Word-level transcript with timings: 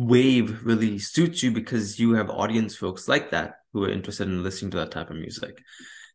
wave 0.00 0.64
really 0.64 0.98
suits 0.98 1.42
you 1.42 1.50
because 1.50 1.98
you 1.98 2.14
have 2.14 2.30
audience 2.30 2.76
folks 2.76 3.08
like 3.08 3.30
that 3.30 3.56
who 3.72 3.84
are 3.84 3.90
interested 3.90 4.28
in 4.28 4.42
listening 4.42 4.70
to 4.72 4.78
that 4.78 4.90
type 4.90 5.10
of 5.10 5.16
music. 5.16 5.62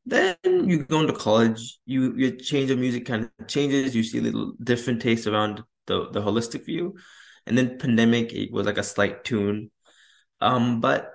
Then 0.06 0.36
you 0.44 0.84
go 0.84 1.02
into 1.02 1.14
college, 1.14 1.80
you 1.86 2.14
your 2.16 2.32
change 2.32 2.70
of 2.70 2.80
music 2.80 3.06
kind 3.06 3.30
of 3.40 3.48
changes. 3.48 3.96
You 3.96 4.04
see 4.04 4.20
a 4.20 4.22
little 4.22 4.54
different 4.64 5.02
taste 5.02 5.28
around 5.28 5.64
the 5.88 6.10
the 6.12 6.22
holistic 6.22 6.66
view, 6.66 6.96
and 7.46 7.58
then 7.58 7.78
pandemic 7.80 8.34
it 8.34 8.52
was 8.52 8.66
like 8.66 8.78
a 8.78 8.84
slight 8.84 9.24
tune. 9.24 9.72
Um, 10.42 10.80
but 10.80 11.12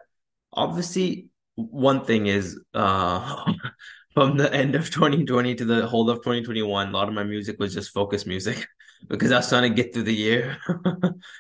obviously, 0.53 1.29
one 1.55 2.05
thing 2.05 2.27
is 2.27 2.59
uh, 2.75 3.53
from 4.15 4.37
the 4.37 4.53
end 4.53 4.75
of 4.75 4.91
2020 4.91 5.55
to 5.57 5.65
the 5.65 5.87
whole 5.87 6.11
of 6.11 6.19
2021, 6.19 6.89
a 6.89 6.91
lot 6.91 7.09
of 7.09 7.15
my 7.15 7.25
music 7.25 7.59
was 7.61 7.75
just 7.75 7.93
focus 7.93 8.27
music 8.27 8.67
because 9.09 9.31
I 9.31 9.37
was 9.37 9.49
trying 9.49 9.71
to 9.71 9.83
get 9.83 9.95
through 9.95 10.05
the 10.05 10.15
year 10.15 10.59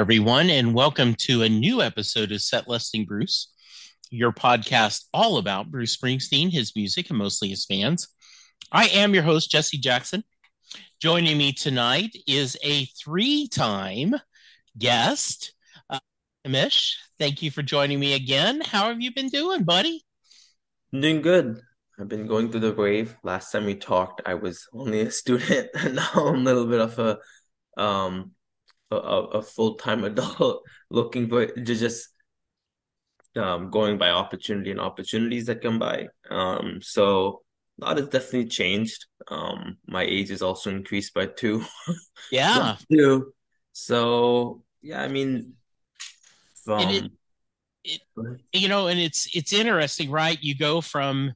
everyone, 0.00 0.50
and 0.50 0.74
welcome 0.74 1.14
to 1.14 1.42
a 1.42 1.48
new 1.48 1.80
episode 1.80 2.32
of 2.32 2.42
Set 2.42 2.66
Listing 2.66 3.04
Bruce, 3.04 3.52
your 4.10 4.32
podcast 4.32 5.04
all 5.14 5.38
about 5.38 5.70
Bruce 5.70 5.96
Springsteen, 5.96 6.50
his 6.52 6.74
music, 6.74 7.10
and 7.10 7.18
mostly 7.18 7.48
his 7.48 7.64
fans. 7.64 8.08
I 8.72 8.86
am 8.86 9.14
your 9.14 9.22
host, 9.22 9.52
Jesse 9.52 9.78
Jackson. 9.78 10.24
Joining 11.00 11.38
me 11.38 11.52
tonight 11.52 12.16
is 12.26 12.58
a 12.64 12.86
three 12.86 13.46
time 13.46 14.16
guest, 14.76 15.54
uh, 15.88 16.00
Himanish. 16.44 16.94
Thank 17.20 17.40
you 17.40 17.52
for 17.52 17.62
joining 17.62 18.00
me 18.00 18.14
again. 18.14 18.62
How 18.62 18.88
have 18.88 19.00
you 19.00 19.14
been 19.14 19.28
doing, 19.28 19.62
buddy? 19.62 20.04
I'm 20.92 21.02
doing 21.02 21.22
good. 21.22 21.60
I've 22.00 22.08
been 22.08 22.26
going 22.26 22.50
through 22.50 22.60
the 22.60 22.72
wave. 22.72 23.16
Last 23.22 23.52
time 23.52 23.64
we 23.64 23.76
talked, 23.76 24.22
I 24.26 24.34
was 24.34 24.66
only 24.72 25.02
a 25.02 25.10
student, 25.12 25.70
and 25.74 25.94
now 25.94 26.10
I'm 26.14 26.40
a 26.40 26.42
little 26.42 26.66
bit 26.66 26.80
of 26.80 26.98
a 26.98 27.18
um 27.80 28.33
a, 28.96 29.38
a 29.38 29.42
full 29.42 29.74
time 29.74 30.04
adult 30.10 30.62
looking 30.90 31.28
for 31.28 31.46
just 31.46 32.08
um, 33.36 33.70
going 33.70 33.98
by 33.98 34.10
opportunity 34.10 34.70
and 34.70 34.80
opportunities 34.80 35.46
that 35.46 35.62
come 35.62 35.78
by. 35.78 36.08
Um, 36.30 36.80
so 36.82 37.42
a 37.80 37.86
lot 37.86 37.96
has 37.98 38.08
definitely 38.08 38.46
changed. 38.46 39.06
Um, 39.28 39.78
my 39.86 40.02
age 40.02 40.30
is 40.30 40.42
also 40.42 40.70
increased 40.70 41.14
by 41.14 41.26
two. 41.26 41.64
Yeah. 42.30 42.76
two. 42.90 43.34
So 43.72 44.62
yeah, 44.80 45.02
I 45.02 45.08
mean, 45.08 45.54
from 46.64 46.88
it, 46.88 47.10
it, 47.84 48.00
you 48.52 48.68
know, 48.68 48.86
and 48.86 48.98
it's 48.98 49.28
it's 49.36 49.52
interesting, 49.52 50.10
right? 50.10 50.38
You 50.40 50.56
go 50.56 50.80
from 50.80 51.34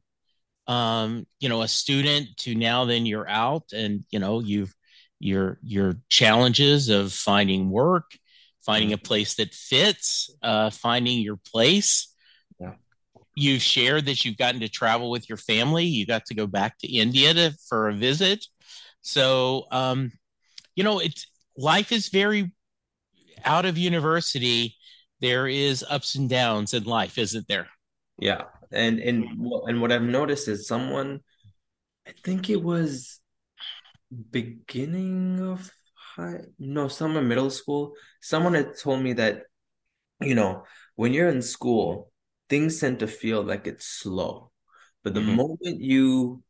um, 0.66 1.26
you 1.40 1.48
know, 1.48 1.62
a 1.62 1.68
student 1.68 2.28
to 2.38 2.54
now 2.54 2.84
then 2.84 3.06
you're 3.06 3.28
out 3.28 3.72
and 3.72 4.04
you 4.10 4.18
know, 4.18 4.40
you've 4.40 4.74
your 5.20 5.58
your 5.62 5.94
challenges 6.08 6.88
of 6.88 7.12
finding 7.12 7.70
work, 7.70 8.10
finding 8.64 8.92
a 8.92 8.96
mm-hmm. 8.96 9.04
place 9.04 9.34
that 9.36 9.54
fits, 9.54 10.30
uh, 10.42 10.70
finding 10.70 11.20
your 11.20 11.38
place. 11.52 12.14
Yeah. 12.60 12.74
You've 13.34 13.62
shared 13.62 14.06
that 14.06 14.24
you've 14.24 14.36
gotten 14.36 14.60
to 14.60 14.68
travel 14.68 15.10
with 15.10 15.28
your 15.28 15.38
family. 15.38 15.84
You 15.84 16.06
got 16.06 16.26
to 16.26 16.34
go 16.34 16.46
back 16.46 16.78
to 16.78 16.88
India 16.88 17.34
to, 17.34 17.54
for 17.68 17.88
a 17.88 17.94
visit. 17.94 18.44
So, 19.00 19.66
um, 19.70 20.12
you 20.74 20.84
know, 20.84 20.98
it's 20.98 21.26
life 21.56 21.92
is 21.92 22.08
very 22.08 22.52
out 23.44 23.64
of 23.64 23.78
university. 23.78 24.76
There 25.20 25.48
is 25.48 25.84
ups 25.88 26.14
and 26.14 26.28
downs 26.28 26.74
in 26.74 26.84
life, 26.84 27.18
isn't 27.18 27.48
there? 27.48 27.68
Yeah, 28.18 28.42
and 28.72 28.98
and 28.98 29.24
and 29.66 29.80
what 29.80 29.92
I've 29.92 30.02
noticed 30.02 30.48
is 30.48 30.66
someone, 30.66 31.20
I 32.06 32.12
think 32.24 32.50
it 32.50 32.62
was 32.62 33.20
beginning 34.30 35.40
of 35.40 35.70
high 36.16 36.40
no 36.58 36.88
summer 36.88 37.20
middle 37.20 37.50
school 37.50 37.92
someone 38.20 38.54
had 38.54 38.76
told 38.78 39.02
me 39.02 39.12
that 39.12 39.42
you 40.20 40.34
know 40.34 40.64
when 40.96 41.12
you're 41.12 41.28
in 41.28 41.42
school 41.42 42.10
things 42.48 42.80
tend 42.80 42.98
to 42.98 43.06
feel 43.06 43.42
like 43.42 43.66
it's 43.66 43.86
slow 43.86 44.50
but 45.04 45.14
the 45.14 45.20
mm-hmm. 45.20 45.36
moment 45.36 45.80
you 45.80 46.42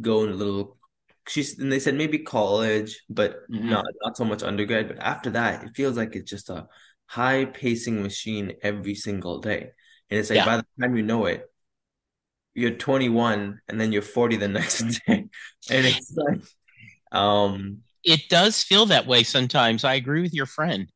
go 0.00 0.24
in 0.24 0.30
a 0.30 0.34
little 0.34 0.76
she's 1.28 1.58
and 1.58 1.72
they 1.72 1.80
said 1.80 1.94
maybe 1.94 2.18
college 2.18 3.02
but 3.08 3.48
mm-hmm. 3.50 3.70
not 3.70 3.84
not 4.02 4.16
so 4.16 4.24
much 4.24 4.42
undergrad 4.42 4.88
but 4.88 4.98
after 4.98 5.30
that 5.30 5.64
it 5.64 5.74
feels 5.74 5.96
like 5.96 6.14
it's 6.14 6.30
just 6.30 6.50
a 6.50 6.66
high 7.06 7.44
pacing 7.44 8.02
machine 8.02 8.52
every 8.62 8.94
single 8.94 9.40
day 9.40 9.70
and 10.10 10.20
it's 10.20 10.30
like 10.30 10.38
yeah. 10.38 10.44
by 10.44 10.56
the 10.56 10.66
time 10.80 10.96
you 10.96 11.02
know 11.02 11.26
it 11.26 11.50
you're 12.54 12.70
21 12.70 13.60
and 13.68 13.80
then 13.80 13.92
you're 13.92 14.02
40 14.02 14.36
the 14.36 14.48
next 14.58 14.82
day 15.06 15.26
and 15.70 15.86
it's 15.86 16.14
like 16.16 16.40
um, 17.16 17.78
it 18.04 18.28
does 18.28 18.62
feel 18.62 18.86
that 18.86 19.06
way 19.06 19.22
sometimes. 19.22 19.84
I 19.84 19.94
agree 19.94 20.22
with 20.22 20.34
your 20.34 20.46
friend. 20.46 20.90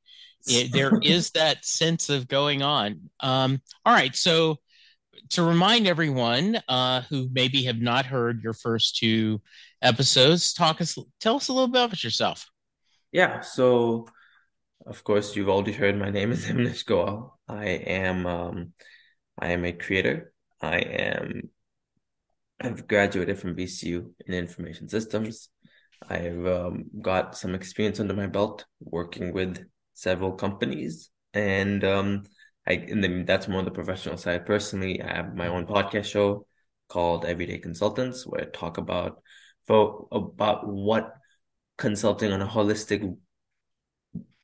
It, 0.46 0.72
there 0.72 0.98
is 1.02 1.30
that 1.32 1.64
sense 1.64 2.08
of 2.08 2.28
going 2.28 2.62
on. 2.62 3.10
Um, 3.20 3.60
all 3.84 3.92
right, 3.92 4.14
so 4.14 4.58
to 5.30 5.42
remind 5.42 5.86
everyone 5.86 6.60
uh, 6.68 7.02
who 7.02 7.28
maybe 7.32 7.64
have 7.64 7.80
not 7.80 8.06
heard 8.06 8.42
your 8.42 8.52
first 8.52 8.96
two 8.96 9.40
episodes, 9.82 10.52
talk 10.52 10.80
us, 10.80 10.98
tell 11.20 11.36
us 11.36 11.48
a 11.48 11.52
little 11.52 11.68
bit 11.68 11.84
about 11.84 12.04
yourself. 12.04 12.48
Yeah, 13.12 13.40
so 13.40 14.06
of 14.86 15.02
course 15.04 15.36
you've 15.36 15.48
already 15.48 15.72
heard 15.72 15.98
my 15.98 16.10
name 16.10 16.32
is 16.32 16.44
Himanish 16.46 16.84
Goel. 16.84 17.38
I 17.48 17.66
am 17.66 18.26
um, 18.26 18.72
I 19.38 19.52
am 19.52 19.64
a 19.64 19.72
creator. 19.72 20.32
I 20.60 20.78
am 20.78 21.50
I've 22.60 22.86
graduated 22.86 23.38
from 23.38 23.56
VCU 23.56 24.10
in 24.26 24.34
information 24.34 24.88
systems. 24.88 25.48
I've 26.08 26.46
um, 26.46 26.84
got 27.00 27.36
some 27.36 27.54
experience 27.54 28.00
under 28.00 28.14
my 28.14 28.26
belt 28.26 28.64
working 28.80 29.32
with 29.32 29.64
several 29.94 30.32
companies, 30.32 31.10
and 31.34 31.84
um, 31.84 32.24
I 32.66 32.72
and 32.72 33.26
that's 33.26 33.48
more 33.48 33.58
on 33.58 33.64
the 33.64 33.70
professional 33.70 34.16
side. 34.16 34.46
Personally, 34.46 35.02
I 35.02 35.16
have 35.16 35.34
my 35.34 35.48
own 35.48 35.66
podcast 35.66 36.06
show 36.06 36.46
called 36.88 37.24
Everyday 37.24 37.58
Consultants, 37.58 38.26
where 38.26 38.42
I 38.42 38.44
talk 38.46 38.78
about 38.78 39.22
for 39.66 40.08
about 40.10 40.66
what 40.66 41.14
consulting 41.76 42.32
on 42.32 42.42
a 42.42 42.46
holistic 42.46 43.16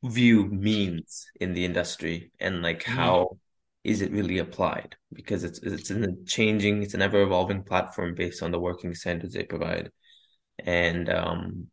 view 0.03 0.47
means 0.47 1.27
in 1.41 1.53
the 1.53 1.65
industry 1.65 2.31
and 2.41 2.63
like 2.63 2.85
mm. 2.85 2.93
how 2.93 3.39
is 3.85 4.01
it 4.01 4.13
really 4.13 4.39
applied 4.39 4.97
because 5.13 5.45
it's 5.45 5.59
it's 5.61 5.91
in 5.91 6.05
a 6.05 6.25
changing 6.27 6.83
it's 6.83 6.95
an 6.95 7.03
ever 7.03 7.23
evolving 7.23 7.63
platform 7.63 8.15
based 8.15 8.43
on 8.43 8.51
the 8.51 8.59
working 8.59 8.95
standards 8.95 9.35
they 9.35 9.43
provide 9.43 9.91
and 10.59 11.09
um, 11.09 11.67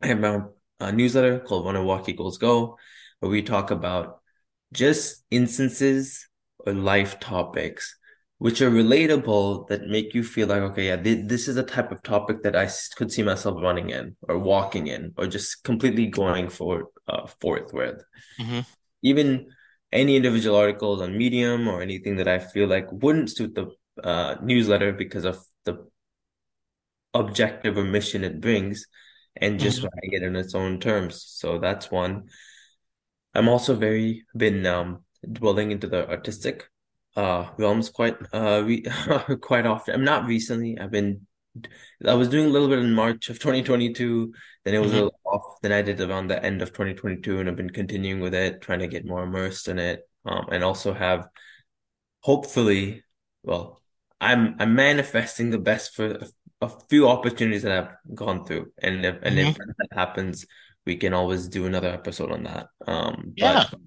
I 0.00 0.08
have 0.08 0.20
my 0.20 0.42
own 0.80 0.96
newsletter 0.96 1.40
called 1.40 1.64
When 1.64 1.76
a 1.76 1.82
Walk 1.82 2.08
Equals 2.08 2.38
Go, 2.38 2.78
where 3.20 3.30
we 3.30 3.42
talk 3.42 3.70
about 3.70 4.20
just 4.72 5.24
instances 5.30 6.28
or 6.66 6.72
life 6.72 7.20
topics 7.20 7.96
which 8.42 8.60
are 8.60 8.72
relatable 8.72 9.68
that 9.68 9.86
make 9.86 10.14
you 10.14 10.24
feel 10.24 10.48
like 10.48 10.62
okay 10.62 10.86
yeah 10.86 10.96
th- 10.96 11.28
this 11.28 11.46
is 11.46 11.56
a 11.56 11.62
type 11.62 11.92
of 11.92 12.02
topic 12.02 12.42
that 12.42 12.56
i 12.56 12.68
could 12.96 13.12
see 13.12 13.22
myself 13.22 13.56
running 13.62 13.90
in 13.90 14.16
or 14.28 14.36
walking 14.36 14.88
in 14.88 15.12
or 15.16 15.28
just 15.28 15.62
completely 15.62 16.06
going 16.06 16.48
for 16.48 16.88
uh, 17.06 17.24
forth 17.40 17.72
with 17.72 18.02
mm-hmm. 18.40 18.60
even 19.02 19.46
any 19.92 20.16
individual 20.16 20.56
articles 20.56 21.00
on 21.00 21.16
medium 21.16 21.68
or 21.68 21.82
anything 21.82 22.16
that 22.16 22.26
i 22.26 22.40
feel 22.40 22.66
like 22.66 22.86
wouldn't 22.90 23.30
suit 23.30 23.54
the 23.54 23.66
uh, 24.02 24.34
newsletter 24.42 24.92
because 24.92 25.24
of 25.24 25.38
the 25.64 25.86
objective 27.14 27.76
or 27.76 27.84
mission 27.84 28.24
it 28.24 28.40
brings 28.40 28.86
and 29.36 29.60
just 29.60 29.78
mm-hmm. 29.78 29.86
writing 29.86 30.12
it 30.12 30.22
in 30.22 30.36
its 30.36 30.54
own 30.54 30.80
terms. 30.80 31.24
So 31.26 31.58
that's 31.58 31.90
one. 31.90 32.28
I'm 33.34 33.48
also 33.48 33.74
very 33.74 34.24
been 34.36 34.66
um 34.66 35.04
dwelling 35.30 35.70
into 35.70 35.86
the 35.86 36.08
artistic 36.08 36.68
uh 37.16 37.48
realms 37.56 37.88
quite 37.88 38.16
uh 38.32 38.62
re 38.64 38.84
quite 39.40 39.66
often. 39.66 39.94
I'm 39.94 40.04
not 40.04 40.26
recently. 40.26 40.78
I've 40.78 40.90
been 40.90 41.26
I 42.06 42.14
was 42.14 42.28
doing 42.28 42.46
a 42.46 42.50
little 42.50 42.68
bit 42.68 42.78
in 42.78 42.94
March 42.94 43.28
of 43.28 43.38
2022. 43.38 44.32
Then 44.64 44.74
it 44.74 44.78
was 44.78 44.88
mm-hmm. 44.88 45.00
a 45.00 45.02
little 45.04 45.20
off. 45.24 45.60
Then 45.62 45.72
I 45.72 45.82
did 45.82 46.00
around 46.00 46.28
the 46.28 46.42
end 46.42 46.62
of 46.62 46.70
2022, 46.70 47.40
and 47.40 47.48
I've 47.48 47.56
been 47.56 47.70
continuing 47.70 48.20
with 48.20 48.34
it, 48.34 48.62
trying 48.62 48.78
to 48.78 48.86
get 48.86 49.04
more 49.04 49.22
immersed 49.22 49.68
in 49.68 49.78
it, 49.78 50.08
um, 50.24 50.46
and 50.50 50.64
also 50.64 50.94
have 50.94 51.28
hopefully, 52.20 53.04
well, 53.42 53.82
I'm 54.20 54.56
I'm 54.58 54.74
manifesting 54.74 55.50
the 55.50 55.58
best 55.58 55.94
for 55.94 56.26
a, 56.62 56.70
few 56.88 57.08
opportunities 57.08 57.62
that 57.62 57.72
I've 57.72 58.14
gone 58.14 58.44
through, 58.44 58.72
and 58.82 59.04
if 59.04 59.16
and 59.22 59.36
mm-hmm. 59.36 59.48
if 59.48 59.56
that 59.56 59.88
happens, 59.92 60.46
we 60.86 60.96
can 60.96 61.12
always 61.12 61.48
do 61.48 61.66
another 61.66 61.88
episode 61.88 62.32
on 62.32 62.44
that. 62.44 62.68
Um, 62.86 63.32
yeah. 63.36 63.64
But, 63.70 63.80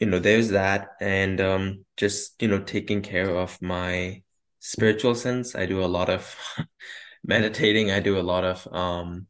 you 0.00 0.06
know, 0.06 0.18
there's 0.18 0.50
that, 0.50 0.90
and 1.00 1.40
um, 1.40 1.84
just 1.96 2.40
you 2.40 2.48
know, 2.48 2.60
taking 2.60 3.02
care 3.02 3.34
of 3.34 3.60
my 3.60 4.22
spiritual 4.60 5.14
sense. 5.14 5.54
I 5.54 5.66
do 5.66 5.84
a 5.84 5.86
lot 5.86 6.08
of 6.08 6.36
meditating. 7.24 7.90
I 7.90 8.00
do 8.00 8.18
a 8.18 8.22
lot 8.22 8.44
of 8.44 8.68
um, 8.72 9.26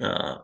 uh, 0.00 0.38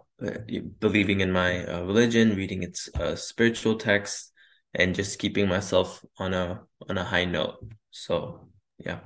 believing 0.79 1.21
in 1.21 1.33
my 1.33 1.65
uh, 1.65 1.83
religion, 1.83 2.37
reading 2.37 2.63
its 2.63 2.89
uh, 2.95 3.17
spiritual 3.17 3.77
texts, 3.77 4.31
and 4.75 4.95
just 4.95 5.19
keeping 5.19 5.49
myself 5.49 6.05
on 6.19 6.35
a 6.35 6.63
on 6.89 6.99
a 6.99 7.05
high 7.05 7.25
note. 7.25 7.57
So 7.91 8.49
yeah. 8.79 9.01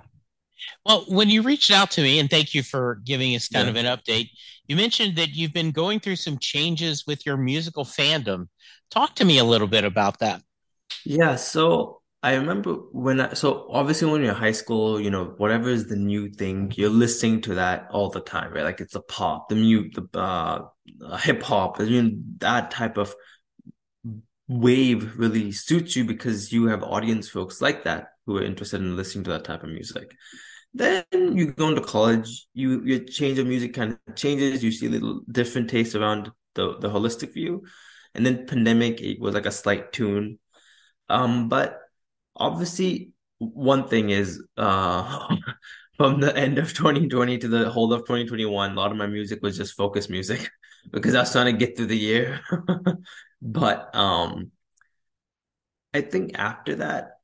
Well, 0.85 1.05
when 1.09 1.31
you 1.31 1.43
reached 1.43 1.71
out 1.71 1.91
to 1.93 2.03
me, 2.03 2.19
and 2.19 2.31
thank 2.31 2.55
you 2.55 2.63
for 2.63 3.01
giving 3.05 3.35
us 3.35 3.49
kind 3.49 3.67
yeah. 3.67 3.71
of 3.71 3.77
an 3.77 3.87
update, 3.87 4.31
you 4.67 4.77
mentioned 4.77 5.17
that 5.17 5.31
you've 5.31 5.53
been 5.53 5.71
going 5.71 6.01
through 6.01 6.17
some 6.17 6.39
changes 6.39 7.07
with 7.07 7.25
your 7.25 7.37
musical 7.37 7.85
fandom. 7.85 8.49
Talk 8.91 9.15
to 9.17 9.25
me 9.25 9.39
a 9.39 9.45
little 9.45 9.69
bit 9.69 9.85
about 9.85 10.19
that. 10.21 10.43
Yeah, 11.05 11.37
so 11.37 12.03
I 12.23 12.35
remember 12.35 12.75
when 12.93 13.21
I, 13.21 13.35
so 13.35 13.69
obviously 13.71 14.11
when 14.11 14.23
you're 14.23 14.31
in 14.31 14.37
high 14.37 14.53
school, 14.53 15.01
you 15.01 15.11
know, 15.11 15.35
whatever 15.37 15.69
is 15.69 15.87
the 15.87 15.97
new 15.97 16.31
thing, 16.31 16.73
you're 16.75 16.91
listening 16.91 17.43
to 17.43 17.55
that 17.55 17.89
all 17.91 18.11
the 18.11 18.21
time, 18.21 18.53
right? 18.53 18.65
Like 18.65 18.81
it's 18.81 18.95
the 18.95 19.03
pop, 19.03 19.49
the 19.49 19.55
mute, 19.55 19.95
the 19.95 20.19
uh, 20.19 21.17
hip 21.19 21.43
hop, 21.43 21.81
I 21.81 21.85
mean, 21.85 22.37
that 22.39 22.71
type 22.71 22.97
of 22.97 23.15
wave 24.49 25.19
really 25.19 25.53
suits 25.53 25.95
you 25.95 26.05
because 26.05 26.53
you 26.53 26.67
have 26.67 26.83
audience 26.83 27.29
folks 27.29 27.61
like 27.61 27.85
that 27.85 28.09
who 28.27 28.37
are 28.37 28.43
interested 28.43 28.81
in 28.81 28.97
listening 28.97 29.25
to 29.25 29.31
that 29.31 29.45
type 29.45 29.63
of 29.63 29.69
music. 29.69 30.17
Then 30.75 31.05
you 31.12 31.53
go 31.53 31.69
into 31.69 31.81
college, 31.81 32.47
you 32.55 32.82
your 32.85 33.00
change 33.00 33.38
of 33.38 33.47
music 33.47 33.75
kind 33.75 33.99
of 34.06 34.15
changes. 34.17 34.62
You 34.62 34.70
see 34.70 34.88
little 34.88 35.23
different 35.31 35.70
taste 35.70 35.94
around 35.94 36.31
the 36.55 36.79
the 36.79 36.88
holistic 36.91 37.35
view, 37.35 37.65
and 38.15 38.25
then 38.25 38.47
pandemic 38.47 39.00
it 39.00 39.20
was 39.20 39.35
like 39.35 39.47
a 39.47 39.50
slight 39.53 39.93
tune, 39.93 40.38
um, 41.09 41.49
but 41.49 41.79
obviously 42.37 43.12
one 43.38 43.88
thing 43.88 44.11
is 44.11 44.43
uh 44.56 45.29
from 45.97 46.20
the 46.20 46.37
end 46.37 46.59
of 46.59 46.73
2020 46.75 47.38
to 47.38 47.49
the 47.49 47.71
whole 47.71 47.93
of 47.93 48.05
2021 48.05 48.73
a 48.73 48.75
lot 48.75 48.91
of 48.91 48.97
my 48.97 49.06
music 49.06 49.41
was 49.43 49.56
just 49.56 49.76
focus 49.76 50.09
music 50.09 50.50
because 50.93 51.14
i 51.14 51.21
was 51.21 51.32
trying 51.32 51.47
to 51.47 51.53
get 51.67 51.76
through 51.76 51.87
the 51.87 51.97
year 51.97 52.41
but 53.43 53.94
um 53.94 54.50
i 55.94 56.00
think 56.00 56.38
after 56.38 56.76
that 56.76 57.18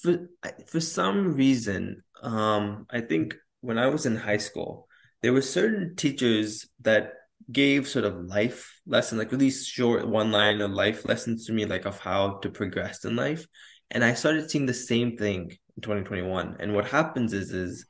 for 0.00 0.28
for 0.66 0.80
some 0.80 1.34
reason 1.34 2.02
um 2.22 2.86
i 2.90 3.00
think 3.00 3.34
when 3.60 3.78
i 3.78 3.86
was 3.86 4.06
in 4.06 4.16
high 4.16 4.36
school 4.36 4.86
there 5.22 5.32
were 5.32 5.42
certain 5.42 5.96
teachers 5.96 6.68
that 6.80 7.12
gave 7.50 7.86
sort 7.86 8.04
of 8.04 8.24
life 8.24 8.80
lesson, 8.86 9.18
like 9.18 9.32
really 9.32 9.50
short 9.50 10.06
one 10.06 10.32
line 10.32 10.60
of 10.60 10.70
life 10.70 11.04
lessons 11.04 11.46
to 11.46 11.52
me, 11.52 11.64
like 11.64 11.84
of 11.84 12.00
how 12.00 12.38
to 12.38 12.50
progress 12.50 13.04
in 13.04 13.16
life. 13.16 13.46
And 13.90 14.04
I 14.04 14.14
started 14.14 14.50
seeing 14.50 14.66
the 14.66 14.74
same 14.74 15.16
thing 15.16 15.56
in 15.76 15.82
2021. 15.82 16.56
And 16.58 16.74
what 16.74 16.86
happens 16.86 17.32
is, 17.32 17.52
is 17.52 17.86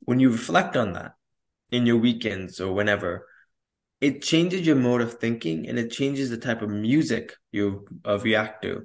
when 0.00 0.18
you 0.18 0.30
reflect 0.30 0.76
on 0.76 0.94
that 0.94 1.12
in 1.70 1.86
your 1.86 1.98
weekends 1.98 2.60
or 2.60 2.72
whenever, 2.72 3.26
it 4.00 4.22
changes 4.22 4.66
your 4.66 4.76
mode 4.76 5.00
of 5.02 5.14
thinking 5.14 5.68
and 5.68 5.78
it 5.78 5.90
changes 5.90 6.30
the 6.30 6.36
type 6.36 6.62
of 6.62 6.70
music 6.70 7.34
you 7.52 7.86
uh, 8.04 8.18
react 8.18 8.62
to. 8.62 8.84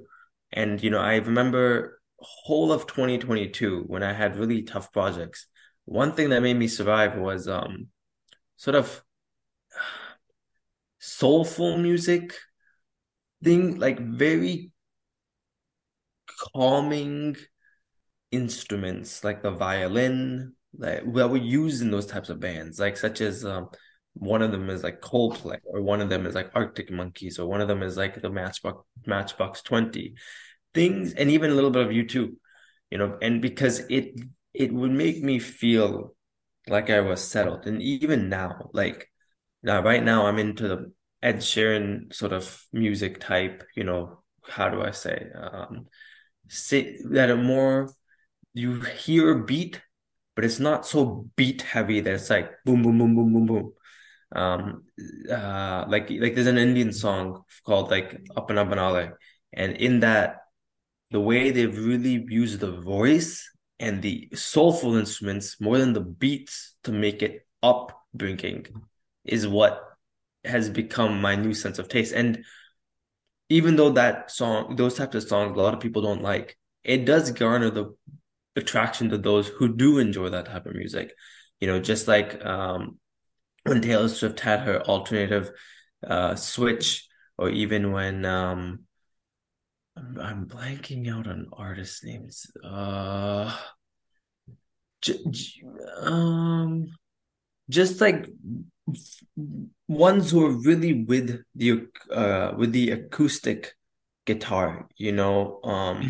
And, 0.52 0.82
you 0.82 0.90
know, 0.90 1.00
I 1.00 1.16
remember 1.16 1.99
whole 2.20 2.72
of 2.72 2.86
2022 2.86 3.84
when 3.86 4.02
I 4.02 4.12
had 4.12 4.36
really 4.36 4.62
tough 4.62 4.92
projects. 4.92 5.46
One 5.84 6.12
thing 6.12 6.30
that 6.30 6.42
made 6.42 6.56
me 6.56 6.68
survive 6.68 7.16
was 7.16 7.48
um 7.48 7.88
sort 8.56 8.74
of 8.74 9.02
soulful 10.98 11.78
music 11.78 12.34
thing, 13.42 13.78
like 13.78 14.00
very 14.00 14.72
calming 16.54 17.36
instruments 18.30 19.24
like 19.24 19.42
the 19.42 19.50
violin 19.50 20.54
that, 20.78 21.06
were 21.06 21.36
used 21.36 21.82
in 21.82 21.90
those 21.90 22.06
types 22.06 22.28
of 22.28 22.40
bands, 22.40 22.78
like 22.78 22.96
such 22.96 23.20
as 23.20 23.44
um, 23.44 23.68
one 24.14 24.42
of 24.42 24.52
them 24.52 24.70
is 24.70 24.82
like 24.82 25.00
Coldplay, 25.00 25.58
or 25.64 25.82
one 25.82 26.00
of 26.00 26.08
them 26.08 26.26
is 26.26 26.34
like 26.34 26.50
Arctic 26.54 26.90
Monkeys, 26.90 27.38
or 27.38 27.48
one 27.48 27.60
of 27.60 27.68
them 27.68 27.82
is 27.82 27.96
like 27.96 28.20
the 28.20 28.30
Matchbox 28.30 28.84
Matchbox 29.06 29.62
Twenty 29.62 30.14
things, 30.74 31.14
and 31.14 31.30
even 31.30 31.50
a 31.50 31.54
little 31.54 31.70
bit 31.70 31.86
of 31.86 31.92
U2, 31.92 32.36
you 32.90 32.98
know, 32.98 33.18
and 33.22 33.40
because 33.42 33.80
it 33.90 34.20
it 34.54 34.72
would 34.72 34.90
make 34.92 35.22
me 35.22 35.38
feel 35.38 36.14
like 36.68 36.90
I 36.90 37.00
was 37.00 37.22
settled, 37.26 37.66
and 37.66 37.82
even 37.82 38.28
now, 38.28 38.70
like 38.72 39.08
now, 39.62 39.82
right 39.82 40.02
now, 40.02 40.26
I'm 40.26 40.38
into 40.38 40.68
the 40.68 40.92
Ed 41.22 41.36
Sheeran 41.38 42.14
sort 42.14 42.32
of 42.32 42.64
music 42.72 43.20
type. 43.20 43.64
You 43.76 43.84
know, 43.84 44.22
how 44.48 44.68
do 44.70 44.82
I 44.82 44.90
say? 44.92 45.26
Um, 45.34 45.86
say 46.48 46.98
that 47.10 47.30
are 47.30 47.36
more 47.36 47.90
you 48.54 48.80
hear 48.80 49.30
a 49.32 49.44
beat, 49.44 49.80
but 50.34 50.44
it's 50.44 50.58
not 50.60 50.86
so 50.86 51.28
beat 51.36 51.62
heavy 51.62 52.00
that 52.00 52.14
it's 52.14 52.30
like 52.30 52.50
boom, 52.64 52.82
boom, 52.82 52.98
boom, 52.98 53.14
boom, 53.14 53.32
boom, 53.32 53.46
boom. 53.46 53.72
Um, 54.32 54.84
uh, 55.30 55.84
like 55.88 56.10
like 56.10 56.34
there's 56.34 56.46
an 56.46 56.58
Indian 56.58 56.92
song 56.92 57.42
called 57.66 57.90
like 57.90 58.20
up 58.36 58.50
and 58.50 58.58
up 58.58 58.70
and 58.70 58.80
Le, 58.80 59.12
and 59.52 59.76
in 59.76 60.00
that, 60.00 60.38
the 61.10 61.20
way 61.20 61.50
they've 61.50 61.76
really 61.76 62.24
used 62.28 62.60
the 62.60 62.80
voice 62.80 63.50
and 63.78 64.02
the 64.02 64.28
soulful 64.34 64.96
instruments 64.96 65.60
more 65.60 65.78
than 65.78 65.92
the 65.92 66.00
beats 66.00 66.74
to 66.84 66.92
make 66.92 67.22
it 67.22 67.46
upbringing 67.62 68.66
is 69.24 69.48
what 69.48 69.82
has 70.44 70.70
become 70.70 71.20
my 71.20 71.34
new 71.34 71.54
sense 71.54 71.78
of 71.78 71.88
taste. 71.88 72.12
And 72.12 72.44
even 73.48 73.76
though 73.76 73.90
that 73.90 74.30
song, 74.30 74.76
those 74.76 74.94
types 74.94 75.14
of 75.14 75.22
songs, 75.24 75.56
a 75.56 75.60
lot 75.60 75.74
of 75.74 75.80
people 75.80 76.02
don't 76.02 76.22
like, 76.22 76.56
it 76.84 77.04
does 77.04 77.30
garner 77.32 77.70
the 77.70 77.94
attraction 78.56 79.10
to 79.10 79.18
those 79.18 79.48
who 79.48 79.74
do 79.74 79.98
enjoy 79.98 80.30
that 80.30 80.46
type 80.46 80.66
of 80.66 80.74
music. 80.74 81.14
You 81.60 81.66
know, 81.66 81.80
just 81.80 82.08
like 82.08 82.44
um, 82.44 82.98
when 83.64 83.82
Taylor 83.82 84.08
Swift 84.08 84.40
had 84.40 84.60
her 84.60 84.80
alternative 84.82 85.50
uh, 86.06 86.34
switch, 86.36 87.06
or 87.36 87.50
even 87.50 87.92
when 87.92 88.24
um, 88.24 88.84
I'm, 90.00 90.18
I'm 90.20 90.46
blanking 90.46 91.12
out 91.12 91.26
on 91.26 91.48
artist 91.52 92.04
names. 92.04 92.50
Uh, 92.64 93.54
j- 95.02 95.18
j- 95.30 95.62
um, 96.02 96.92
just 97.68 98.00
like 98.00 98.26
ones 99.88 100.30
who 100.30 100.44
are 100.44 100.50
really 100.50 101.04
with 101.04 101.42
the 101.54 101.86
uh 102.12 102.52
with 102.56 102.72
the 102.72 102.90
acoustic 102.90 103.74
guitar 104.24 104.88
you 104.96 105.12
know 105.12 105.60
um 105.62 106.02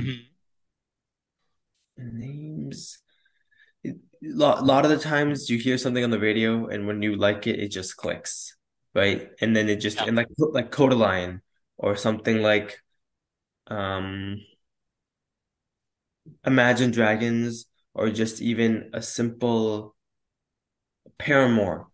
mm-hmm. 1.99 2.19
names 2.19 2.99
a 3.87 3.93
lot, 4.23 4.65
lot 4.65 4.85
of 4.85 4.91
the 4.91 4.99
times 4.99 5.51
you 5.51 5.59
hear 5.59 5.79
something 5.79 6.05
on 6.05 6.11
the 6.11 6.19
radio 6.19 6.67
and 6.69 6.87
when 6.87 7.03
you 7.03 7.17
like 7.17 7.47
it 7.47 7.59
it 7.59 7.69
just 7.69 7.97
clicks 7.97 8.57
right 8.95 9.31
and 9.41 9.55
then 9.55 9.69
it 9.69 9.77
just 9.77 9.99
yeah. 9.99 10.05
and 10.07 10.17
like 10.17 10.29
like 10.39 10.71
Kodaline 10.71 11.41
or 11.77 11.97
something 11.97 12.43
like 12.43 12.79
um 13.71 14.37
Imagine 16.47 16.91
Dragons 16.91 17.67
or 17.95 18.11
just 18.11 18.41
even 18.41 18.91
a 18.93 19.03
simple 19.03 19.97
Paramore 21.19 21.91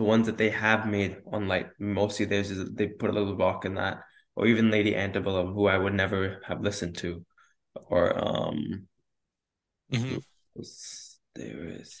the 0.00 0.04
ones 0.04 0.24
that 0.24 0.38
they 0.38 0.48
have 0.48 0.86
made 0.86 1.18
on 1.30 1.46
like 1.46 1.68
mostly 1.78 2.24
theirs 2.24 2.50
is 2.50 2.70
they 2.72 2.86
put 2.86 3.10
a 3.10 3.12
little 3.12 3.36
rock 3.36 3.66
in 3.66 3.74
that, 3.74 3.98
or 4.34 4.46
even 4.46 4.70
Lady 4.70 4.96
Antebellum, 4.96 5.52
who 5.52 5.66
I 5.66 5.76
would 5.76 5.92
never 5.92 6.40
have 6.46 6.62
listened 6.62 6.96
to, 6.98 7.22
or 7.74 8.16
um, 8.16 8.86
mm-hmm. 9.92 10.16
there 11.34 11.68
is. 11.68 12.00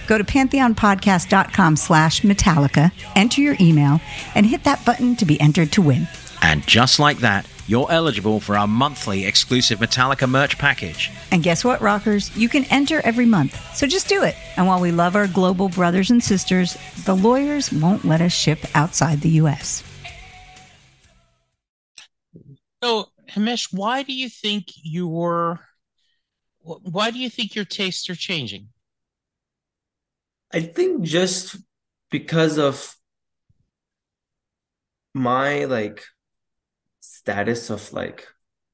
Go 0.11 0.17
to 0.17 0.25
pantheonpodcast.com 0.25 1.77
slash 1.77 2.23
Metallica, 2.23 2.91
enter 3.15 3.39
your 3.39 3.55
email, 3.61 4.01
and 4.35 4.45
hit 4.45 4.65
that 4.65 4.83
button 4.83 5.15
to 5.15 5.23
be 5.23 5.39
entered 5.39 5.71
to 5.71 5.81
win. 5.81 6.05
And 6.41 6.67
just 6.67 6.99
like 6.99 7.19
that, 7.19 7.47
you're 7.65 7.89
eligible 7.89 8.41
for 8.41 8.57
our 8.57 8.67
monthly 8.67 9.25
exclusive 9.25 9.79
Metallica 9.79 10.29
merch 10.29 10.57
package. 10.57 11.11
And 11.31 11.41
guess 11.41 11.63
what, 11.63 11.79
rockers? 11.79 12.35
You 12.35 12.49
can 12.49 12.65
enter 12.65 12.99
every 13.05 13.25
month. 13.25 13.57
So 13.73 13.87
just 13.87 14.09
do 14.09 14.21
it. 14.21 14.35
And 14.57 14.67
while 14.67 14.81
we 14.81 14.91
love 14.91 15.15
our 15.15 15.27
global 15.27 15.69
brothers 15.69 16.11
and 16.11 16.21
sisters, 16.21 16.77
the 17.05 17.15
lawyers 17.15 17.71
won't 17.71 18.03
let 18.03 18.19
us 18.19 18.33
ship 18.33 18.59
outside 18.75 19.21
the 19.21 19.29
U.S. 19.29 19.81
So, 22.83 23.05
Himesh, 23.29 23.69
why 23.71 24.03
do 24.03 24.11
you 24.11 24.27
think 24.27 24.73
your 24.75 25.61
why 26.63 27.11
do 27.11 27.17
you 27.17 27.29
think 27.29 27.55
your 27.55 27.63
tastes 27.63 28.09
are 28.09 28.15
changing? 28.15 28.67
I 30.53 30.61
think 30.61 31.03
just 31.03 31.57
because 32.09 32.57
of 32.57 32.95
my 35.13 35.65
like 35.65 36.03
status 36.99 37.69
of 37.69 37.91
like 37.93 38.27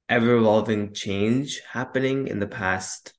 ever 0.09 0.35
evolving 0.35 0.93
change 0.93 1.61
happening 1.71 2.27
in 2.27 2.39
the 2.39 2.47
past. 2.47 3.13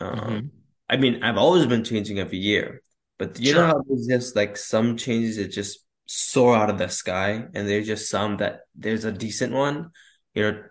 Um, 0.00 0.18
mm-hmm. 0.18 0.46
I 0.88 0.96
mean, 0.96 1.22
I've 1.22 1.38
always 1.38 1.66
been 1.66 1.84
changing 1.84 2.18
every 2.18 2.38
year, 2.38 2.82
but 3.18 3.38
you 3.40 3.52
sure. 3.52 3.62
know 3.62 3.66
how 3.66 3.82
there's 3.88 4.06
just 4.06 4.36
like 4.36 4.56
some 4.56 4.96
changes 4.96 5.36
that 5.36 5.48
just 5.48 5.80
soar 6.06 6.56
out 6.56 6.70
of 6.70 6.78
the 6.78 6.88
sky, 6.88 7.46
and 7.54 7.68
there's 7.68 7.86
just 7.86 8.10
some 8.10 8.36
that 8.38 8.60
there's 8.74 9.04
a 9.04 9.12
decent 9.12 9.52
one. 9.52 9.90
You 10.34 10.42
know, 10.42 10.62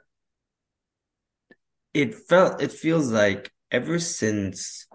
it 1.94 2.16
felt 2.16 2.62
it 2.62 2.72
feels 2.72 3.12
like 3.12 3.52
ever 3.72 3.98
since 3.98 4.88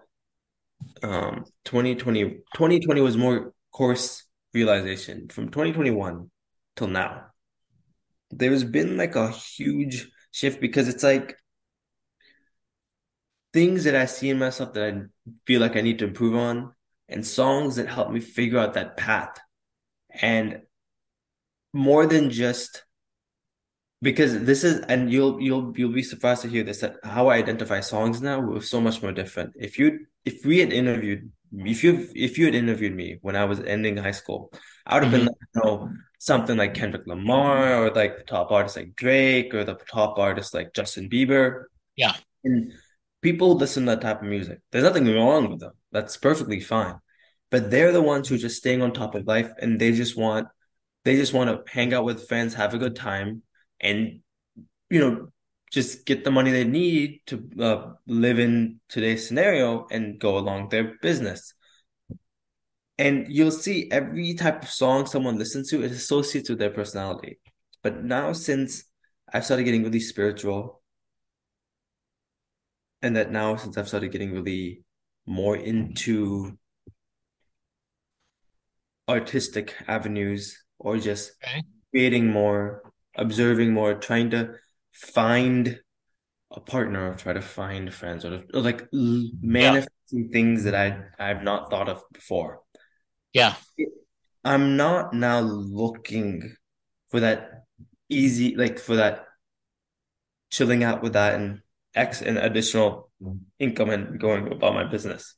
um 1.03 1.45
2020 1.65 2.43
2020 2.55 3.01
was 3.01 3.17
more 3.17 3.53
course 3.73 4.25
realization. 4.55 5.29
From 5.29 5.51
2021 5.51 6.31
till 6.77 6.89
now 6.89 7.27
there's 8.31 8.65
been 8.65 8.97
like 8.97 9.17
a 9.17 9.31
huge 9.31 10.11
shift 10.31 10.61
because 10.61 10.89
it's 10.89 11.03
like 11.03 11.37
things 13.55 13.85
that 13.85 13.97
i 13.97 14.05
see 14.05 14.29
in 14.29 14.39
myself 14.39 14.75
that 14.75 14.95
i 14.95 15.01
feel 15.47 15.63
like 15.63 15.77
i 15.77 15.81
need 15.81 15.99
to 15.99 16.05
improve 16.05 16.35
on 16.37 16.71
and 17.09 17.27
songs 17.27 17.77
that 17.77 17.89
help 17.89 18.11
me 18.11 18.21
figure 18.21 18.59
out 18.59 18.75
that 18.75 18.97
path. 18.97 19.39
And 20.11 20.63
more 21.73 22.07
than 22.07 22.31
just 22.31 22.85
because 24.01 24.45
this 24.45 24.65
is 24.65 24.81
and 24.89 25.13
you'll 25.13 25.41
you'll 25.41 25.73
you'll 25.77 25.93
be 25.93 26.03
surprised 26.03 26.43
to 26.43 26.49
hear 26.49 26.63
this 26.63 26.81
that 26.81 26.97
how 27.03 27.29
I 27.29 27.37
identify 27.37 27.81
songs 27.81 28.23
now 28.23 28.41
was 28.41 28.71
so 28.71 28.81
much 28.81 29.03
more 29.03 29.13
different. 29.13 29.55
If 29.57 29.79
you 29.79 30.07
if 30.25 30.45
we 30.45 30.59
had 30.61 30.73
interviewed 30.73 31.31
if 31.53 31.83
you 31.83 32.09
if 32.15 32.39
you 32.39 32.45
had 32.45 32.55
interviewed 32.55 32.95
me 32.95 33.19
when 33.23 33.37
I 33.37 33.45
was 33.45 33.61
ending 33.61 33.97
high 33.97 34.13
school, 34.13 34.53
I 34.87 34.95
would 34.95 35.05
have 35.05 35.13
mm-hmm. 35.13 35.27
been 35.27 35.27
like, 35.27 35.37
you 35.55 35.63
know, 35.63 35.91
something 36.19 36.57
like 36.57 36.75
Kendrick 36.75 37.07
Lamar 37.07 37.85
or 37.85 37.91
like 37.91 38.19
the 38.19 38.25
top 38.25 38.51
artists 38.51 38.77
like 38.77 38.95
Drake 38.95 39.55
or 39.55 39.65
the 39.65 39.75
top 39.75 40.19
artists 40.19 40.55
like 40.55 40.75
Justin 40.75 41.09
Bieber. 41.09 41.65
Yeah. 41.97 42.15
And 42.45 42.73
people 43.23 43.57
listen 43.57 43.87
to 43.87 43.93
that 43.93 44.01
type 44.01 44.23
of 44.23 44.29
music. 44.29 44.61
There's 44.71 44.85
nothing 44.85 45.13
wrong 45.13 45.51
with 45.51 45.61
them. 45.61 45.73
That's 45.91 46.17
perfectly 46.17 46.61
fine. 46.61 46.97
But 47.51 47.71
they're 47.71 47.93
the 47.93 48.03
ones 48.03 48.29
who 48.29 48.35
are 48.35 48.39
just 48.39 48.59
staying 48.59 48.83
on 48.83 48.93
top 48.93 49.15
of 49.15 49.27
life 49.27 49.51
and 49.61 49.81
they 49.81 49.93
just 49.93 50.17
want 50.17 50.49
they 51.05 51.17
just 51.17 51.33
want 51.33 51.49
to 51.49 51.73
hang 51.73 51.95
out 51.95 52.05
with 52.05 52.29
friends, 52.29 52.55
have 52.55 52.75
a 52.75 52.79
good 52.79 52.95
time, 52.95 53.43
and 53.81 54.21
you 54.91 55.01
know 55.01 55.29
just 55.71 56.07
get 56.07 56.25
the 56.25 56.31
money 56.31 56.51
they 56.51 56.65
need 56.65 57.21
to 57.27 57.49
uh, 57.61 57.93
live 58.07 58.39
in 58.39 58.81
today's 58.89 59.27
scenario 59.27 59.87
and 59.91 60.19
go 60.19 60.39
along 60.39 60.71
their 60.71 60.95
business. 61.03 61.53
And 62.97 63.27
you'll 63.29 63.51
see 63.51 63.89
every 63.91 64.35
type 64.35 64.63
of 64.63 64.71
song 64.71 65.07
someone 65.07 65.39
listens 65.39 65.71
to 65.71 65.83
is 65.83 65.93
associated 65.93 66.51
with 66.51 66.59
their 66.59 66.71
personality. 66.71 67.39
But 67.83 68.03
now, 68.03 68.33
since 68.33 68.85
I've 69.33 69.45
started 69.45 69.65
getting 69.65 69.85
really 69.85 70.01
spiritual, 70.01 70.83
and 73.03 73.15
that 73.15 73.31
now, 73.31 73.55
since 73.57 73.77
I've 73.77 73.89
started 73.89 74.11
getting 74.11 74.33
really 74.33 74.83
more 75.27 75.57
into 75.57 76.59
artistic 79.09 79.75
avenues 79.87 80.65
or 80.79 80.99
just 80.99 81.33
okay. 81.45 81.63
creating 81.93 82.31
more 82.31 82.88
observing 83.19 83.73
more, 83.73 83.95
trying 83.95 84.31
to 84.31 84.55
find 84.93 85.81
a 86.51 86.61
partner 86.61 87.11
or 87.11 87.15
try 87.15 87.33
to 87.33 87.43
find 87.43 87.93
friends 87.93 88.25
or, 88.25 88.43
or 88.55 88.61
like 88.61 88.87
manifesting 88.93 89.91
yeah. 90.11 90.33
things 90.33 90.65
that 90.65 90.75
I 90.75 90.99
I've 91.19 91.43
not 91.43 91.71
thought 91.71 91.89
of 91.89 92.03
before. 92.13 92.61
Yeah. 93.33 93.55
I'm 94.45 94.77
not 94.77 95.13
now 95.13 95.41
looking 95.41 96.57
for 97.11 97.21
that 97.21 97.65
easy 98.09 98.57
like 98.57 98.79
for 98.79 98.97
that 98.97 99.27
chilling 100.51 100.83
out 100.83 101.03
with 101.03 101.13
that 101.13 101.35
and 101.35 101.61
X 101.95 102.23
and 102.23 102.39
additional 102.39 103.11
income 103.59 103.91
and 103.91 104.19
going 104.19 104.51
about 104.51 104.75
my 104.75 104.85
business. 104.85 105.35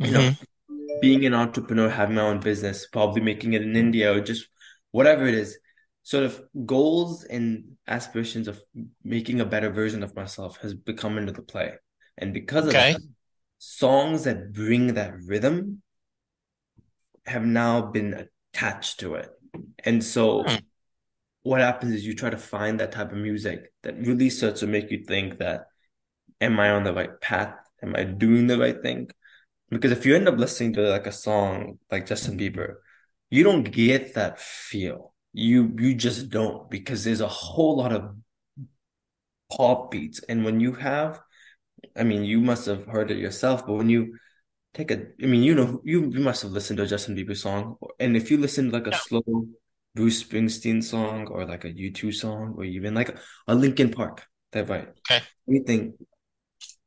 Mm-hmm. 0.00 0.06
You 0.06 0.18
know, 0.18 0.30
mm-hmm. 0.30 1.00
being 1.00 1.26
an 1.26 1.34
entrepreneur, 1.34 1.88
having 1.88 2.16
my 2.16 2.22
own 2.22 2.40
business, 2.40 2.86
probably 2.86 3.22
making 3.22 3.54
it 3.54 3.62
in 3.62 3.74
India 3.74 4.14
or 4.14 4.20
just 4.20 4.46
whatever 4.92 5.26
it 5.26 5.34
is 5.34 5.58
sort 6.06 6.22
of 6.22 6.40
goals 6.64 7.24
and 7.24 7.64
aspirations 7.88 8.46
of 8.46 8.62
making 9.02 9.40
a 9.40 9.44
better 9.44 9.70
version 9.70 10.04
of 10.04 10.14
myself 10.14 10.56
has 10.58 10.72
become 10.72 11.18
into 11.18 11.32
the 11.32 11.42
play. 11.42 11.72
And 12.16 12.32
because 12.32 12.68
okay. 12.68 12.92
of 12.92 13.00
that, 13.00 13.08
songs 13.58 14.22
that 14.22 14.52
bring 14.52 14.94
that 14.94 15.14
rhythm 15.26 15.82
have 17.26 17.44
now 17.44 17.82
been 17.82 18.28
attached 18.54 19.00
to 19.00 19.16
it. 19.16 19.30
And 19.80 20.04
so 20.04 20.44
hmm. 20.44 20.54
what 21.42 21.60
happens 21.60 21.92
is 21.92 22.06
you 22.06 22.14
try 22.14 22.30
to 22.30 22.38
find 22.38 22.78
that 22.78 22.92
type 22.92 23.10
of 23.10 23.18
music 23.18 23.72
that 23.82 23.98
really 23.98 24.30
starts 24.30 24.60
to 24.60 24.68
make 24.68 24.92
you 24.92 25.02
think 25.02 25.38
that 25.38 25.66
am 26.40 26.60
I 26.60 26.70
on 26.70 26.84
the 26.84 26.94
right 26.94 27.20
path? 27.20 27.56
Am 27.82 27.96
I 27.96 28.04
doing 28.04 28.46
the 28.46 28.58
right 28.58 28.80
thing? 28.80 29.10
because 29.68 29.90
if 29.90 30.06
you 30.06 30.14
end 30.14 30.28
up 30.28 30.38
listening 30.38 30.72
to 30.74 30.82
like 30.82 31.08
a 31.08 31.12
song 31.12 31.80
like 31.90 32.06
Justin 32.06 32.38
Bieber, 32.38 32.76
you 33.30 33.42
don't 33.42 33.64
get 33.64 34.14
that 34.14 34.40
feel. 34.40 35.12
You 35.38 35.70
you 35.78 35.94
just 35.94 36.30
don't 36.30 36.70
because 36.70 37.04
there's 37.04 37.20
a 37.20 37.28
whole 37.28 37.76
lot 37.76 37.92
of 37.92 38.16
pop 39.52 39.90
beats. 39.90 40.20
And 40.28 40.44
when 40.44 40.60
you 40.60 40.72
have, 40.72 41.20
I 41.94 42.04
mean, 42.04 42.24
you 42.24 42.40
must 42.40 42.64
have 42.66 42.86
heard 42.86 43.10
it 43.10 43.18
yourself, 43.18 43.66
but 43.66 43.74
when 43.74 43.90
you 43.90 44.16
take 44.72 44.90
a, 44.90 45.06
I 45.22 45.26
mean, 45.26 45.42
you 45.42 45.54
know, 45.54 45.80
you, 45.84 46.10
you 46.10 46.20
must 46.20 46.42
have 46.42 46.52
listened 46.52 46.78
to 46.78 46.84
a 46.84 46.86
Justin 46.86 47.16
Bieber 47.16 47.36
song. 47.36 47.76
And 47.98 48.16
if 48.16 48.30
you 48.30 48.38
listen 48.38 48.70
to 48.70 48.76
like 48.76 48.86
a 48.86 48.90
no. 48.90 48.96
slow 48.96 49.46
Bruce 49.94 50.22
Springsteen 50.22 50.82
song 50.82 51.26
or 51.28 51.44
like 51.44 51.64
a 51.64 51.72
U2 51.72 52.14
song 52.14 52.54
or 52.56 52.64
even 52.64 52.94
like 52.94 53.10
a, 53.10 53.18
a 53.48 53.54
Linkin 53.54 53.90
Park, 53.90 54.26
that 54.52 54.68
right? 54.68 54.88
Okay. 55.10 55.24
Anything, 55.48 55.94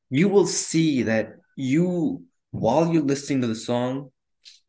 you 0.09 0.27
will 0.27 0.47
see 0.47 1.03
that 1.03 1.33
you, 1.55 2.23
while 2.51 2.91
you're 2.91 3.03
listening 3.03 3.41
to 3.41 3.47
the 3.47 3.55
song, 3.55 4.11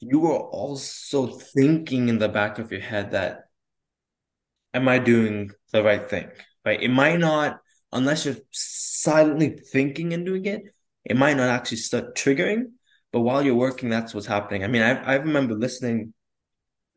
you 0.01 0.27
are 0.27 0.41
also 0.41 1.27
thinking 1.27 2.09
in 2.09 2.19
the 2.19 2.29
back 2.29 2.59
of 2.59 2.73
your 2.73 2.81
head 2.81 3.11
that, 3.13 3.45
am 4.75 4.89
I 4.89 4.99
doing 4.99 5.51
the 5.73 5.83
right 5.83 6.09
thing? 6.09 6.29
Right? 6.65 6.83
It 6.83 6.91
might 6.91 7.19
not 7.19 7.61
unless 7.93 8.25
you're 8.25 8.37
silently 8.51 9.59
thinking 9.73 10.13
and 10.13 10.25
doing 10.25 10.45
it, 10.47 10.63
it 11.05 11.17
might 11.17 11.37
not 11.37 11.49
actually 11.49 11.79
start 11.79 12.15
triggering. 12.15 12.73
But 13.13 13.21
while 13.21 13.43
you're 13.43 13.57
working, 13.57 13.89
that's 13.89 14.15
what's 14.15 14.27
happening. 14.27 14.63
I 14.63 14.69
mean, 14.69 14.83
I 14.83 15.03
I 15.03 15.15
remember 15.17 15.55
listening 15.55 16.15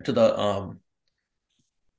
to 0.04 0.12
the 0.12 0.38
um 0.40 0.80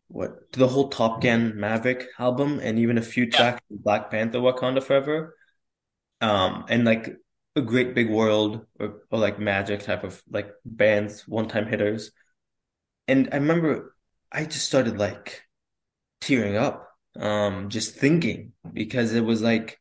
what 0.09 0.52
to 0.52 0.59
the 0.61 0.69
whole 0.69 0.88
Top 0.88 1.21
Gun 1.23 1.59
Maverick 1.59 2.07
album 2.19 2.61
and 2.62 2.78
even 2.78 2.99
a 2.99 3.02
few 3.02 3.28
tracks 3.31 3.62
yeah. 3.69 3.78
Black 3.81 4.11
Panther 4.11 4.38
Wakanda 4.38 4.83
Forever. 4.83 5.37
Um 6.21 6.64
and 6.69 6.85
like 6.85 7.16
a 7.57 7.62
great 7.62 7.95
big 7.95 8.11
world 8.11 8.66
or, 8.78 9.02
or 9.11 9.19
like 9.19 9.38
magic 9.38 9.81
type 9.83 10.04
of 10.04 10.23
like 10.31 10.52
bands, 10.64 11.26
one 11.26 11.49
time 11.49 11.66
hitters. 11.66 12.12
And 13.09 13.28
I 13.33 13.37
remember 13.37 13.97
I 14.31 14.45
just 14.45 14.66
started 14.66 14.99
like 14.99 15.43
tearing 16.25 16.57
up 16.57 16.88
um, 17.21 17.69
just 17.69 17.97
thinking 17.97 18.52
because 18.73 19.12
it 19.12 19.25
was 19.25 19.43
like 19.43 19.78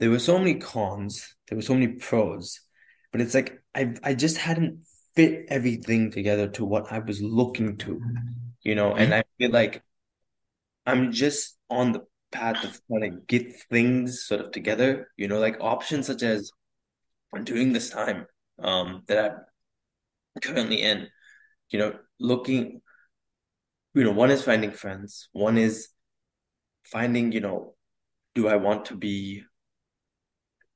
there 0.00 0.10
were 0.10 0.18
so 0.18 0.38
many 0.38 0.54
cons, 0.54 1.34
there 1.48 1.56
were 1.56 1.62
so 1.62 1.74
many 1.74 1.88
pros, 1.88 2.60
but 3.12 3.20
it's 3.20 3.34
like 3.34 3.62
I 3.74 3.94
I 4.02 4.14
just 4.14 4.38
hadn't 4.38 4.80
fit 5.14 5.46
everything 5.48 6.10
together 6.10 6.48
to 6.48 6.64
what 6.64 6.92
I 6.92 7.00
was 7.00 7.20
looking 7.20 7.76
to, 7.78 8.00
you 8.62 8.74
know, 8.74 8.94
and 8.94 9.14
I 9.14 9.24
feel 9.38 9.50
like 9.50 9.82
I'm 10.86 11.12
just 11.12 11.56
on 11.68 11.92
the 11.92 12.04
path 12.32 12.64
of 12.64 12.80
trying 12.86 13.10
to 13.10 13.20
get 13.26 13.60
things 13.70 14.24
sort 14.24 14.40
of 14.40 14.52
together, 14.52 15.10
you 15.16 15.28
know, 15.28 15.38
like 15.38 15.58
options 15.60 16.06
such 16.06 16.22
as 16.22 16.50
during 17.44 17.72
this 17.72 17.90
time 17.90 18.26
um 18.62 19.02
that 19.06 19.34
I'm 20.36 20.40
currently 20.42 20.82
in, 20.82 21.08
you 21.70 21.78
know, 21.78 21.98
looking 22.18 22.80
you 23.94 24.04
know, 24.04 24.12
one 24.12 24.30
is 24.30 24.42
finding 24.42 24.70
friends, 24.70 25.28
one 25.32 25.58
is 25.58 25.88
finding, 26.84 27.32
you 27.32 27.40
know, 27.40 27.74
do 28.34 28.48
I 28.48 28.56
want 28.56 28.86
to 28.86 28.96
be 28.96 29.42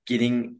getting 0.06 0.56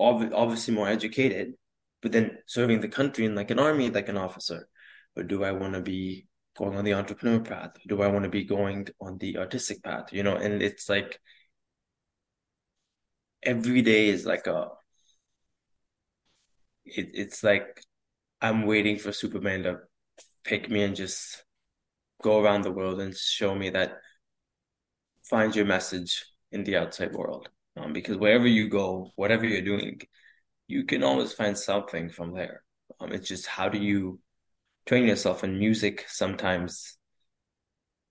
ob- 0.00 0.32
obviously 0.34 0.74
more 0.74 0.88
educated, 0.88 1.54
but 2.00 2.12
then 2.12 2.38
serving 2.46 2.80
the 2.80 2.88
country 2.88 3.24
in 3.24 3.34
like 3.34 3.50
an 3.50 3.58
army, 3.58 3.90
like 3.90 4.08
an 4.08 4.16
officer? 4.16 4.68
Or 5.16 5.22
do 5.22 5.44
I 5.44 5.52
want 5.52 5.74
to 5.74 5.80
be 5.80 6.26
going 6.56 6.76
on 6.76 6.84
the 6.84 6.94
entrepreneur 6.94 7.40
path? 7.40 7.72
Do 7.86 8.02
I 8.02 8.08
want 8.08 8.24
to 8.24 8.30
be 8.30 8.44
going 8.44 8.88
on 9.00 9.18
the 9.18 9.38
artistic 9.38 9.82
path? 9.82 10.12
You 10.12 10.22
know, 10.22 10.36
and 10.36 10.62
it's 10.62 10.88
like 10.88 11.20
every 13.42 13.82
day 13.82 14.08
is 14.08 14.24
like 14.24 14.46
a 14.46 14.68
it, 16.84 17.10
it's 17.14 17.42
like 17.44 17.82
I'm 18.40 18.66
waiting 18.66 18.98
for 18.98 19.12
Superman 19.12 19.64
to 19.64 19.80
pick 20.44 20.70
me 20.70 20.82
and 20.82 20.96
just 20.96 21.44
go 22.22 22.40
around 22.40 22.62
the 22.62 22.72
world 22.72 23.00
and 23.00 23.16
show 23.16 23.54
me 23.54 23.70
that 23.70 23.98
find 25.24 25.54
your 25.54 25.64
message 25.64 26.24
in 26.50 26.64
the 26.64 26.76
outside 26.76 27.12
world. 27.12 27.48
Um, 27.76 27.92
because 27.92 28.16
wherever 28.16 28.46
you 28.46 28.68
go, 28.68 29.10
whatever 29.16 29.46
you're 29.46 29.62
doing, 29.62 30.00
you 30.66 30.84
can 30.84 31.02
always 31.02 31.32
find 31.32 31.56
something 31.56 32.10
from 32.10 32.34
there. 32.34 32.62
Um, 33.00 33.12
it's 33.12 33.28
just 33.28 33.46
how 33.46 33.68
do 33.68 33.78
you 33.78 34.20
train 34.86 35.06
yourself? 35.06 35.42
And 35.42 35.58
music 35.58 36.04
sometimes 36.08 36.98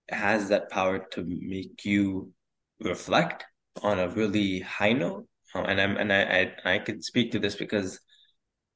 has 0.08 0.48
that 0.48 0.70
power 0.70 1.06
to 1.12 1.24
make 1.24 1.84
you 1.84 2.32
reflect 2.80 3.44
on 3.82 3.98
a 3.98 4.08
really 4.08 4.60
high 4.60 4.92
note. 4.92 5.26
Um, 5.54 5.64
and 5.66 5.80
I'm 5.80 5.96
and 5.96 6.12
I, 6.12 6.52
I 6.64 6.74
I 6.74 6.78
could 6.78 7.04
speak 7.04 7.32
to 7.32 7.38
this 7.38 7.54
because 7.54 8.00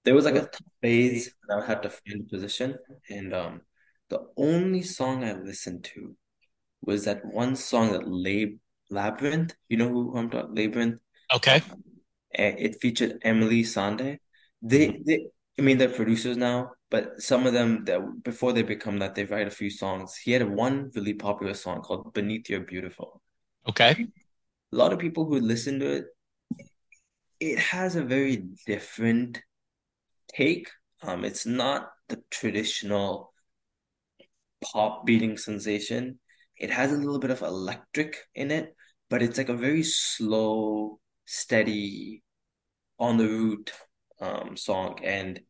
there 0.07 0.15
was 0.15 0.25
like 0.25 0.37
a 0.37 0.49
phase 0.81 1.35
that 1.49 1.59
I 1.59 1.67
had 1.67 1.83
to 1.83 1.91
find 1.91 2.21
a 2.21 2.31
position, 2.31 2.77
and 3.11 3.35
um, 3.35 3.61
the 4.09 4.21
only 4.37 4.83
song 4.83 5.25
I 5.25 5.33
listened 5.33 5.83
to 5.95 6.17
was 6.81 7.05
that 7.05 7.25
one 7.25 7.57
song 7.57 7.91
that 7.93 8.07
Lab 8.09 8.51
Labrinth. 8.91 9.55
You 9.69 9.79
know 9.79 9.89
who 9.89 10.17
I'm 10.17 10.31
talking 10.31 10.55
Labrinth? 10.55 11.01
Okay. 11.35 11.61
And 12.33 12.57
It 12.57 12.81
featured 12.81 13.19
Emily 13.23 13.65
Sandé. 13.65 14.19
They 14.63 15.03
they 15.05 15.27
I 15.59 15.63
mean 15.63 15.77
they're 15.77 15.89
producers 15.89 16.37
now, 16.37 16.71
but 16.89 17.21
some 17.21 17.45
of 17.45 17.53
them 17.53 17.85
that 17.87 18.01
before 18.23 18.53
they 18.53 18.63
become 18.63 19.01
that 19.01 19.17
they 19.17 19.25
write 19.25 19.49
a 19.49 19.51
few 19.51 19.71
songs. 19.71 20.17
He 20.17 20.31
had 20.31 20.49
one 20.49 20.93
really 20.95 21.15
popular 21.15 21.55
song 21.55 21.83
called 21.83 22.15
Beneath 22.15 22.49
Your 22.49 22.61
Beautiful. 22.61 23.21
Okay. 23.69 24.07
A 24.73 24.77
lot 24.77 24.93
of 24.93 25.01
people 25.01 25.25
who 25.25 25.41
listen 25.41 25.81
to 25.81 25.87
it, 25.87 26.05
it 27.41 27.59
has 27.59 27.97
a 27.97 28.05
very 28.05 28.45
different 28.67 29.43
take. 30.37 30.71
Um, 31.03 31.25
it's 31.25 31.47
not 31.47 31.91
the 32.09 32.23
traditional 32.31 33.33
pop 34.63 35.07
beating 35.07 35.37
sensation. 35.37 36.19
It 36.57 36.71
has 36.71 36.93
a 36.93 36.97
little 36.97 37.19
bit 37.19 37.31
of 37.31 37.43
electric 37.43 38.17
in 38.35 38.51
it, 38.51 38.75
but 39.11 39.23
it's 39.23 39.39
like 39.39 39.49
a 39.49 39.55
very 39.57 39.83
slow, 39.83 41.01
steady, 41.27 42.23
on 42.99 43.19
the 43.19 43.29
route 43.29 43.73
um, 44.21 44.57
song, 44.57 44.99
and 45.05 45.41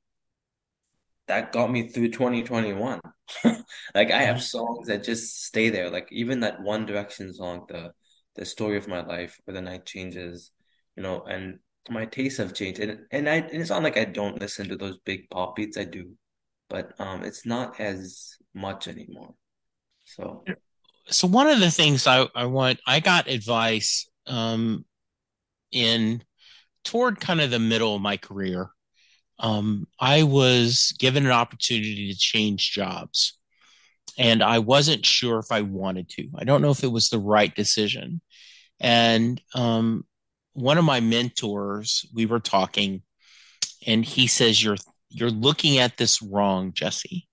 that 1.29 1.53
got 1.53 1.71
me 1.71 1.89
through 1.89 2.11
2021. 2.11 3.01
like 3.95 4.11
I 4.11 4.23
have 4.23 4.43
songs 4.43 4.89
that 4.89 5.05
just 5.05 5.45
stay 5.45 5.71
there. 5.71 5.91
Like 5.91 6.09
even 6.11 6.41
that 6.41 6.63
One 6.63 6.87
Direction 6.87 7.33
song, 7.33 7.67
the 7.69 7.93
the 8.35 8.45
story 8.45 8.77
of 8.77 8.89
my 8.89 9.05
life, 9.05 9.41
where 9.45 9.55
the 9.55 9.63
night 9.63 9.87
changes, 9.87 10.51
you 10.97 11.03
know, 11.03 11.23
and 11.23 11.59
my 11.91 12.05
tastes 12.07 12.39
have 12.39 12.55
changed. 12.55 12.81
And 12.81 13.01
and 13.11 13.29
I 13.29 13.37
and 13.37 13.61
it's 13.61 13.71
not 13.71 13.83
like 13.83 13.97
I 13.97 14.05
don't 14.05 14.41
listen 14.41 14.69
to 14.69 14.77
those 14.77 14.99
big 15.05 15.29
pop 15.31 15.57
beats. 15.57 15.77
I 15.77 15.85
do, 15.85 16.13
but 16.69 16.93
um, 16.99 17.23
it's 17.25 17.47
not 17.47 17.81
as 17.81 18.35
much 18.55 18.89
anymore. 18.89 19.35
So, 20.05 20.45
so 21.07 21.27
one 21.27 21.49
of 21.49 21.61
the 21.61 21.71
things 21.71 22.07
I, 22.07 22.27
I 22.35 22.47
want, 22.47 22.81
I 22.87 23.01
got 23.01 23.29
advice 23.29 24.09
um, 24.27 24.85
in 25.73 26.23
toward 26.85 27.21
kind 27.21 27.41
of 27.41 27.51
the 27.51 27.59
middle 27.59 27.95
of 27.95 28.03
my 28.03 28.17
career. 28.17 28.71
Um, 29.39 29.87
I 30.01 30.23
was 30.23 30.95
given 30.99 31.27
an 31.27 31.33
opportunity 31.33 32.11
to 32.11 32.19
change 32.19 32.73
jobs, 32.73 33.39
and 34.17 34.43
I 34.43 34.61
wasn't 34.61 35.05
sure 35.05 35.39
if 35.39 35.53
I 35.53 35.61
wanted 35.61 36.09
to. 36.11 36.29
I 36.37 36.45
don't 36.45 36.63
know 36.63 36.71
if 36.71 36.85
it 36.85 36.93
was 36.93 37.11
the 37.11 37.19
right 37.19 37.55
decision. 37.55 38.23
And 38.81 39.41
um, 39.55 40.05
one 40.57 40.79
of 40.79 40.85
my 40.85 41.01
mentors, 41.01 42.05
we 42.15 42.27
were 42.27 42.41
talking, 42.41 43.03
and 43.87 44.05
he 44.05 44.27
says, 44.27 44.63
"You're 44.63 44.77
you're 45.09 45.31
looking 45.31 45.79
at 45.79 45.97
this 45.97 46.21
wrong, 46.21 46.73
Jesse 46.73 47.29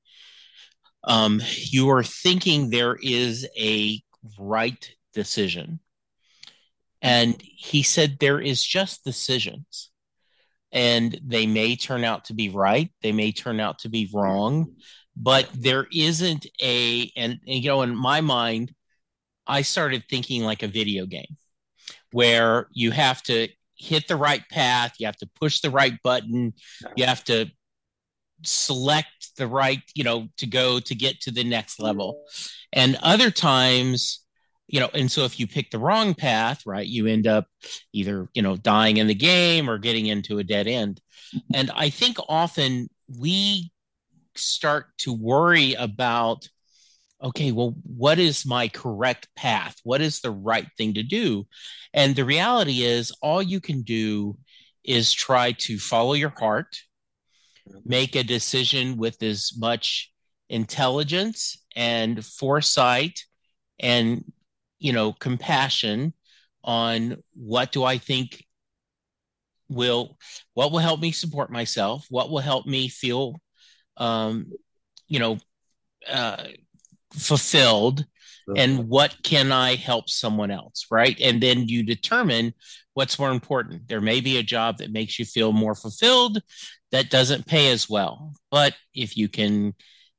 um, 1.04 1.42
you 1.56 1.90
are 1.90 2.04
thinking 2.04 2.70
there 2.70 2.98
is 3.02 3.48
a 3.58 4.02
right 4.40 4.90
decision. 5.14 5.80
And 7.02 7.42
he 7.42 7.84
said 7.84 8.18
there 8.20 8.40
is 8.40 8.64
just 8.64 9.04
decisions. 9.04 9.92
And 10.72 11.20
they 11.24 11.46
may 11.46 11.76
turn 11.76 12.04
out 12.04 12.26
to 12.26 12.34
be 12.34 12.50
right, 12.50 12.90
they 13.02 13.12
may 13.12 13.32
turn 13.32 13.60
out 13.60 13.80
to 13.80 13.90
be 13.90 14.10
wrong, 14.12 14.74
but 15.16 15.48
there 15.54 15.86
isn't 15.94 16.48
a, 16.62 17.12
and, 17.16 17.40
and 17.48 17.64
you 17.64 17.70
know, 17.70 17.84
in 17.84 17.96
my 17.96 18.22
mind, 18.22 18.74
I 19.46 19.62
started 19.62 20.06
thinking 20.10 20.44
like 20.44 20.64
a 20.64 20.68
video 20.68 21.06
game 21.06 21.38
where 22.14 22.68
you 22.72 22.92
have 22.92 23.22
to 23.24 23.50
hit 23.76 24.08
the 24.08 24.16
right 24.16 24.44
path, 24.50 24.94
you 25.00 25.06
have 25.06 25.18
to 25.18 25.30
push 25.40 25.60
the 25.60 25.70
right 25.70 26.02
button, 26.04 26.54
you 26.96 27.06
have 27.06 27.24
to 27.26 27.48
select 28.44 29.36
the 29.38 29.48
right, 29.48 29.82
you 29.96 30.04
know, 30.04 30.28
to 30.38 30.46
go 30.46 30.80
to 30.80 30.96
get 30.96 31.20
to 31.22 31.32
the 31.32 31.44
next 31.44 31.76
mm-hmm. 31.76 31.86
level. 31.86 32.24
And 32.72 32.98
other 33.02 33.32
times, 33.32 34.22
you 34.68 34.80
know, 34.80 34.90
and 34.94 35.12
so 35.12 35.26
if 35.26 35.40
you 35.40 35.48
pick 35.48 35.72
the 35.72 35.80
wrong 35.80 36.14
path, 36.14 36.66
right, 36.66 36.88
you 36.88 37.08
end 37.08 37.28
up 37.28 37.48
either, 37.92 38.30
you 38.34 38.42
know, 38.42 38.56
dying 38.56 38.98
in 38.98 39.08
the 39.08 39.16
game 39.16 39.70
or 39.70 39.78
getting 39.78 40.08
into 40.08 40.40
a 40.40 40.44
dead 40.44 40.68
end. 40.68 41.02
Mm-hmm. 41.36 41.56
And 41.56 41.72
I 41.76 41.90
think 41.90 42.18
often 42.30 42.90
we 43.20 43.72
start 44.36 44.88
to 45.00 45.14
worry 45.14 45.74
about 45.74 46.48
okay, 47.24 47.52
well, 47.52 47.74
what 47.84 48.20
is 48.20 48.46
my 48.46 48.68
correct 48.68 49.28
path? 49.36 49.78
What 49.84 50.02
is 50.02 50.20
the 50.20 50.32
right 50.32 50.68
thing 50.78 50.96
to 50.96 51.04
do? 51.04 51.48
And 51.94 52.16
the 52.16 52.26
reality 52.26 52.84
is, 52.84 53.12
all 53.22 53.42
you 53.42 53.62
can 53.62 53.82
do 53.82 54.38
is 54.84 55.14
try 55.14 55.54
to 55.54 55.80
follow 55.80 56.14
your 56.14 56.34
heart, 56.38 56.76
make 57.86 58.16
a 58.16 58.24
decision 58.24 58.98
with 58.98 59.24
as 59.24 59.54
much 59.58 60.12
intelligence 60.50 61.58
and 61.76 62.24
foresight 62.24 63.22
and 63.80 64.32
you 64.80 64.94
know 64.94 65.14
compassion 65.14 66.14
on 66.64 67.18
what 67.34 67.72
do 67.72 67.84
I 67.84 67.98
think 67.98 68.46
will 69.70 70.18
what 70.54 70.72
will 70.72 70.80
help 70.80 71.00
me 71.00 71.12
support 71.12 71.52
myself, 71.52 72.06
what 72.10 72.30
will 72.30 72.40
help 72.40 72.66
me 72.66 72.90
feel 72.90 73.40
um, 73.98 74.52
you 75.08 75.20
know 75.20 75.38
uh, 76.10 76.44
fulfilled 77.14 78.06
and 78.58 78.90
what 78.90 79.16
can 79.24 79.52
I 79.52 79.76
help 79.76 80.10
someone 80.10 80.52
else, 80.52 80.88
right? 80.92 81.18
And 81.22 81.42
then 81.42 81.68
you 81.68 81.84
determine 81.84 82.54
what's 82.94 83.18
more 83.18 83.32
important. 83.32 83.88
There 83.88 84.02
may 84.02 84.20
be 84.22 84.38
a 84.38 84.44
job 84.44 84.78
that 84.78 84.92
makes 84.92 85.18
you 85.18 85.26
feel 85.26 85.54
more 85.54 85.76
fulfilled 85.76 86.42
that 86.92 87.10
doesn't 87.10 87.48
pay 87.48 87.72
as 87.72 87.90
well. 87.90 88.34
But 88.52 88.76
if 88.94 89.18
you 89.18 89.30
can 89.30 89.74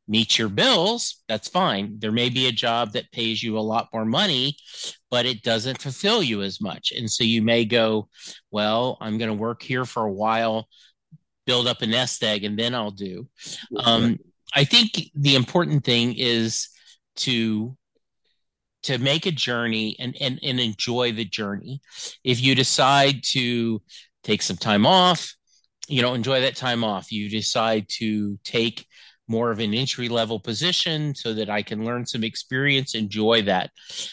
meet 0.09 0.39
your 0.39 0.49
bills, 0.49 1.23
that's 1.29 1.49
fine. 1.49 1.97
There 1.99 2.13
may 2.13 2.29
be 2.29 2.47
a 2.47 2.53
job 2.53 2.93
that 2.93 3.13
pays 3.13 3.43
you 3.43 3.59
a 3.59 3.61
lot 3.61 3.89
more 3.93 4.05
money, 4.05 4.57
but 5.11 5.27
it 5.27 5.43
doesn't 5.43 5.81
fulfill 5.81 6.23
you 6.23 6.43
as 6.43 6.61
much. 6.61 6.93
And 6.97 7.11
so 7.11 7.25
you 7.25 7.43
may 7.43 7.65
go, 7.65 8.09
well, 8.51 8.99
I'm 9.01 9.19
going 9.19 9.31
to 9.31 9.35
work 9.35 9.63
here 9.63 9.85
for 9.85 10.05
a 10.05 10.13
while, 10.13 10.69
build 11.47 11.67
up 11.67 11.83
a 11.83 11.87
nest 11.87 12.23
egg, 12.23 12.45
and 12.45 12.59
then 12.59 12.75
I'll 12.75 12.91
do. 12.91 13.29
Um, 13.77 14.19
I 14.55 14.65
think 14.65 15.11
the 15.15 15.37
important 15.37 15.85
thing 15.85 16.15
is 16.17 16.69
to 17.17 17.77
to 18.85 18.99
make 18.99 19.25
a 19.25 19.31
journey 19.31 19.97
and, 19.99 20.17
and 20.21 20.39
and 20.43 20.61
enjoy 20.61 21.13
the 21.13 21.25
journey. 21.25 21.81
If 22.23 22.43
you 22.43 22.55
decide 22.55 23.23
to 23.33 23.83
take 24.23 24.43
some 24.43 24.57
time 24.57 24.87
off, 24.87 25.35
you 25.89 26.03
know, 26.03 26.15
enjoy 26.15 26.41
that 26.43 26.57
time 26.57 26.85
off. 26.85 27.13
You 27.13 27.29
decide 27.29 27.89
to 28.01 28.39
take 28.45 28.87
more 29.27 29.51
of 29.51 29.59
an 29.59 29.73
entry 29.73 30.09
level 30.09 30.39
position 30.39 31.15
so 31.15 31.33
that 31.33 31.49
I 31.49 31.63
can 31.63 31.85
learn 31.85 32.05
some 32.05 32.25
experience, 32.25 32.95
enjoy 32.95 33.43
that, 33.43 33.71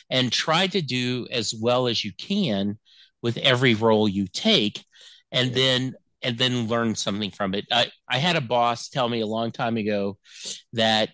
and 0.09 0.31
try 0.31 0.67
to 0.67 0.81
do 0.81 1.27
as 1.31 1.53
well 1.53 1.87
as 1.87 2.03
you 2.05 2.13
can 2.17 2.79
with 3.21 3.37
every 3.37 3.73
role 3.75 4.07
you 4.07 4.27
take. 4.31 4.83
And 5.33 5.53
then 5.53 5.95
and 6.21 6.37
then 6.37 6.67
learn 6.67 6.95
something 6.95 7.31
from 7.31 7.55
it. 7.55 7.65
I, 7.71 7.89
I 8.07 8.17
had 8.17 8.35
a 8.35 8.41
boss 8.41 8.89
tell 8.89 9.09
me 9.09 9.21
a 9.21 9.27
long 9.27 9.51
time 9.51 9.77
ago 9.77 10.17
that 10.73 11.09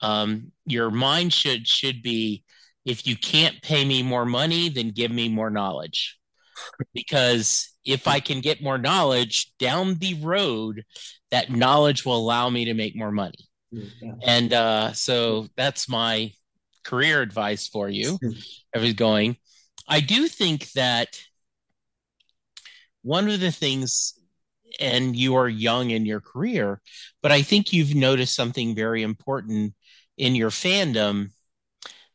um, 0.00 0.52
your 0.64 0.90
mind 0.90 1.32
should 1.32 1.66
should 1.66 2.02
be 2.02 2.44
if 2.84 3.06
you 3.06 3.16
can't 3.16 3.60
pay 3.62 3.84
me 3.84 4.02
more 4.02 4.24
money, 4.24 4.68
then 4.68 4.90
give 4.90 5.10
me 5.10 5.28
more 5.28 5.50
knowledge. 5.50 6.18
Because 6.94 7.68
if 7.84 8.08
I 8.08 8.20
can 8.20 8.40
get 8.40 8.62
more 8.62 8.78
knowledge 8.78 9.52
down 9.58 9.96
the 9.96 10.14
road, 10.22 10.84
that 11.30 11.50
knowledge 11.50 12.04
will 12.04 12.16
allow 12.16 12.48
me 12.48 12.66
to 12.66 12.74
make 12.74 12.96
more 12.96 13.10
money. 13.10 13.48
Yeah. 13.70 14.12
And 14.24 14.52
uh, 14.52 14.92
so 14.92 15.48
that's 15.56 15.88
my 15.88 16.32
career 16.84 17.20
advice 17.20 17.68
for 17.68 17.88
you. 17.88 18.18
I 18.74 18.78
was 18.78 18.94
going. 18.94 19.36
I 19.88 20.00
do 20.00 20.28
think 20.28 20.70
that 20.72 21.20
one 23.02 23.28
of 23.28 23.40
the 23.40 23.52
things, 23.52 24.14
and 24.80 25.14
you 25.14 25.36
are 25.36 25.48
young 25.48 25.90
in 25.90 26.06
your 26.06 26.20
career, 26.20 26.80
but 27.22 27.32
I 27.32 27.42
think 27.42 27.72
you've 27.72 27.94
noticed 27.94 28.34
something 28.34 28.74
very 28.74 29.02
important 29.02 29.74
in 30.16 30.34
your 30.34 30.50
fandom 30.50 31.30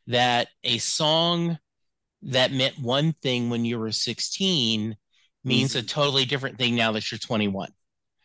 that 0.06 0.48
a 0.64 0.78
song 0.78 1.58
that 2.22 2.52
meant 2.52 2.78
one 2.78 3.12
thing 3.22 3.50
when 3.50 3.64
you 3.64 3.78
were 3.78 3.92
16 3.92 4.96
means 5.44 5.70
mm-hmm. 5.70 5.78
a 5.78 5.82
totally 5.82 6.24
different 6.24 6.58
thing 6.58 6.76
now 6.76 6.92
that 6.92 7.10
you're 7.10 7.18
21. 7.18 7.68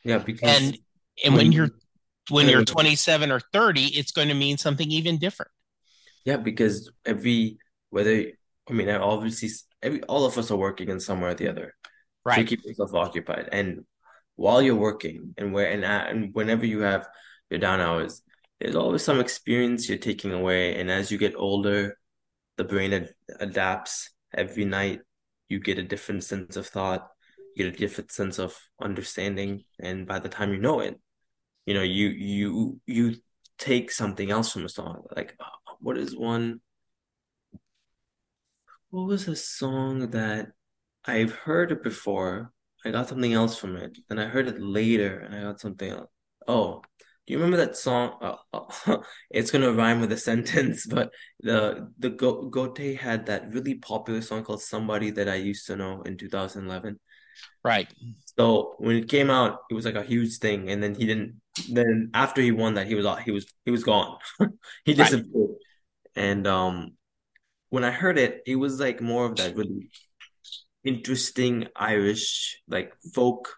Yeah, 0.03 0.19
because 0.19 0.49
and 0.49 0.77
and 1.23 1.33
when, 1.33 1.47
when 1.47 1.51
you're 1.51 1.69
when 2.29 2.47
you're 2.47 2.63
27 2.63 3.31
or 3.31 3.39
30, 3.39 3.85
it's 3.97 4.11
going 4.11 4.27
to 4.27 4.33
mean 4.33 4.57
something 4.57 4.89
even 4.91 5.17
different. 5.17 5.51
Yeah, 6.25 6.37
because 6.37 6.91
every 7.05 7.57
whether 7.89 8.25
I 8.69 8.73
mean, 8.73 8.89
obviously, 8.89 9.49
every 9.81 10.03
all 10.03 10.25
of 10.25 10.37
us 10.37 10.51
are 10.51 10.57
working 10.57 10.89
in 10.89 10.99
somewhere 10.99 11.31
or 11.31 11.35
the 11.35 11.47
other, 11.47 11.73
right? 12.25 12.37
To 12.37 12.43
keep 12.43 12.65
yourself 12.65 12.93
occupied, 12.93 13.49
and 13.51 13.85
while 14.35 14.61
you're 14.61 14.75
working, 14.75 15.33
and 15.37 15.53
where 15.53 15.71
and, 15.71 15.85
and 15.85 16.33
whenever 16.33 16.65
you 16.65 16.81
have 16.81 17.07
your 17.49 17.59
down 17.59 17.79
hours, 17.79 18.21
there's 18.59 18.75
always 18.75 19.03
some 19.03 19.19
experience 19.19 19.87
you're 19.87 19.97
taking 19.97 20.33
away. 20.33 20.79
And 20.79 20.89
as 20.89 21.11
you 21.11 21.17
get 21.17 21.35
older, 21.35 21.97
the 22.57 22.63
brain 22.63 22.93
ad- 22.93 23.13
adapts. 23.39 24.11
Every 24.35 24.65
night, 24.65 25.01
you 25.47 25.59
get 25.59 25.79
a 25.79 25.83
different 25.83 26.23
sense 26.23 26.57
of 26.57 26.67
thought, 26.67 27.07
you 27.55 27.63
get 27.63 27.73
a 27.73 27.77
different 27.77 28.11
sense 28.11 28.39
of 28.39 28.57
understanding, 28.81 29.63
and 29.79 30.05
by 30.05 30.19
the 30.19 30.29
time 30.29 30.51
you 30.51 30.59
know 30.59 30.81
it, 30.81 30.99
you 31.65 31.73
know 31.73 31.81
you 31.81 32.09
you 32.09 32.79
you 32.85 33.15
take 33.57 33.89
something 33.89 34.29
else 34.29 34.51
from 34.51 34.65
a 34.65 34.69
song. 34.69 35.03
Like, 35.15 35.35
uh, 35.39 35.73
what 35.79 35.97
is 35.97 36.15
one? 36.15 36.59
What 38.89 39.07
was 39.07 39.27
a 39.27 39.35
song 39.35 40.11
that 40.11 40.51
I've 41.05 41.33
heard 41.33 41.71
it 41.71 41.83
before? 41.83 42.51
I 42.85 42.91
got 42.91 43.09
something 43.09 43.33
else 43.33 43.57
from 43.57 43.75
it, 43.77 43.97
and 44.09 44.19
I 44.19 44.25
heard 44.25 44.47
it 44.47 44.61
later, 44.61 45.19
and 45.19 45.33
I 45.33 45.41
got 45.41 45.59
something 45.59 45.89
else. 45.89 46.09
Oh, 46.47 46.83
do 47.27 47.33
you 47.33 47.39
remember 47.39 47.57
that 47.57 47.75
song? 47.75 48.13
Uh, 48.21 48.35
uh, 48.53 48.97
it's 49.29 49.51
gonna 49.51 49.73
rhyme 49.73 49.99
with 49.99 50.11
a 50.13 50.17
sentence, 50.17 50.85
but 50.89 51.11
the 51.41 51.91
the 51.99 52.09
Go- 52.09 52.49
Gotye 52.49 52.97
had 52.97 53.25
that 53.25 53.53
really 53.53 53.75
popular 53.75 54.21
song 54.21 54.45
called 54.45 54.61
"Somebody 54.61 55.11
That 55.11 55.27
I 55.27 55.35
Used 55.35 55.67
to 55.67 55.75
Know" 55.75 56.01
in 56.03 56.17
2011. 56.17 56.99
Right. 57.63 57.93
So 58.37 58.75
when 58.79 58.95
it 58.95 59.09
came 59.09 59.29
out, 59.29 59.59
it 59.69 59.73
was 59.73 59.83
like 59.83 59.95
a 59.95 60.03
huge 60.03 60.37
thing, 60.37 60.69
and 60.69 60.81
then 60.81 60.95
he 60.95 61.05
didn't. 61.05 61.41
Then 61.69 62.11
after 62.13 62.41
he 62.41 62.51
won 62.51 62.75
that, 62.75 62.87
he 62.87 62.95
was 62.95 63.05
he 63.25 63.31
was 63.31 63.45
he 63.65 63.71
was 63.71 63.83
gone. 63.83 64.17
he 64.85 64.93
disappeared. 64.93 65.27
Right. 65.33 65.49
And 66.15 66.47
um, 66.47 66.93
when 67.69 67.83
I 67.83 67.91
heard 67.91 68.17
it, 68.17 68.41
it 68.47 68.55
was 68.55 68.79
like 68.79 69.01
more 69.01 69.25
of 69.25 69.35
that 69.35 69.55
really 69.55 69.89
interesting 70.85 71.67
Irish 71.75 72.61
like 72.69 72.93
folk 73.13 73.57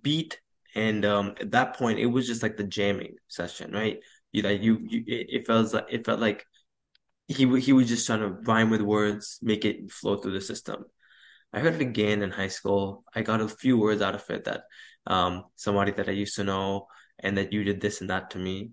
beat 0.00 0.40
and 0.74 1.04
um, 1.04 1.34
at 1.40 1.50
that 1.52 1.76
point 1.76 1.98
it 1.98 2.06
was 2.06 2.26
just 2.26 2.42
like 2.42 2.56
the 2.56 2.64
jamming 2.64 3.16
session, 3.28 3.72
right? 3.72 3.98
You 4.32 4.42
like 4.42 4.62
you, 4.62 4.78
you 4.80 5.04
it, 5.06 5.46
felt 5.46 5.72
like 5.74 5.86
it 5.90 6.06
felt 6.06 6.20
like 6.20 6.46
he 7.28 7.60
he 7.60 7.72
was 7.72 7.88
just 7.88 8.06
trying 8.06 8.20
to 8.20 8.30
rhyme 8.46 8.70
with 8.70 8.80
words, 8.80 9.38
make 9.42 9.64
it 9.64 9.90
flow 9.90 10.16
through 10.16 10.32
the 10.32 10.40
system. 10.40 10.84
I 11.52 11.60
heard 11.60 11.74
it 11.74 11.82
again 11.82 12.22
in 12.22 12.30
high 12.30 12.48
school. 12.48 13.04
I 13.14 13.22
got 13.22 13.42
a 13.42 13.48
few 13.48 13.78
words 13.78 14.00
out 14.00 14.14
of 14.14 14.24
it 14.30 14.44
that 14.44 14.62
um, 15.06 15.44
somebody 15.56 15.92
that 15.92 16.08
I 16.08 16.12
used 16.12 16.36
to 16.36 16.44
know, 16.44 16.86
and 17.18 17.36
that 17.36 17.52
you 17.52 17.64
did 17.64 17.80
this 17.80 18.00
and 18.00 18.10
that 18.10 18.30
to 18.30 18.38
me. 18.38 18.70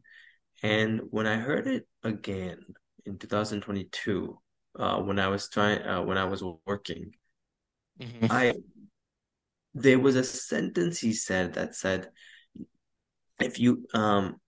And 0.63 1.01
when 1.09 1.27
I 1.27 1.35
heard 1.35 1.67
it 1.67 1.87
again 2.03 2.59
in 3.05 3.17
2022, 3.17 4.39
uh, 4.77 5.01
when 5.01 5.19
I 5.19 5.27
was 5.27 5.49
trying, 5.49 5.81
uh, 5.81 6.01
when 6.03 6.17
I 6.17 6.25
was 6.25 6.43
working, 6.65 7.11
mm-hmm. 7.99 8.27
I 8.29 8.53
there 9.79 9.99
was 9.99 10.15
a 10.15 10.23
sentence 10.23 10.99
he 10.99 11.13
said 11.13 11.53
that 11.53 11.73
said, 11.73 12.09
if 13.39 13.59
you, 13.59 13.87
um, 13.93 14.39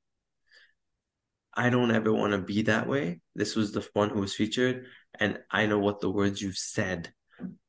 I 1.53 1.69
don't 1.69 1.91
ever 1.91 2.11
want 2.11 2.33
to 2.33 2.39
be 2.39 2.63
that 2.63 2.87
way. 2.87 3.21
This 3.35 3.55
was 3.55 3.71
the 3.71 3.87
one 3.93 4.09
who 4.09 4.19
was 4.19 4.35
featured, 4.35 4.85
and 5.19 5.39
I 5.49 5.65
know 5.65 5.79
what 5.79 6.01
the 6.01 6.09
words 6.09 6.41
you've 6.41 6.57
said. 6.57 7.13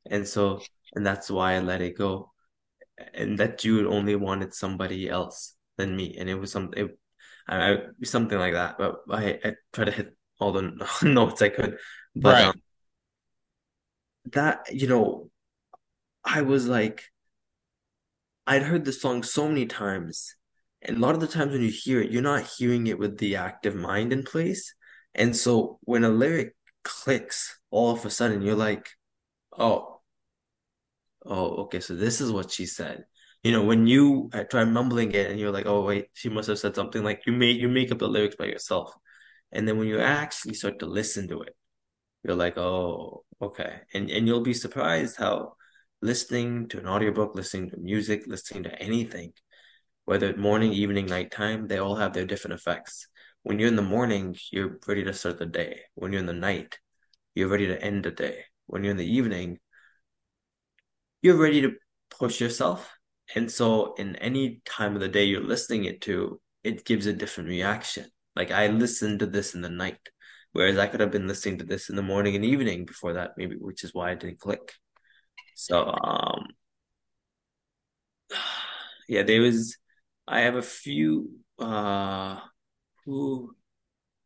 And 0.05 0.27
so, 0.27 0.61
and 0.93 1.05
that's 1.05 1.29
why 1.29 1.53
I 1.53 1.59
let 1.59 1.81
it 1.81 1.97
go. 1.97 2.31
And 3.13 3.37
that 3.39 3.63
you 3.63 3.89
only 3.89 4.15
wanted 4.15 4.53
somebody 4.53 5.09
else 5.09 5.55
than 5.77 5.95
me. 5.95 6.15
And 6.17 6.29
it 6.29 6.35
was 6.35 6.51
something, 6.51 6.85
it, 6.85 6.99
I, 7.47 7.71
I, 7.71 7.77
something 8.03 8.37
like 8.37 8.53
that. 8.53 8.77
But 8.77 9.01
I, 9.09 9.39
I 9.43 9.53
try 9.71 9.85
to 9.85 9.91
hit 9.91 10.15
all 10.39 10.51
the 10.51 10.87
notes 11.03 11.41
I 11.41 11.49
could. 11.49 11.77
But 12.15 12.33
right. 12.33 12.45
um, 12.45 12.61
that, 14.31 14.65
you 14.71 14.87
know, 14.87 15.29
I 16.23 16.43
was 16.43 16.67
like, 16.67 17.03
I'd 18.45 18.63
heard 18.63 18.85
the 18.85 18.93
song 18.93 19.23
so 19.23 19.47
many 19.47 19.65
times, 19.65 20.35
and 20.81 20.97
a 20.97 20.99
lot 20.99 21.15
of 21.15 21.21
the 21.21 21.27
times 21.27 21.53
when 21.53 21.61
you 21.61 21.71
hear 21.71 22.01
it, 22.01 22.11
you're 22.11 22.21
not 22.21 22.49
hearing 22.57 22.87
it 22.87 22.99
with 22.99 23.17
the 23.17 23.37
active 23.37 23.75
mind 23.75 24.11
in 24.11 24.23
place. 24.23 24.73
And 25.15 25.35
so 25.35 25.79
when 25.81 26.03
a 26.03 26.09
lyric 26.09 26.55
clicks, 26.83 27.57
all 27.71 27.91
of 27.91 28.05
a 28.05 28.09
sudden 28.09 28.41
you're 28.41 28.55
like, 28.55 28.89
oh, 29.57 30.01
oh, 31.25 31.63
okay, 31.63 31.79
so 31.79 31.95
this 31.95 32.19
is 32.19 32.31
what 32.31 32.51
she 32.51 32.65
said. 32.65 33.05
You 33.43 33.51
know, 33.51 33.63
when 33.63 33.87
you 33.87 34.29
uh, 34.33 34.43
try 34.43 34.63
mumbling 34.65 35.11
it 35.11 35.29
and 35.29 35.39
you're 35.39 35.51
like, 35.51 35.65
oh 35.65 35.83
wait, 35.83 36.07
she 36.13 36.29
must 36.29 36.47
have 36.47 36.59
said 36.59 36.75
something 36.75 37.03
like 37.03 37.23
you 37.25 37.33
make 37.33 37.59
you 37.59 37.67
make 37.69 37.91
up 37.91 37.99
the 37.99 38.07
lyrics 38.07 38.35
by 38.35 38.45
yourself. 38.45 38.93
And 39.51 39.67
then 39.67 39.77
when 39.77 39.87
you 39.87 39.99
actually 39.99 40.55
start 40.55 40.79
to 40.79 40.85
listen 40.85 41.27
to 41.27 41.41
it, 41.41 41.55
you're 42.23 42.35
like, 42.35 42.57
oh, 42.57 43.25
okay. 43.41 43.81
And 43.93 44.09
and 44.09 44.27
you'll 44.27 44.41
be 44.41 44.53
surprised 44.53 45.17
how 45.17 45.55
listening 46.03 46.67
to 46.69 46.79
an 46.79 46.87
audiobook, 46.87 47.35
listening 47.35 47.69
to 47.71 47.77
music, 47.77 48.23
listening 48.27 48.63
to 48.63 48.81
anything, 48.81 49.33
whether 50.05 50.35
morning, 50.35 50.73
evening, 50.73 51.05
nighttime, 51.05 51.67
they 51.67 51.77
all 51.77 51.95
have 51.95 52.13
their 52.13 52.25
different 52.25 52.59
effects. 52.59 53.07
When 53.43 53.57
you're 53.59 53.69
in 53.69 53.75
the 53.75 53.81
morning, 53.81 54.35
you're 54.51 54.79
ready 54.87 55.03
to 55.03 55.13
start 55.13 55.39
the 55.39 55.45
day. 55.45 55.81
When 55.95 56.11
you're 56.11 56.19
in 56.19 56.25
the 56.25 56.33
night, 56.33 56.79
you're 57.35 57.49
ready 57.49 57.67
to 57.67 57.81
end 57.81 58.03
the 58.03 58.11
day. 58.11 58.45
When 58.67 58.83
you're 58.83 58.91
in 58.91 58.97
the 58.97 59.15
evening, 59.17 59.59
you're 61.21 61.41
ready 61.41 61.61
to 61.61 61.73
push 62.09 62.39
yourself 62.39 62.91
And 63.35 63.51
so 63.51 63.93
in 63.95 64.15
any 64.17 64.61
time 64.65 64.95
of 64.95 65.01
the 65.01 65.07
day 65.07 65.23
you're 65.25 65.41
listening 65.43 65.85
it 65.85 66.01
to, 66.01 66.39
it 66.63 66.85
gives 66.85 67.05
a 67.05 67.13
different 67.13 67.49
reaction. 67.49 68.05
Like 68.35 68.51
I 68.51 68.67
listened 68.67 69.19
to 69.19 69.25
this 69.25 69.55
in 69.55 69.61
the 69.61 69.69
night, 69.69 69.99
whereas 70.51 70.77
I 70.77 70.87
could 70.87 70.99
have 70.99 71.11
been 71.11 71.27
listening 71.27 71.59
to 71.59 71.65
this 71.65 71.89
in 71.89 71.95
the 71.95 72.01
morning 72.01 72.35
and 72.35 72.45
evening 72.45 72.85
before 72.85 73.13
that, 73.13 73.31
maybe, 73.37 73.55
which 73.55 73.83
is 73.83 73.93
why 73.93 74.11
I 74.11 74.15
didn't 74.15 74.39
click. 74.39 74.73
So 75.63 75.95
um 76.03 76.47
yeah, 79.07 79.23
there 79.23 79.39
was 79.41 79.77
I 80.27 80.41
have 80.41 80.55
a 80.55 80.61
few 80.61 81.39
uh 81.57 82.39
who 83.05 83.55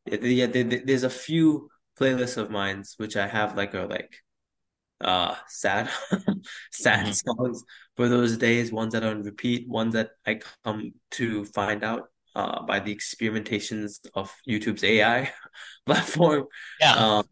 yeah, 0.08 0.48
there, 0.48 0.64
there's 0.64 1.04
a 1.04 1.12
few 1.12 1.70
playlists 2.00 2.38
of 2.38 2.50
mine 2.50 2.84
which 2.98 3.16
I 3.16 3.28
have 3.28 3.56
like 3.56 3.76
a 3.76 3.82
like 3.82 4.18
uh 5.00 5.36
sad 5.48 5.92
sad 6.72 7.06
mm-hmm. 7.06 7.12
songs 7.12 7.64
for 7.96 8.10
those 8.10 8.38
days, 8.38 8.72
ones 8.72 8.94
that 8.94 9.04
are 9.04 9.12
on 9.12 9.22
repeat, 9.22 9.68
ones 9.70 9.94
that 9.94 10.12
I 10.26 10.40
come 10.64 10.94
to 11.12 11.46
find 11.46 11.84
out 11.84 12.10
uh 12.34 12.64
by 12.64 12.80
the 12.80 12.96
experimentations 12.96 14.00
of 14.16 14.34
YouTube's 14.50 14.84
AI 14.84 15.32
platform. 15.86 16.46
Yeah. 16.80 16.96
Um, 16.96 17.28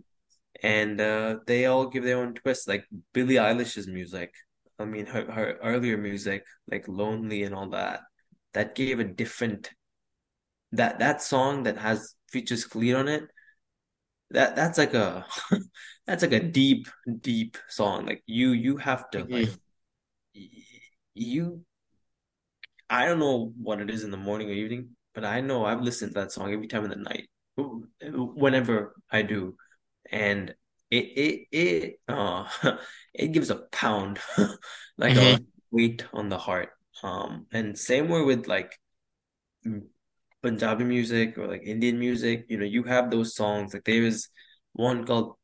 and 0.63 0.99
uh 1.01 1.37
they 1.47 1.65
all 1.65 1.87
give 1.87 2.03
their 2.03 2.17
own 2.17 2.33
twist, 2.33 2.67
like 2.67 2.85
Billie 3.13 3.35
Eilish's 3.35 3.87
music. 3.87 4.33
I 4.79 4.85
mean 4.85 5.05
her 5.07 5.31
her 5.31 5.57
earlier 5.63 5.97
music, 5.97 6.45
like 6.69 6.87
Lovely 6.87 7.43
and 7.43 7.55
all 7.55 7.69
that, 7.69 8.01
that 8.53 8.75
gave 8.75 8.99
a 8.99 9.03
different 9.03 9.71
that 10.71 10.99
that 10.99 11.21
song 11.21 11.63
that 11.63 11.77
has 11.77 12.15
features 12.29 12.65
Khalid 12.65 12.95
on 12.95 13.07
it, 13.07 13.23
that 14.31 14.55
that's 14.55 14.77
like 14.77 14.93
a 14.93 15.25
that's 16.07 16.23
like 16.23 16.33
a 16.33 16.43
deep, 16.43 16.87
deep 17.21 17.57
song. 17.69 18.05
Like 18.05 18.23
you 18.25 18.51
you 18.51 18.77
have 18.77 19.09
to 19.11 19.23
like 19.23 19.49
you 21.13 21.65
I 22.89 23.05
don't 23.05 23.19
know 23.19 23.53
what 23.59 23.81
it 23.81 23.89
is 23.89 24.03
in 24.03 24.11
the 24.11 24.17
morning 24.17 24.49
or 24.49 24.53
evening, 24.53 24.89
but 25.13 25.25
I 25.25 25.41
know 25.41 25.65
I've 25.65 25.81
listened 25.81 26.13
to 26.13 26.21
that 26.21 26.31
song 26.31 26.53
every 26.53 26.67
time 26.67 26.83
in 26.83 26.91
the 26.91 26.97
night. 26.97 27.27
Whenever 28.01 28.95
I 29.11 29.21
do. 29.21 29.55
And 30.11 30.53
it 30.91 31.05
it 31.17 31.47
it 31.51 31.99
uh 32.07 32.47
it 33.13 33.31
gives 33.31 33.49
a 33.49 33.55
pound 33.71 34.19
like 34.97 35.13
mm-hmm. 35.13 35.43
a 35.43 35.45
weight 35.71 36.05
on 36.13 36.29
the 36.29 36.37
heart. 36.37 36.69
Um 37.03 37.47
and 37.51 37.77
same 37.77 38.09
way 38.09 38.21
with 38.21 38.47
like 38.47 38.77
Punjabi 40.41 40.83
music 40.83 41.37
or 41.37 41.47
like 41.47 41.63
Indian 41.63 41.97
music, 41.97 42.45
you 42.49 42.57
know, 42.57 42.65
you 42.65 42.83
have 42.83 43.09
those 43.09 43.35
songs. 43.35 43.73
Like 43.73 43.83
there 43.83 44.03
is 44.03 44.29
one 44.73 45.05
called 45.05 45.35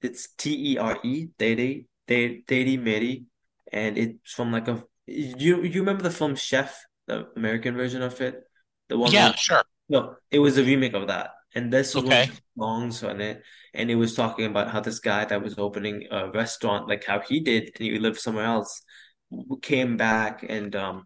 it's 0.00 0.28
T 0.36 0.72
E 0.72 0.78
R 0.78 0.98
E, 1.02 1.28
Teri, 1.38 1.86
Teri 2.08 2.78
Meri, 2.78 3.24
and 3.72 3.98
it's 3.98 4.32
from 4.32 4.52
like 4.52 4.68
a 4.68 4.84
you 5.06 5.62
you 5.62 5.80
remember 5.80 6.02
the 6.02 6.10
film 6.10 6.36
Chef, 6.36 6.84
the 7.06 7.26
American 7.36 7.74
version 7.74 8.02
of 8.02 8.20
it, 8.20 8.44
the 8.88 8.98
one. 8.98 9.12
Yeah, 9.12 9.34
sure. 9.34 9.62
No, 9.88 10.16
it 10.30 10.38
was 10.38 10.56
a 10.56 10.64
remake 10.64 10.94
of 10.94 11.08
that, 11.08 11.32
and 11.54 11.72
this 11.72 11.94
was 11.94 12.04
okay. 12.04 12.30
songs 12.58 13.02
on 13.02 13.20
it, 13.20 13.42
and 13.72 13.90
it 13.90 13.96
was 13.96 14.14
talking 14.14 14.46
about 14.46 14.70
how 14.70 14.80
this 14.80 14.98
guy 14.98 15.24
that 15.24 15.42
was 15.42 15.58
opening 15.58 16.06
a 16.10 16.30
restaurant, 16.30 16.88
like 16.88 17.04
how 17.04 17.20
he 17.20 17.40
did, 17.40 17.70
and 17.76 17.84
he 17.84 17.98
lived 17.98 18.18
somewhere 18.18 18.46
else, 18.46 18.82
came 19.62 19.96
back 19.96 20.44
and 20.48 20.76
um 20.76 21.04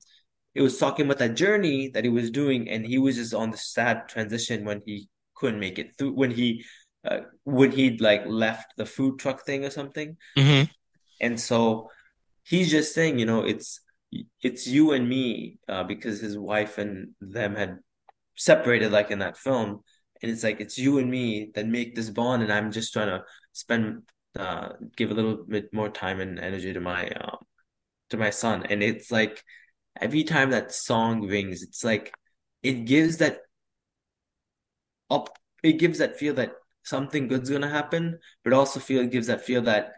it 0.54 0.62
was 0.62 0.76
talking 0.76 1.06
about 1.06 1.18
that 1.18 1.36
journey 1.36 1.88
that 1.94 2.04
he 2.04 2.10
was 2.10 2.30
doing, 2.30 2.68
and 2.68 2.84
he 2.84 2.98
was 2.98 3.16
just 3.16 3.32
on 3.32 3.50
the 3.50 3.56
sad 3.56 4.08
transition 4.08 4.64
when 4.64 4.82
he 4.84 5.08
couldn't 5.34 5.60
make 5.60 5.78
it 5.78 5.96
through 5.96 6.12
when 6.14 6.32
he 6.32 6.64
uh, 7.04 7.20
when 7.44 7.70
he'd 7.70 8.00
like 8.00 8.24
left 8.26 8.76
the 8.76 8.86
food 8.86 9.18
truck 9.18 9.46
thing 9.46 9.64
or 9.64 9.70
something. 9.70 10.16
Mm-hmm. 10.36 10.64
And 11.20 11.38
so 11.38 11.90
he's 12.42 12.70
just 12.70 12.92
saying, 12.92 13.18
you 13.18 13.26
know, 13.26 13.42
it's 13.44 13.80
it's 14.42 14.66
you 14.66 14.92
and 14.92 15.08
me 15.08 15.58
uh, 15.68 15.84
because 15.84 16.20
his 16.20 16.36
wife 16.36 16.78
and 16.78 17.10
them 17.20 17.54
had 17.54 17.78
separated, 18.36 18.90
like 18.90 19.10
in 19.10 19.20
that 19.20 19.36
film, 19.36 19.84
and 20.22 20.30
it's 20.30 20.42
like 20.44 20.60
it's 20.60 20.78
you 20.78 20.98
and 20.98 21.10
me 21.10 21.50
that 21.54 21.66
make 21.66 21.94
this 21.94 22.10
bond, 22.10 22.42
and 22.42 22.52
I'm 22.52 22.72
just 22.72 22.92
trying 22.92 23.08
to 23.08 23.24
spend 23.52 24.02
uh, 24.38 24.70
give 24.96 25.10
a 25.10 25.14
little 25.14 25.44
bit 25.44 25.72
more 25.72 25.88
time 25.88 26.20
and 26.20 26.38
energy 26.38 26.72
to 26.72 26.80
my 26.80 27.08
um, 27.10 27.38
to 28.10 28.16
my 28.16 28.30
son, 28.30 28.64
and 28.68 28.82
it's 28.82 29.10
like 29.10 29.42
every 30.00 30.24
time 30.24 30.50
that 30.50 30.72
song 30.72 31.26
rings, 31.26 31.62
it's 31.62 31.84
like 31.84 32.12
it 32.62 32.84
gives 32.84 33.18
that 33.18 33.40
up 35.10 35.38
it 35.62 35.74
gives 35.74 35.98
that 35.98 36.18
feel 36.18 36.34
that 36.34 36.52
something 36.84 37.28
good's 37.28 37.50
gonna 37.50 37.68
happen, 37.68 38.18
but 38.44 38.52
also 38.52 38.80
feel 38.80 39.02
it 39.02 39.10
gives 39.10 39.26
that 39.26 39.44
feel 39.44 39.62
that 39.62 39.92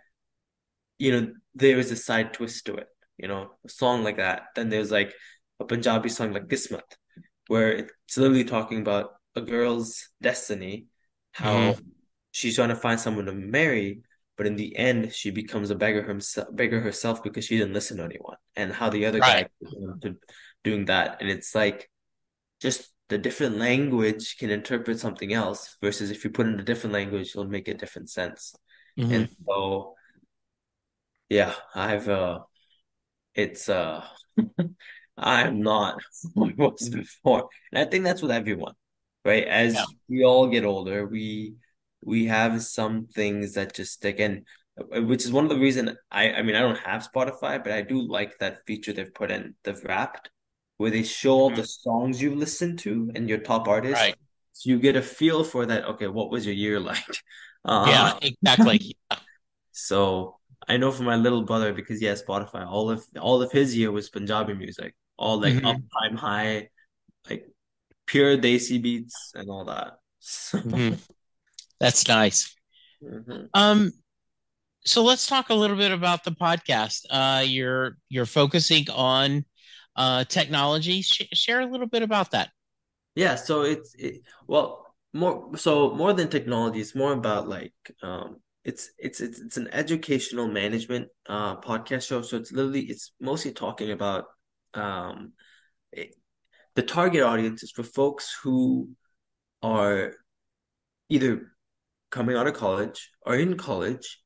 you 0.98 1.12
know 1.12 1.33
there 1.54 1.78
is 1.78 1.90
a 1.90 1.96
side 1.96 2.33
twist 2.33 2.66
to 2.66 2.74
it. 2.76 2.88
You 3.18 3.28
know, 3.28 3.50
a 3.64 3.68
song 3.68 4.02
like 4.04 4.16
that. 4.16 4.44
Then 4.54 4.70
there's 4.70 4.90
like 4.90 5.14
a 5.61 5.64
Punjabi 5.64 6.09
song 6.09 6.33
like 6.33 6.48
Kismat, 6.48 6.96
where 7.48 7.72
it's 7.72 8.16
literally 8.16 8.44
talking 8.44 8.80
about 8.80 9.11
a 9.36 9.40
girl's 9.40 10.08
destiny, 10.20 10.86
how 11.32 11.54
mm-hmm. 11.54 11.80
she's 12.32 12.56
trying 12.56 12.68
to 12.70 12.76
find 12.76 12.98
someone 12.98 13.26
to 13.26 13.32
marry, 13.32 14.02
but 14.40 14.46
in 14.46 14.56
the 14.56 14.74
end 14.74 15.12
she 15.12 15.30
becomes 15.30 15.68
a 15.68 15.74
beggar 15.74 16.02
himself 16.02 16.48
beggar 16.56 16.80
herself 16.80 17.22
because 17.22 17.44
she 17.44 17.58
didn't 17.58 17.74
listen 17.74 17.98
to 17.98 18.04
anyone 18.04 18.38
and 18.56 18.72
how 18.72 18.88
the 18.88 19.04
other 19.04 19.18
right. 19.18 19.48
guy 19.62 20.14
doing 20.64 20.86
that 20.86 21.18
and 21.20 21.28
it's 21.28 21.54
like 21.54 21.90
just 22.58 22.90
the 23.10 23.18
different 23.18 23.58
language 23.58 24.38
can 24.38 24.48
interpret 24.48 24.98
something 24.98 25.34
else 25.34 25.76
versus 25.82 26.10
if 26.10 26.24
you 26.24 26.30
put 26.30 26.46
in 26.46 26.58
a 26.58 26.64
different 26.64 26.94
language 26.94 27.28
it'll 27.28 27.44
make 27.44 27.68
a 27.68 27.74
different 27.74 28.08
sense 28.08 28.54
mm-hmm. 28.98 29.12
and 29.12 29.28
so 29.46 29.92
yeah 31.28 31.52
i've 31.74 32.08
uh 32.08 32.38
it's 33.34 33.68
uh 33.68 34.02
i'm 35.18 35.60
not 35.60 36.00
who 36.34 36.46
i 36.46 36.54
was 36.56 36.88
before 36.88 37.50
and 37.72 37.86
i 37.86 37.90
think 37.90 38.04
that's 38.04 38.22
with 38.22 38.30
everyone 38.30 38.72
right 39.24 39.46
as 39.46 39.74
yeah. 39.74 39.85
we 40.09 40.24
all 40.24 40.46
get 40.46 40.64
older 40.64 41.06
we 41.06 41.54
we 42.02 42.26
have 42.26 42.62
some 42.62 43.06
things 43.06 43.54
that 43.54 43.74
just 43.74 43.92
stick 43.92 44.18
in 44.18 44.44
uh, 44.78 45.02
which 45.02 45.24
is 45.24 45.33
one 45.33 45.44
of 45.44 45.50
the 45.50 45.59
reason 45.59 45.96
I 46.11 46.33
I 46.33 46.42
mean 46.42 46.56
I 46.56 46.61
don't 46.61 46.78
have 46.78 47.09
Spotify, 47.12 47.62
but 47.62 47.72
I 47.72 47.83
do 47.83 48.00
like 48.00 48.38
that 48.38 48.64
feature 48.66 48.92
they've 48.92 49.12
put 49.12 49.30
in 49.30 49.54
the 49.64 49.74
wrapped 49.85 50.30
where 50.80 50.90
they 50.90 51.02
show 51.02 51.33
all 51.33 51.50
mm-hmm. 51.50 51.61
the 51.61 51.66
songs 51.66 52.22
you've 52.22 52.38
listened 52.38 52.78
to 52.78 53.11
and 53.14 53.28
your 53.28 53.37
top 53.38 53.68
artists. 53.68 54.00
Right. 54.00 54.14
So 54.54 54.70
you 54.70 54.78
get 54.78 54.96
a 54.96 55.02
feel 55.02 55.44
for 55.44 55.66
that. 55.66 55.85
Okay, 55.85 56.06
what 56.06 56.30
was 56.30 56.46
your 56.46 56.54
year 56.54 56.80
like? 56.92 57.04
Uh, 57.64 57.85
yeah, 57.88 58.18
exactly. 58.22 58.96
so 59.72 60.38
I 60.66 60.78
know 60.78 60.90
for 60.90 61.02
my 61.02 61.16
little 61.16 61.42
brother 61.42 61.74
because 61.74 62.00
yeah, 62.00 62.14
Spotify. 62.14 62.66
All 62.66 62.90
of 62.90 63.04
all 63.20 63.42
of 63.42 63.52
his 63.52 63.76
year 63.76 63.92
was 63.92 64.09
Punjabi 64.09 64.54
music, 64.54 64.94
all 65.18 65.40
like 65.40 65.54
mm-hmm. 65.54 65.66
up 65.66 65.76
time 65.76 66.16
high, 66.16 66.70
like 67.28 67.49
pure 68.10 68.36
desi 68.36 68.82
beats 68.82 69.32
and 69.34 69.48
all 69.48 69.64
that. 69.64 69.98
Mm-hmm. 70.52 70.94
That's 71.78 72.08
nice. 72.08 72.54
Mm-hmm. 73.02 73.46
Um, 73.54 73.92
so 74.84 75.02
let's 75.04 75.26
talk 75.26 75.50
a 75.50 75.54
little 75.54 75.76
bit 75.76 75.92
about 75.92 76.24
the 76.24 76.32
podcast. 76.32 77.04
Uh, 77.08 77.44
you're 77.46 77.96
you're 78.08 78.26
focusing 78.26 78.86
on 78.90 79.44
uh, 79.96 80.24
technology. 80.24 81.02
Sh- 81.02 81.28
share 81.32 81.60
a 81.60 81.66
little 81.66 81.86
bit 81.86 82.02
about 82.02 82.32
that. 82.32 82.50
Yeah. 83.14 83.36
So 83.36 83.62
it's 83.62 83.94
it, 83.94 84.22
well 84.46 84.94
more 85.12 85.56
so 85.56 85.94
more 85.94 86.12
than 86.12 86.28
technology. 86.28 86.80
It's 86.80 86.94
more 86.96 87.12
about 87.12 87.48
like 87.48 87.74
um, 88.02 88.38
it's 88.64 88.90
it's 88.98 89.20
it's 89.20 89.38
it's 89.38 89.56
an 89.56 89.68
educational 89.72 90.48
management 90.48 91.08
uh 91.28 91.56
podcast 91.60 92.08
show. 92.08 92.22
So 92.22 92.36
it's 92.36 92.52
literally 92.52 92.82
it's 92.82 93.12
mostly 93.20 93.52
talking 93.52 93.90
about 93.90 94.24
um 94.74 95.32
it, 95.92 96.14
the 96.74 96.83
target 96.83 97.22
audience 97.22 97.62
is 97.62 97.70
for 97.70 97.83
folks 97.83 98.37
who 98.42 98.90
are 99.62 100.14
either 101.09 101.52
coming 102.11 102.37
out 102.37 102.46
of 102.46 102.54
college 102.54 103.11
or 103.22 103.37
in 103.37 103.56
college. 103.56 104.20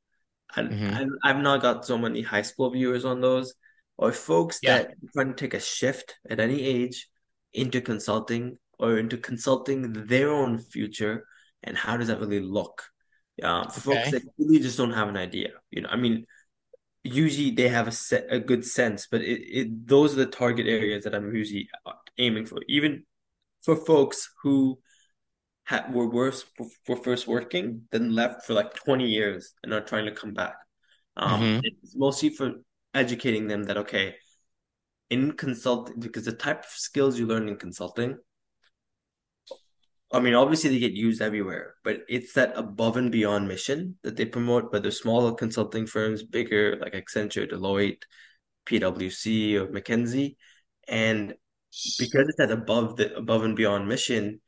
And 0.56 0.70
mm-hmm. 0.70 1.06
I've 1.24 1.38
not 1.38 1.62
got 1.62 1.84
so 1.84 1.98
many 1.98 2.22
high 2.22 2.42
school 2.42 2.70
viewers 2.70 3.04
on 3.04 3.20
those, 3.20 3.54
or 3.96 4.12
folks 4.12 4.60
yeah. 4.62 4.78
that 4.78 4.94
trying 5.12 5.28
to 5.28 5.34
take 5.34 5.54
a 5.54 5.60
shift 5.60 6.16
at 6.28 6.40
any 6.40 6.62
age 6.62 7.08
into 7.52 7.80
consulting 7.80 8.56
or 8.78 8.98
into 8.98 9.16
consulting 9.16 9.92
their 10.06 10.30
own 10.30 10.58
future 10.58 11.26
and 11.62 11.76
how 11.76 11.96
does 11.96 12.08
that 12.08 12.20
really 12.20 12.40
look? 12.40 12.84
For 13.68 13.92
okay. 13.92 14.00
folks 14.00 14.10
that 14.12 14.22
really 14.38 14.60
just 14.60 14.78
don't 14.78 14.92
have 14.92 15.08
an 15.08 15.16
idea, 15.16 15.50
you 15.70 15.82
know, 15.82 15.88
I 15.88 15.96
mean, 15.96 16.26
usually 17.02 17.50
they 17.50 17.68
have 17.68 17.88
a 17.88 17.92
set, 17.92 18.26
a 18.30 18.38
good 18.38 18.64
sense, 18.64 19.08
but 19.10 19.22
it, 19.22 19.40
it 19.42 19.86
those 19.88 20.12
are 20.12 20.18
the 20.18 20.26
target 20.26 20.66
areas 20.66 21.04
that 21.04 21.14
I'm 21.14 21.34
usually 21.34 21.68
aiming 22.18 22.46
for. 22.46 22.58
Even 22.68 23.04
for 23.62 23.76
folks 23.76 24.30
who 24.42 24.78
ha- 25.66 25.86
were 25.90 26.08
worse 26.08 26.44
were 26.88 26.96
first 26.96 27.26
working, 27.26 27.82
then 27.90 28.14
left 28.14 28.44
for 28.46 28.54
like 28.54 28.74
20 28.74 29.06
years 29.06 29.54
and 29.62 29.72
are 29.72 29.80
trying 29.80 30.06
to 30.06 30.12
come 30.12 30.34
back. 30.34 30.54
Um, 31.16 31.40
mm-hmm. 31.40 31.60
It's 31.62 31.96
mostly 31.96 32.30
for 32.30 32.52
educating 32.92 33.48
them 33.48 33.64
that, 33.64 33.76
okay, 33.78 34.16
in 35.10 35.32
consulting, 35.32 36.00
because 36.00 36.24
the 36.24 36.32
type 36.32 36.64
of 36.64 36.70
skills 36.70 37.18
you 37.18 37.26
learn 37.26 37.48
in 37.48 37.56
consulting, 37.56 38.18
I 40.12 40.20
mean, 40.20 40.34
obviously 40.34 40.70
they 40.70 40.78
get 40.78 40.92
used 40.92 41.20
everywhere, 41.20 41.74
but 41.82 42.02
it's 42.08 42.34
that 42.34 42.52
above 42.56 42.96
and 42.96 43.10
beyond 43.10 43.48
mission 43.48 43.96
that 44.04 44.16
they 44.16 44.24
promote, 44.24 44.72
whether 44.72 44.90
smaller 44.90 45.34
consulting 45.34 45.86
firms, 45.86 46.22
bigger 46.22 46.76
like 46.76 46.92
Accenture, 46.92 47.50
Deloitte, 47.50 48.02
PwC 48.66 49.54
or 49.54 49.66
McKinsey, 49.66 50.36
and 50.86 51.34
because 51.98 52.28
it's 52.28 52.38
that 52.38 52.50
above 52.50 52.96
the 52.96 53.14
above 53.16 53.44
and 53.44 53.56
beyond 53.56 53.88
mission, 53.88 54.40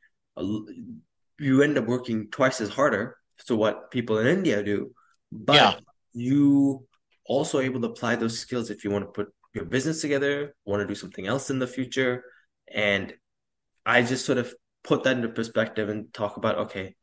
you 1.39 1.61
end 1.61 1.77
up 1.77 1.85
working 1.85 2.29
twice 2.29 2.61
as 2.61 2.69
harder 2.69 3.17
to 3.47 3.55
what 3.55 3.91
people 3.91 4.17
in 4.19 4.27
India 4.27 4.63
do, 4.63 4.91
but 5.31 5.55
yeah. 5.55 5.73
you 6.13 6.85
also 7.25 7.59
able 7.59 7.81
to 7.81 7.87
apply 7.87 8.15
those 8.15 8.39
skills 8.39 8.69
if 8.69 8.83
you 8.83 8.91
want 8.91 9.05
to 9.05 9.11
put 9.11 9.33
your 9.53 9.65
business 9.65 10.01
together, 10.01 10.55
want 10.65 10.81
to 10.81 10.87
do 10.87 10.95
something 10.95 11.27
else 11.27 11.49
in 11.49 11.59
the 11.59 11.67
future, 11.67 12.23
and 12.73 13.13
I 13.85 14.01
just 14.01 14.25
sort 14.25 14.37
of 14.37 14.53
put 14.83 15.03
that 15.03 15.17
into 15.17 15.29
perspective 15.29 15.89
and 15.89 16.13
talk 16.13 16.37
about 16.37 16.57
okay, 16.57 16.95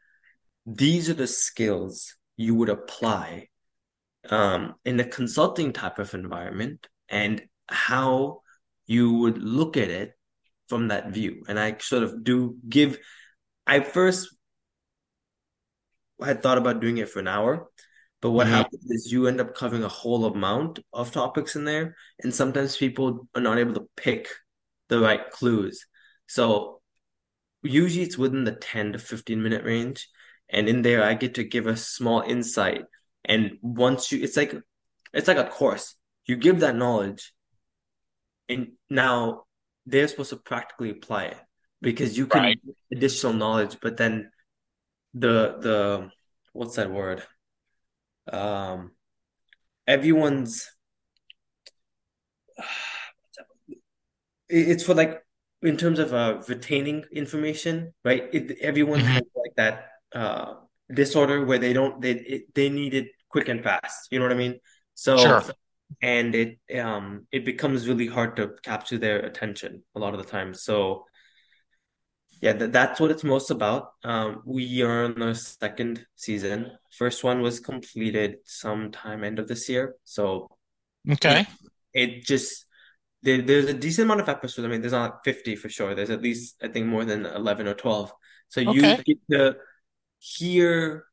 these 0.67 1.11
are 1.11 1.15
the 1.15 1.27
skills 1.27 2.15
you 2.37 2.55
would 2.55 2.69
apply 2.69 3.49
um, 4.31 4.75
in 4.85 4.99
a 4.99 5.05
consulting 5.05 5.73
type 5.73 5.99
of 5.99 6.15
environment 6.15 6.89
and 7.09 7.47
how 7.69 8.41
you 8.87 9.13
would 9.19 9.39
look 9.39 9.77
at 9.77 9.91
it 9.91 10.13
from 10.69 10.89
that 10.89 11.11
view. 11.11 11.45
And 11.49 11.59
I 11.59 11.77
sort 11.79 12.03
of 12.03 12.25
do 12.25 12.57
give, 12.69 12.99
I 13.67 13.81
first 13.81 14.35
had 16.25 16.43
thought 16.43 16.59
about 16.59 16.81
doing 16.81 16.99
it 16.99 17.09
for 17.09 17.21
an 17.21 17.29
hour, 17.29 17.69
but 18.25 18.31
what 18.31 18.47
mm-hmm. 18.47 18.57
happens 18.57 18.91
is 18.91 19.13
you 19.13 19.27
end 19.27 19.41
up 19.41 19.55
covering 19.55 19.85
a 19.85 19.89
whole 19.89 20.25
amount 20.25 20.79
of 20.93 21.13
topics 21.13 21.57
in 21.57 21.65
there. 21.65 21.95
And 22.23 22.35
sometimes 22.35 22.77
people 22.77 23.29
are 23.35 23.41
not 23.43 23.59
able 23.59 23.75
to 23.75 23.89
pick 23.97 24.29
the 24.89 24.99
right 24.99 25.31
clues. 25.31 25.85
So 26.27 26.81
usually 27.63 28.05
it's 28.05 28.17
within 28.17 28.45
the 28.45 28.53
10 28.53 28.93
to 28.93 28.99
15 28.99 29.43
minute 29.43 29.65
range. 29.65 30.09
And 30.49 30.69
in 30.69 30.81
there, 30.83 31.03
I 31.03 31.15
get 31.15 31.35
to 31.35 31.45
give 31.45 31.67
a 31.67 31.77
small 31.77 32.23
insight. 32.23 32.85
And 33.25 33.59
once 33.61 34.11
you, 34.13 34.23
it's 34.23 34.37
like, 34.37 34.55
it's 35.13 35.29
like 35.29 35.37
a 35.37 35.45
course. 35.45 35.95
You 36.27 36.37
give 36.37 36.61
that 36.61 36.77
knowledge, 36.77 37.33
and 38.49 38.73
now 38.91 39.45
they're 39.87 40.09
supposed 40.09 40.31
to 40.31 40.37
practically 40.37 40.91
apply 40.91 41.25
it 41.25 41.37
because 41.81 42.17
you 42.17 42.27
can 42.27 42.43
right. 42.43 42.61
additional 42.93 43.33
knowledge, 43.33 43.79
but 43.81 43.97
then 43.97 44.31
the 45.13 45.57
the 45.61 46.11
what's 46.53 46.77
that 46.77 46.91
word? 46.91 47.23
Um, 48.31 48.93
everyone's 49.87 50.71
it's 54.49 54.85
for 54.85 54.95
like 54.95 55.23
in 55.63 55.77
terms 55.77 55.99
of 55.99 56.13
uh, 56.13 56.43
retaining 56.49 57.05
information, 57.13 57.95
right? 58.05 58.29
It, 58.33 58.59
everyone 58.61 59.01
mm-hmm. 59.01 59.09
has 59.09 59.23
like 59.35 59.55
that 59.57 59.89
uh, 60.15 60.55
disorder 60.93 61.45
where 61.45 61.59
they 61.59 61.73
don't 61.73 62.01
they 62.01 62.13
it, 62.13 62.55
they 62.55 62.69
need 62.69 62.95
it 62.95 63.09
quick 63.29 63.49
and 63.49 63.63
fast. 63.63 64.09
You 64.11 64.19
know 64.19 64.27
what 64.27 64.33
I 64.33 64.39
mean? 64.39 64.61
So 64.95 65.17
sure 65.17 65.43
and 66.03 66.35
it 66.35 66.59
um 66.79 67.27
it 67.33 67.45
becomes 67.45 67.89
really 67.89 68.07
hard 68.07 68.37
to 68.37 68.53
capture 68.63 68.99
their 68.99 69.21
attention 69.21 69.83
a 69.95 69.99
lot 69.99 70.15
of 70.15 70.21
the 70.23 70.31
time. 70.31 70.55
So 70.55 71.05
yeah 72.41 72.53
th- 72.53 72.73
that's 72.73 73.01
what 73.01 73.11
it's 73.11 73.25
most 73.25 73.51
about. 73.51 73.93
Um 74.03 74.43
we 74.45 74.83
are 74.83 75.05
on 75.05 75.19
the 75.19 75.35
second 75.35 76.07
season. 76.17 76.73
First 76.97 77.25
one 77.25 77.41
was 77.41 77.61
completed 77.61 78.37
sometime 78.45 79.25
end 79.25 79.39
of 79.39 79.49
this 79.49 79.69
year. 79.69 79.95
So 80.05 80.49
okay. 81.11 81.47
it, 81.93 82.11
it 82.11 82.25
just 82.25 82.67
there, 83.23 83.41
there's 83.41 83.67
a 83.67 83.75
decent 83.75 84.05
amount 84.07 84.21
of 84.21 84.29
episodes. 84.29 84.67
I 84.67 84.69
mean 84.69 84.81
there's 84.81 84.93
not 84.93 85.25
50 85.25 85.57
for 85.57 85.69
sure. 85.69 85.95
There's 85.95 86.11
at 86.11 86.23
least 86.23 86.57
i 86.63 86.69
think 86.69 86.87
more 86.87 87.05
than 87.05 87.27
11 87.27 87.69
or 87.69 87.75
12 87.75 88.13
so 88.49 88.61
you 88.61 88.71
okay. 88.71 89.03
get 89.05 89.19
to 89.31 89.57
hear 90.19 91.05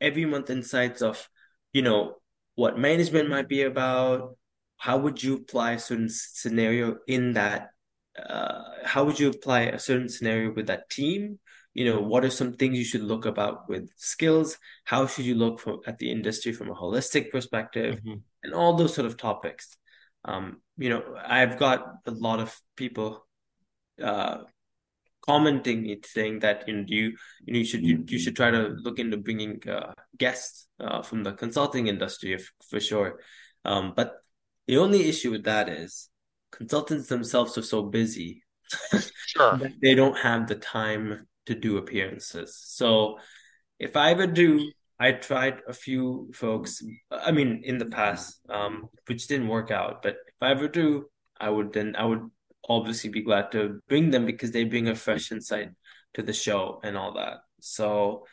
every 0.00 0.24
month 0.24 0.50
insights 0.50 1.02
of 1.02 1.28
you 1.72 1.82
know 1.82 2.16
what 2.54 2.78
management 2.78 3.28
might 3.28 3.48
be 3.48 3.62
about 3.62 4.36
how 4.76 4.98
would 4.98 5.22
you 5.22 5.36
apply 5.36 5.72
a 5.72 5.78
certain 5.78 6.08
scenario 6.10 6.98
in 7.06 7.32
that 7.34 7.70
uh, 8.18 8.62
how 8.84 9.04
would 9.04 9.18
you 9.18 9.30
apply 9.30 9.62
a 9.62 9.78
certain 9.78 10.08
scenario 10.08 10.52
with 10.52 10.66
that 10.66 10.90
team? 10.90 11.38
You 11.72 11.86
know 11.86 12.00
what 12.00 12.24
are 12.24 12.30
some 12.30 12.52
things 12.54 12.78
you 12.78 12.84
should 12.84 13.02
look 13.02 13.24
about 13.24 13.68
with 13.68 13.88
skills? 13.96 14.58
How 14.84 15.06
should 15.06 15.24
you 15.24 15.34
look 15.34 15.60
for, 15.60 15.78
at 15.86 15.98
the 15.98 16.10
industry 16.10 16.52
from 16.52 16.68
a 16.70 16.74
holistic 16.74 17.30
perspective? 17.30 17.96
Mm-hmm. 17.96 18.18
and 18.42 18.54
all 18.54 18.74
those 18.76 18.94
sort 18.94 19.06
of 19.06 19.16
topics. 19.16 19.76
Um, 20.24 20.62
you 20.78 20.88
know 20.88 21.02
i've 21.24 21.58
got 21.58 21.84
a 22.06 22.10
lot 22.10 22.40
of 22.40 22.58
people 22.76 23.26
uh, 24.02 24.38
commenting 25.24 25.88
it 25.88 26.04
saying 26.06 26.40
that 26.40 26.66
you 26.66 26.74
know 26.76 26.84
you 26.86 27.12
you 27.44 27.52
know 27.52 27.58
you 27.58 27.64
should 27.64 27.84
you, 27.84 28.04
you 28.06 28.18
should 28.18 28.36
try 28.36 28.50
to 28.50 28.74
look 28.82 28.98
into 28.98 29.16
bringing 29.16 29.60
uh, 29.68 29.92
guests 30.16 30.66
uh, 30.80 31.02
from 31.02 31.22
the 31.22 31.32
consulting 31.32 31.86
industry 31.86 32.34
if, 32.34 32.52
for 32.68 32.80
sure. 32.80 33.20
Um, 33.64 33.92
but 33.94 34.14
the 34.66 34.78
only 34.78 35.08
issue 35.08 35.30
with 35.30 35.44
that 35.44 35.68
is 35.68 36.08
consultants 36.50 37.08
themselves 37.08 37.56
are 37.56 37.62
so 37.62 37.82
busy 37.84 38.42
sure. 39.26 39.60
they 39.82 39.94
don't 39.94 40.18
have 40.18 40.48
the 40.48 40.56
time 40.56 41.26
to 41.46 41.54
do 41.54 41.76
appearances. 41.76 42.56
So 42.56 43.18
if 43.82 43.96
i 43.96 44.10
ever 44.12 44.26
do 44.26 44.70
i 44.98 45.10
tried 45.10 45.58
a 45.68 45.72
few 45.72 46.30
folks 46.32 46.82
i 47.10 47.32
mean 47.32 47.60
in 47.64 47.78
the 47.78 47.86
past 47.86 48.40
um, 48.48 48.88
which 49.06 49.26
didn't 49.26 49.48
work 49.48 49.70
out 49.70 50.02
but 50.02 50.14
if 50.28 50.40
i 50.40 50.50
ever 50.52 50.68
do 50.68 51.04
i 51.40 51.50
would 51.50 51.72
then 51.72 51.94
i 51.96 52.04
would 52.04 52.22
obviously 52.68 53.10
be 53.10 53.22
glad 53.22 53.52
to 53.52 53.80
bring 53.88 54.10
them 54.10 54.26
because 54.26 54.52
they 54.52 54.64
bring 54.64 54.88
a 54.88 54.94
fresh 54.94 55.32
insight 55.32 55.70
to 56.14 56.22
the 56.22 56.32
show 56.32 56.80
and 56.82 56.96
all 56.96 57.14
that. 57.14 57.38
So 57.60 58.26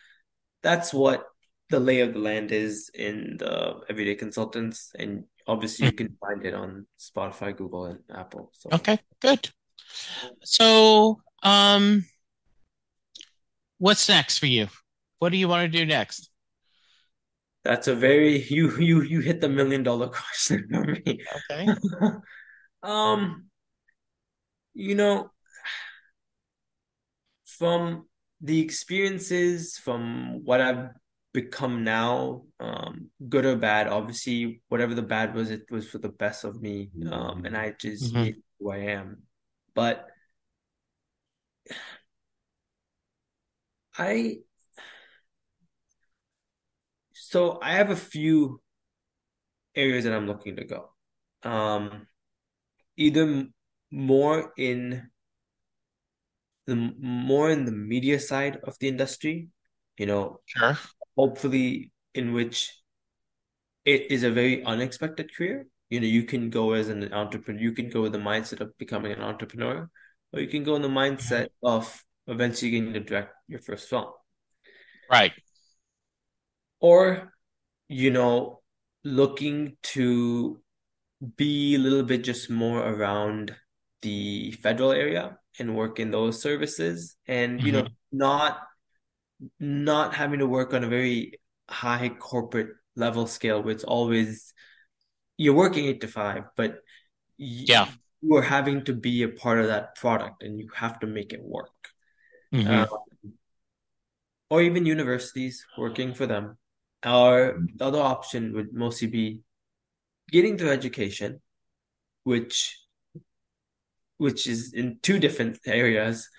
that's 0.62 0.94
what 0.94 1.26
the 1.70 1.80
lay 1.80 2.02
of 2.02 2.14
the 2.14 2.20
land 2.20 2.52
is 2.52 2.90
in 2.94 3.38
the 3.40 3.82
Everyday 3.90 4.16
Consultants, 4.16 4.92
and 4.98 5.26
obviously 5.48 5.86
you 5.86 5.92
can 5.92 6.18
find 6.20 6.46
it 6.46 6.54
on 6.54 6.88
Spotify, 7.00 7.56
Google, 7.56 7.86
and 7.86 8.00
Apple. 8.14 8.52
So. 8.54 8.70
Okay, 8.74 9.00
good. 9.22 9.50
So, 10.44 11.22
um, 11.44 12.06
what's 13.78 14.10
next 14.10 14.40
for 14.40 14.48
you? 14.48 14.68
What 15.20 15.30
do 15.30 15.38
you 15.38 15.48
want 15.48 15.72
to 15.72 15.78
do 15.78 15.86
next? 15.86 16.30
That's 17.64 17.88
a 17.88 17.96
very 17.96 18.42
you 18.44 18.78
you 18.80 19.02
you 19.02 19.20
hit 19.20 19.42
the 19.42 19.50
million 19.50 19.84
dollar 19.84 20.08
question 20.38 20.68
for 20.72 20.84
me. 20.86 21.20
Okay. 21.52 21.68
um, 22.84 23.49
you 24.74 24.96
know, 24.96 25.32
from 27.46 28.08
the 28.42 28.62
experiences, 28.62 29.78
from 29.78 30.42
what 30.46 30.62
I've 30.62 30.90
become 31.34 31.84
now, 31.84 32.44
um, 32.60 33.10
good 33.28 33.46
or 33.46 33.56
bad, 33.56 33.88
obviously, 33.88 34.62
whatever 34.70 34.96
the 34.96 35.02
bad 35.02 35.36
was, 35.36 35.52
it 35.52 35.70
was 35.70 35.88
for 35.88 35.98
the 35.98 36.10
best 36.10 36.44
of 36.44 36.62
me. 36.62 36.90
Um, 37.12 37.46
and 37.46 37.56
I 37.56 37.72
just 37.72 38.14
mm-hmm. 38.14 38.40
who 38.60 38.72
I 38.72 38.78
am. 38.78 39.24
But 39.76 40.08
I, 43.98 44.38
so 47.14 47.60
I 47.62 47.74
have 47.74 47.90
a 47.90 47.96
few 47.96 48.62
areas 49.76 50.06
that 50.06 50.14
I'm 50.14 50.28
looking 50.28 50.56
to 50.56 50.64
go. 50.64 50.90
Um, 51.44 52.08
either 52.98 53.48
more 53.92 54.54
in 54.58 55.10
the 56.68 56.76
more 56.76 57.50
in 57.50 57.66
the 57.66 57.72
media 57.72 58.20
side 58.20 58.60
of 58.64 58.78
the 58.80 58.88
industry, 58.88 59.50
you 59.98 60.06
know, 60.06 60.40
sure. 60.46 60.78
hopefully 61.18 61.92
in 62.14 62.34
which 62.34 62.72
it 63.86 64.12
is 64.12 64.24
a 64.24 64.32
very 64.32 64.64
unexpected 64.64 65.34
career. 65.36 65.68
You 65.90 66.00
know, 66.00 66.06
you 66.06 66.24
can 66.24 66.52
go 66.52 66.74
as 66.74 66.90
an 66.90 67.12
entrepreneur, 67.12 67.60
you 67.60 67.72
can 67.72 67.90
go 67.90 68.02
with 68.02 68.12
the 68.12 68.20
mindset 68.20 68.62
of 68.62 68.78
becoming 68.78 69.12
an 69.12 69.22
entrepreneur, 69.22 69.90
or 70.32 70.40
you 70.40 70.48
can 70.48 70.64
go 70.64 70.76
in 70.76 70.84
the 70.84 70.88
mindset 70.88 71.48
of 71.64 72.06
eventually 72.28 72.70
getting 72.72 72.94
to 72.94 73.00
direct 73.00 73.34
your 73.48 73.60
first 73.60 73.90
film. 73.90 74.12
Right. 75.12 75.34
Or, 76.80 77.34
you 77.88 78.12
know, 78.12 78.62
looking 79.04 79.78
to 79.82 80.62
be 81.36 81.76
a 81.76 81.80
little 81.80 82.04
bit 82.04 82.24
just 82.24 82.50
more 82.52 82.80
around 82.80 83.56
the 84.02 84.52
federal 84.52 84.92
area 84.92 85.38
and 85.60 85.76
work 85.76 86.00
in 86.00 86.12
those 86.12 86.42
services 86.42 87.18
and 87.28 87.62
you 87.62 87.74
mm-hmm. 87.74 87.86
know 87.86 87.88
not 88.12 88.60
not 89.60 90.14
having 90.14 90.40
to 90.40 90.48
work 90.48 90.74
on 90.74 90.84
a 90.84 90.88
very 90.88 91.40
high 91.70 92.10
corporate 92.10 92.70
level 92.96 93.28
scale 93.28 93.62
where 93.62 93.74
it's 93.74 93.84
always 93.84 94.54
you're 95.38 95.54
working 95.54 95.86
eight 95.86 96.02
to 96.02 96.08
five 96.08 96.44
but 96.56 96.80
yeah 97.38 97.88
you 98.22 98.36
are 98.36 98.42
having 98.42 98.84
to 98.84 98.94
be 98.94 99.24
a 99.24 99.30
part 99.30 99.60
of 99.60 99.68
that 99.68 99.96
product 99.96 100.44
and 100.44 100.60
you 100.60 100.68
have 100.76 101.00
to 101.00 101.08
make 101.08 101.32
it 101.32 101.42
work 101.42 101.72
mm-hmm. 102.54 102.68
um, 102.70 103.34
or 104.50 104.62
even 104.62 104.86
universities 104.86 105.66
working 105.78 106.14
for 106.14 106.26
them 106.26 106.58
our 107.04 107.58
the 107.76 107.86
other 107.86 108.02
option 108.02 108.54
would 108.54 108.74
mostly 108.74 109.08
be 109.08 109.40
getting 110.32 110.58
through 110.58 110.72
education 110.72 111.40
which 112.24 112.78
which 114.20 114.46
is 114.46 114.74
in 114.74 115.00
two 115.02 115.18
different 115.18 115.58
areas. 115.66 116.30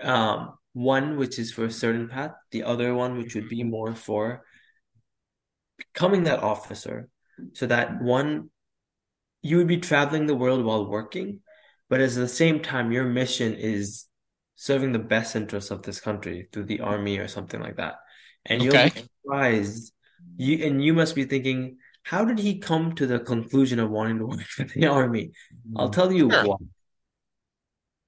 Um, 0.00 0.54
one 0.72 1.16
which 1.16 1.38
is 1.38 1.52
for 1.52 1.64
a 1.64 1.70
certain 1.70 2.08
path, 2.08 2.32
the 2.52 2.62
other 2.62 2.94
one 2.94 3.18
which 3.18 3.34
would 3.34 3.48
be 3.48 3.64
more 3.64 3.92
for 3.94 4.44
becoming 5.76 6.24
that 6.24 6.42
officer, 6.42 7.08
so 7.54 7.66
that 7.66 8.00
one 8.00 8.50
you 9.42 9.56
would 9.56 9.66
be 9.66 9.78
traveling 9.78 10.26
the 10.26 10.34
world 10.34 10.64
while 10.64 10.86
working, 10.86 11.40
but 11.88 12.00
at 12.00 12.14
the 12.14 12.28
same 12.28 12.60
time, 12.60 12.92
your 12.92 13.04
mission 13.04 13.54
is 13.54 14.06
serving 14.54 14.92
the 14.92 14.98
best 14.98 15.34
interests 15.34 15.70
of 15.70 15.82
this 15.82 16.00
country 16.00 16.48
through 16.52 16.64
the 16.64 16.80
army 16.80 17.18
or 17.18 17.26
something 17.26 17.60
like 17.60 17.76
that. 17.76 17.94
And 18.44 18.62
you'll 18.62 18.74
be 18.74 18.92
surprised. 19.24 19.92
You 20.36 20.66
and 20.66 20.84
you 20.84 20.92
must 20.92 21.14
be 21.14 21.24
thinking, 21.24 21.78
how 22.02 22.24
did 22.24 22.38
he 22.38 22.58
come 22.58 22.94
to 22.96 23.06
the 23.06 23.18
conclusion 23.18 23.78
of 23.78 23.90
wanting 23.90 24.18
to 24.18 24.26
work 24.26 24.40
for 24.56 24.64
the 24.64 24.86
army? 24.86 25.32
I'll 25.76 25.88
tell 25.88 26.12
you 26.12 26.30
sure. 26.30 26.46
why. 26.46 26.56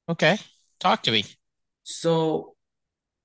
Okay. 0.09 0.39
Talk 0.81 1.03
to 1.05 1.11
me. 1.11 1.25
So, 1.85 2.55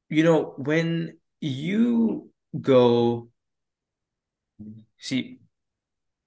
you 0.10 0.24
know, 0.24 0.54
when 0.58 1.18
you 1.42 2.30
go 2.60 3.30
see 4.98 5.40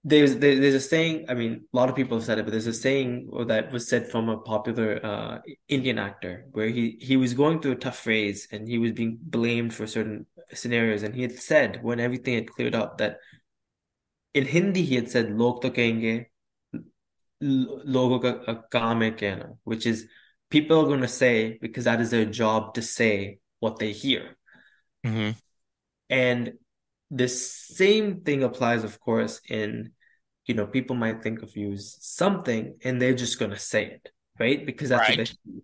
there's 0.03 0.37
there's 0.37 0.75
a 0.75 0.81
saying 0.81 1.27
i 1.29 1.35
mean 1.35 1.63
a 1.73 1.77
lot 1.77 1.91
of 1.91 1.97
people 1.97 2.17
have 2.17 2.25
said 2.25 2.39
it 2.39 2.45
but 2.45 2.53
there's 2.53 2.67
a 2.67 2.73
saying 2.73 3.29
that 3.47 3.71
was 3.71 3.87
said 3.87 4.09
from 4.09 4.31
a 4.31 4.39
popular 4.39 5.05
uh, 5.05 5.39
indian 5.69 5.99
actor 5.99 6.47
where 6.53 6.69
he 6.69 6.97
he 7.01 7.17
was 7.17 7.35
going 7.35 7.61
through 7.61 7.73
a 7.73 7.77
tough 7.77 7.99
phase 7.99 8.49
and 8.51 8.67
he 8.67 8.79
was 8.79 8.93
being 8.93 9.19
blamed 9.21 9.75
for 9.75 9.87
certain 9.87 10.25
scenarios 10.55 11.03
and 11.03 11.15
he 11.15 11.23
had 11.23 11.33
said 11.39 11.83
when 11.83 12.01
everything 12.01 12.35
had 12.35 12.51
cleared 12.51 12.75
up 12.75 12.97
that 12.97 13.19
in 14.33 14.47
hindi 14.47 14.83
he 14.83 14.95
had 14.95 15.11
said 15.11 15.31
log 15.31 15.61
to 15.61 15.71
kenge 15.71 16.27
logo 17.43 18.19
ka 18.19 18.55
kaam 18.73 19.05
hai 19.05 19.43
which 19.65 19.85
is 19.85 20.07
people 20.51 20.81
are 20.81 20.87
going 20.87 21.01
to 21.01 21.09
say 21.09 21.59
because 21.61 21.85
that 21.85 22.01
is 22.01 22.11
their 22.11 22.25
job 22.25 22.75
to 22.75 22.83
say 22.83 23.39
what 23.61 23.79
they 23.79 23.93
hear 23.93 24.37
mm-hmm. 25.05 25.31
and 26.09 26.53
the 27.11 27.29
same 27.29 28.21
thing 28.21 28.43
applies, 28.43 28.85
of 28.85 29.01
course, 29.01 29.41
in 29.49 29.93
you 30.47 30.55
know, 30.55 30.67
people 30.67 30.97
might 30.97 31.23
think 31.23 31.43
of 31.43 31.57
you 31.57 31.73
as 31.73 31.97
something 32.01 32.77
and 32.83 33.01
they're 33.01 33.15
just 33.15 33.39
gonna 33.39 33.59
say 33.59 33.85
it, 33.87 34.11
right? 34.39 34.65
Because 34.65 34.89
that's 34.89 35.09
right. 35.09 35.19
what 35.19 35.29
they 35.47 35.61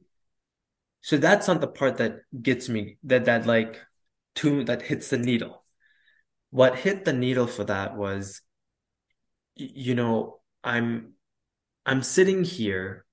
so 1.01 1.17
that's 1.17 1.47
not 1.47 1.61
the 1.61 1.69
part 1.69 1.99
that 1.99 2.19
gets 2.43 2.69
me 2.69 2.99
that 3.05 3.27
that 3.27 3.47
like 3.47 3.81
to 4.37 4.65
that 4.65 4.83
hits 4.83 5.11
the 5.11 5.19
needle. 5.19 5.65
What 6.51 6.77
hit 6.77 7.05
the 7.05 7.13
needle 7.13 7.47
for 7.47 7.65
that 7.65 7.97
was 7.97 8.43
you 9.55 9.95
know, 9.95 10.41
I'm 10.63 11.15
I'm 11.85 12.03
sitting 12.03 12.45
here 12.45 13.05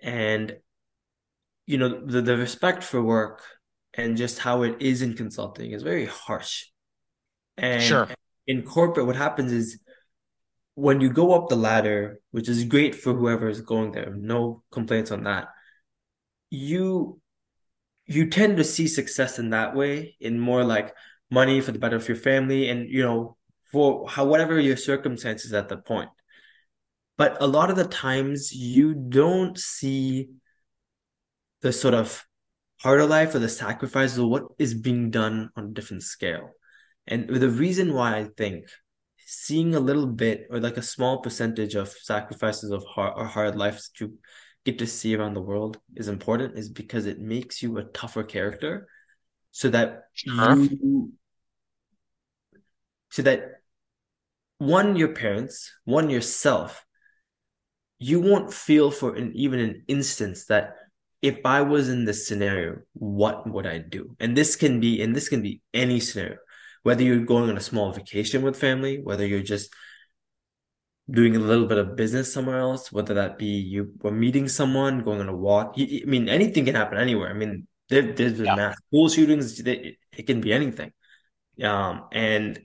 and 0.00 0.56
you 1.66 1.78
know 1.78 2.00
the, 2.04 2.22
the 2.22 2.36
respect 2.36 2.82
for 2.82 3.02
work 3.02 3.42
and 3.94 4.16
just 4.16 4.38
how 4.38 4.62
it 4.62 4.80
is 4.80 5.02
in 5.02 5.14
consulting 5.14 5.72
is 5.72 5.82
very 5.82 6.06
harsh 6.06 6.66
and 7.56 7.82
sure. 7.82 8.08
in 8.46 8.62
corporate, 8.62 9.06
what 9.06 9.16
happens 9.16 9.52
is 9.52 9.78
when 10.74 11.00
you 11.00 11.10
go 11.10 11.32
up 11.32 11.48
the 11.48 11.56
ladder, 11.56 12.20
which 12.30 12.48
is 12.48 12.64
great 12.64 12.94
for 12.94 13.14
whoever 13.14 13.48
is 13.48 13.60
going 13.60 13.92
there, 13.92 14.14
no 14.14 14.62
complaints 14.70 15.10
on 15.10 15.24
that. 15.24 15.48
You 16.50 17.20
you 18.06 18.30
tend 18.30 18.56
to 18.58 18.64
see 18.64 18.86
success 18.86 19.38
in 19.38 19.50
that 19.50 19.74
way, 19.74 20.16
in 20.20 20.38
more 20.38 20.64
like 20.64 20.94
money 21.30 21.60
for 21.60 21.72
the 21.72 21.78
better 21.78 21.96
of 21.96 22.06
your 22.06 22.16
family, 22.16 22.68
and 22.68 22.88
you 22.88 23.02
know 23.02 23.36
for 23.72 24.08
how 24.08 24.26
whatever 24.26 24.60
your 24.60 24.76
circumstances 24.76 25.52
at 25.52 25.68
the 25.68 25.78
point. 25.78 26.10
But 27.16 27.38
a 27.40 27.46
lot 27.46 27.70
of 27.70 27.76
the 27.76 27.88
times, 27.88 28.52
you 28.52 28.94
don't 28.94 29.58
see 29.58 30.28
the 31.66 31.72
sort 31.72 31.94
of 31.94 32.24
harder 32.80 33.06
life 33.06 33.34
or 33.34 33.40
the 33.40 33.48
sacrifices 33.48 34.18
of 34.18 34.28
what 34.28 34.44
is 34.56 34.72
being 34.72 35.10
done 35.10 35.50
on 35.56 35.64
a 35.64 35.74
different 35.74 36.04
scale. 36.04 36.50
And 37.08 37.28
the 37.28 37.50
reason 37.50 37.92
why 37.92 38.16
I 38.16 38.28
think 38.36 38.68
seeing 39.18 39.74
a 39.74 39.80
little 39.80 40.06
bit 40.06 40.46
or 40.48 40.60
like 40.60 40.76
a 40.76 40.82
small 40.82 41.20
percentage 41.22 41.74
of 41.74 41.88
sacrifices 41.88 42.70
of 42.70 42.84
hard 42.84 43.14
or 43.16 43.24
hard 43.24 43.56
lives 43.56 43.88
that 43.88 44.00
you 44.00 44.14
get 44.64 44.78
to 44.78 44.86
see 44.86 45.16
around 45.16 45.34
the 45.34 45.40
world 45.40 45.80
is 45.96 46.06
important 46.06 46.56
is 46.56 46.68
because 46.68 47.06
it 47.06 47.18
makes 47.18 47.62
you 47.64 47.78
a 47.78 47.84
tougher 47.84 48.22
character 48.22 48.86
so 49.50 49.68
that 49.68 50.04
you 50.70 51.12
so 53.10 53.22
that 53.22 53.40
one 54.58 54.94
your 54.94 55.08
parents 55.08 55.72
one 55.84 56.10
yourself 56.10 56.84
you 57.98 58.20
won't 58.20 58.52
feel 58.52 58.90
for 58.90 59.14
an 59.14 59.32
even 59.34 59.58
an 59.58 59.82
instance 59.88 60.46
that 60.46 60.74
if 61.30 61.38
i 61.44 61.60
was 61.60 61.88
in 61.88 62.04
this 62.04 62.26
scenario 62.28 62.76
what 62.94 63.48
would 63.52 63.66
i 63.66 63.78
do 63.78 64.02
and 64.20 64.36
this 64.36 64.56
can 64.56 64.80
be 64.80 65.02
and 65.02 65.14
this 65.14 65.28
can 65.28 65.42
be 65.42 65.60
any 65.84 65.98
scenario 66.00 66.36
whether 66.86 67.02
you're 67.02 67.18
going 67.18 67.50
on 67.50 67.56
a 67.56 67.60
small 67.60 67.90
vacation 67.90 68.42
with 68.42 68.54
family, 68.54 69.00
whether 69.02 69.26
you're 69.26 69.42
just 69.42 69.74
doing 71.10 71.34
a 71.34 71.40
little 71.40 71.66
bit 71.66 71.78
of 71.78 71.96
business 71.96 72.32
somewhere 72.32 72.60
else, 72.60 72.92
whether 72.92 73.14
that 73.14 73.38
be 73.38 73.46
you 73.46 73.92
were 74.02 74.12
meeting 74.12 74.46
someone, 74.46 75.02
going 75.02 75.18
on 75.20 75.28
a 75.28 75.34
walk. 75.34 75.74
I 75.76 76.02
mean, 76.06 76.28
anything 76.28 76.64
can 76.64 76.76
happen 76.76 76.96
anywhere. 76.96 77.28
I 77.28 77.32
mean, 77.32 77.66
there, 77.88 78.12
there's 78.12 78.34
been 78.34 78.44
yeah. 78.44 78.54
mass 78.54 78.76
school 78.86 79.08
shootings. 79.08 79.58
It, 79.58 79.96
it 80.16 80.28
can 80.28 80.40
be 80.40 80.52
anything. 80.52 80.92
Um, 81.60 82.04
and 82.12 82.56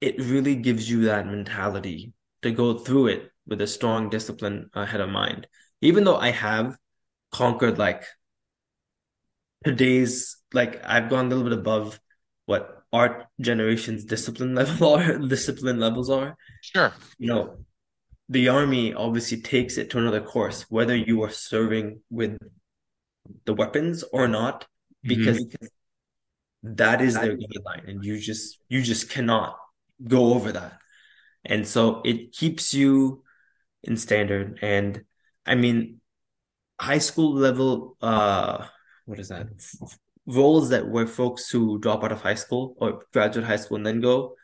it 0.00 0.18
really 0.18 0.56
gives 0.56 0.90
you 0.90 1.04
that 1.04 1.24
mentality 1.24 2.12
to 2.42 2.50
go 2.50 2.74
through 2.74 3.06
it 3.06 3.30
with 3.46 3.60
a 3.60 3.68
strong 3.68 4.10
discipline 4.10 4.68
ahead 4.74 5.00
of 5.00 5.10
mind. 5.10 5.46
Even 5.80 6.02
though 6.02 6.16
I 6.16 6.32
have 6.32 6.76
conquered 7.32 7.78
like 7.78 8.04
today's, 9.64 10.36
like 10.52 10.80
I've 10.84 11.08
gone 11.08 11.26
a 11.26 11.28
little 11.28 11.44
bit 11.44 11.58
above 11.58 12.00
what 12.46 12.82
our 12.92 13.28
generation's 13.40 14.04
discipline 14.04 14.54
level 14.54 14.88
or 14.96 15.18
discipline 15.18 15.80
levels 15.80 16.10
are. 16.10 16.36
Sure. 16.60 16.92
You 17.18 17.28
know, 17.28 17.56
the 18.28 18.48
army 18.48 18.94
obviously 18.94 19.40
takes 19.40 19.76
it 19.78 19.90
to 19.90 19.98
another 19.98 20.20
course, 20.20 20.66
whether 20.68 20.96
you 20.96 21.22
are 21.22 21.30
serving 21.30 22.00
with 22.10 22.38
the 23.44 23.54
weapons 23.54 24.04
or 24.12 24.28
not, 24.28 24.66
because 25.02 25.44
mm-hmm. 25.44 25.66
that 26.76 27.00
is 27.00 27.14
their 27.14 27.36
guideline, 27.36 27.88
and 27.88 28.04
you 28.04 28.18
just 28.18 28.58
you 28.68 28.82
just 28.82 29.10
cannot 29.10 29.56
go 30.02 30.34
over 30.34 30.52
that. 30.52 30.78
And 31.44 31.66
so 31.66 32.02
it 32.04 32.32
keeps 32.32 32.72
you 32.72 33.22
in 33.82 33.96
standard. 33.96 34.58
And 34.62 35.04
I 35.44 35.54
mean, 35.56 36.00
high 36.82 36.98
school 36.98 37.34
level, 37.34 37.96
uh, 38.02 38.66
what 39.06 39.18
is 39.18 39.28
that? 39.28 39.46
roles 40.26 40.68
that 40.70 40.86
were 40.88 41.06
folks 41.06 41.50
who 41.50 41.78
drop 41.80 42.04
out 42.04 42.12
of 42.12 42.20
high 42.20 42.36
school 42.36 42.76
or 42.78 43.02
graduate 43.12 43.44
high 43.44 43.56
school 43.56 43.76
and 43.76 43.86
then 43.86 44.00
go 44.00 44.36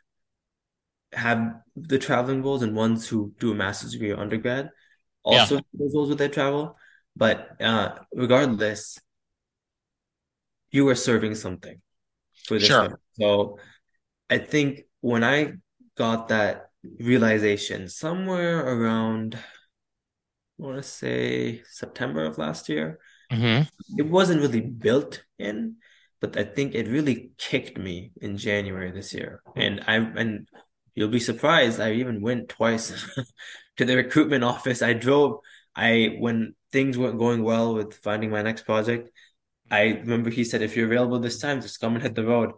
have 1.13 1.55
the 1.75 1.97
traveling 1.97 2.43
roles 2.43 2.61
and 2.61 2.75
ones 2.75 3.07
who 3.07 3.33
do 3.39 3.53
a 3.53 3.55
master's 3.55 3.93
degree 3.93 4.11
or 4.11 4.19
undergrad 4.19 4.69
also 5.23 5.55
yeah. 5.55 5.61
those 5.73 5.95
roles 5.95 6.09
with 6.09 6.17
their 6.17 6.29
travel. 6.29 6.75
But 7.15 7.61
uh, 7.61 7.95
regardless, 8.13 8.99
you 10.71 10.87
are 10.89 10.95
serving 10.95 11.35
something 11.35 11.81
for 12.45 12.59
this. 12.59 12.67
Sure. 12.67 12.99
So 13.13 13.57
I 14.29 14.37
think 14.37 14.81
when 15.01 15.23
I 15.23 15.53
got 15.97 16.29
that 16.29 16.69
realization 16.99 17.89
somewhere 17.89 18.59
around 18.59 19.37
I 20.59 20.63
want 20.63 20.77
to 20.77 20.83
say 20.83 21.63
September 21.69 22.25
of 22.25 22.37
last 22.37 22.67
year, 22.69 22.99
Mm-hmm. 23.31 23.99
It 23.99 24.07
wasn't 24.07 24.41
really 24.41 24.61
built 24.61 25.23
in, 25.37 25.75
but 26.19 26.37
I 26.37 26.43
think 26.43 26.73
it 26.73 26.87
really 26.87 27.31
kicked 27.37 27.77
me 27.77 28.11
in 28.21 28.37
January 28.37 28.91
this 28.91 29.13
year. 29.13 29.41
And 29.55 29.83
I 29.87 29.95
and 29.95 30.47
you'll 30.95 31.09
be 31.09 31.19
surprised. 31.19 31.79
I 31.79 31.93
even 31.93 32.21
went 32.21 32.49
twice 32.49 32.91
to 33.77 33.85
the 33.85 33.95
recruitment 33.95 34.43
office. 34.43 34.81
I 34.81 34.93
drove. 34.93 35.39
I 35.75 36.17
when 36.19 36.55
things 36.71 36.97
weren't 36.97 37.19
going 37.19 37.43
well 37.43 37.75
with 37.75 37.93
finding 37.95 38.31
my 38.31 38.41
next 38.41 38.63
project. 38.63 39.09
I 39.71 39.83
remember 40.01 40.31
he 40.31 40.43
said, 40.43 40.61
"If 40.63 40.75
you're 40.75 40.87
available 40.87 41.19
this 41.19 41.39
time, 41.39 41.61
just 41.61 41.79
come 41.79 41.93
and 41.93 42.03
hit 42.03 42.15
the 42.15 42.25
road." 42.25 42.53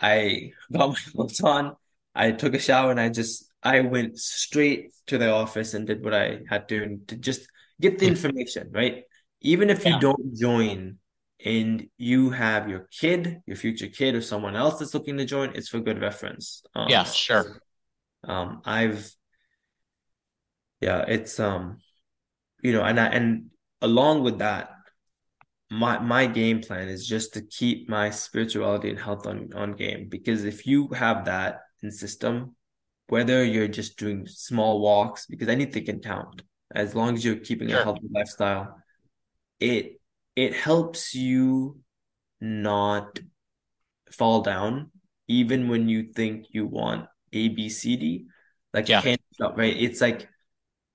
I 0.00 0.52
got 0.72 0.90
my 0.90 1.00
clothes 1.12 1.40
on. 1.40 1.76
I 2.14 2.32
took 2.32 2.54
a 2.54 2.58
shower 2.58 2.90
and 2.90 3.00
I 3.00 3.08
just 3.08 3.50
I 3.62 3.80
went 3.80 4.18
straight 4.18 4.92
to 5.06 5.18
the 5.18 5.30
office 5.30 5.74
and 5.74 5.86
did 5.86 6.02
what 6.04 6.14
I 6.14 6.40
had 6.48 6.68
to 6.68 6.98
to 7.08 7.16
just 7.16 7.48
get 7.80 7.98
the 7.98 8.06
information 8.06 8.70
right 8.72 9.04
even 9.40 9.70
if 9.70 9.84
you 9.84 9.92
yeah. 9.92 9.98
don't 9.98 10.34
join 10.36 10.98
and 11.44 11.88
you 11.98 12.30
have 12.30 12.68
your 12.68 12.88
kid, 12.90 13.42
your 13.46 13.56
future 13.56 13.88
kid, 13.88 14.14
or 14.14 14.22
someone 14.22 14.56
else 14.56 14.78
that's 14.78 14.94
looking 14.94 15.18
to 15.18 15.24
join, 15.24 15.50
it's 15.54 15.68
for 15.68 15.80
good 15.80 16.00
reference. 16.00 16.62
Um, 16.74 16.88
yeah, 16.88 17.04
sure. 17.04 17.60
Um, 18.24 18.62
I've, 18.64 19.10
yeah, 20.80 21.04
it's 21.08 21.40
um, 21.40 21.78
you 22.62 22.72
know, 22.72 22.82
and 22.82 22.98
I, 23.00 23.06
and 23.06 23.46
along 23.80 24.22
with 24.22 24.38
that, 24.38 24.70
my 25.70 25.98
my 25.98 26.26
game 26.26 26.60
plan 26.60 26.88
is 26.88 27.06
just 27.06 27.34
to 27.34 27.42
keep 27.42 27.88
my 27.88 28.10
spirituality 28.10 28.90
and 28.90 28.98
health 28.98 29.26
on 29.26 29.50
on 29.54 29.72
game 29.72 30.08
because 30.08 30.44
if 30.44 30.66
you 30.66 30.88
have 30.88 31.24
that 31.24 31.62
in 31.82 31.90
system, 31.90 32.54
whether 33.12 33.38
you're 33.44 33.74
just 33.80 33.98
doing 34.02 34.26
small 34.26 34.80
walks, 34.80 35.26
because 35.26 35.48
anything 35.48 35.84
can 35.84 36.00
count, 36.00 36.42
as 36.74 36.94
long 36.94 37.14
as 37.14 37.24
you're 37.24 37.44
keeping 37.48 37.68
sure. 37.68 37.80
a 37.80 37.84
healthy 37.84 38.08
lifestyle 38.18 38.66
it 39.60 40.00
it 40.34 40.52
helps 40.54 41.14
you 41.14 41.78
not 42.40 43.20
fall 44.10 44.40
down 44.42 44.90
even 45.28 45.68
when 45.70 45.88
you 45.88 46.00
think 46.18 46.46
you 46.56 46.66
want 46.66 47.06
a 47.32 47.48
b 47.48 47.68
c 47.68 47.96
d 47.96 48.26
like 48.74 48.88
yeah. 48.88 49.00
can't 49.00 49.20
stop 49.32 49.56
right 49.56 49.76
it's 49.86 50.00
like 50.00 50.28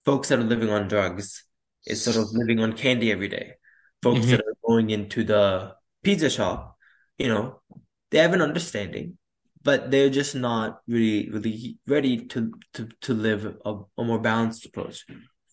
folks 0.08 0.30
that 0.30 0.40
are 0.40 0.52
living 0.54 0.70
on 0.70 0.88
drugs 0.88 1.48
is 1.88 2.04
sort 2.04 2.18
of 2.18 2.32
living 2.34 2.60
on 2.60 2.74
candy 2.74 3.12
every 3.12 3.30
day. 3.30 3.54
Folks 4.04 4.22
mm-hmm. 4.22 4.32
that 4.32 4.42
are 4.42 4.58
going 4.66 4.90
into 4.90 5.24
the 5.24 5.74
pizza 6.04 6.30
shop, 6.30 6.78
you 7.18 7.28
know, 7.28 7.62
they 8.12 8.20
have 8.20 8.34
an 8.34 8.42
understanding, 8.42 9.18
but 9.68 9.92
they're 9.92 10.10
just 10.10 10.34
not 10.34 10.80
really, 10.88 11.30
really 11.30 11.78
ready 11.88 12.26
to 12.28 12.54
to 12.74 12.88
to 13.02 13.14
live 13.14 13.44
a, 13.66 13.74
a 13.98 14.04
more 14.04 14.18
balanced 14.18 14.66
approach. 14.66 15.06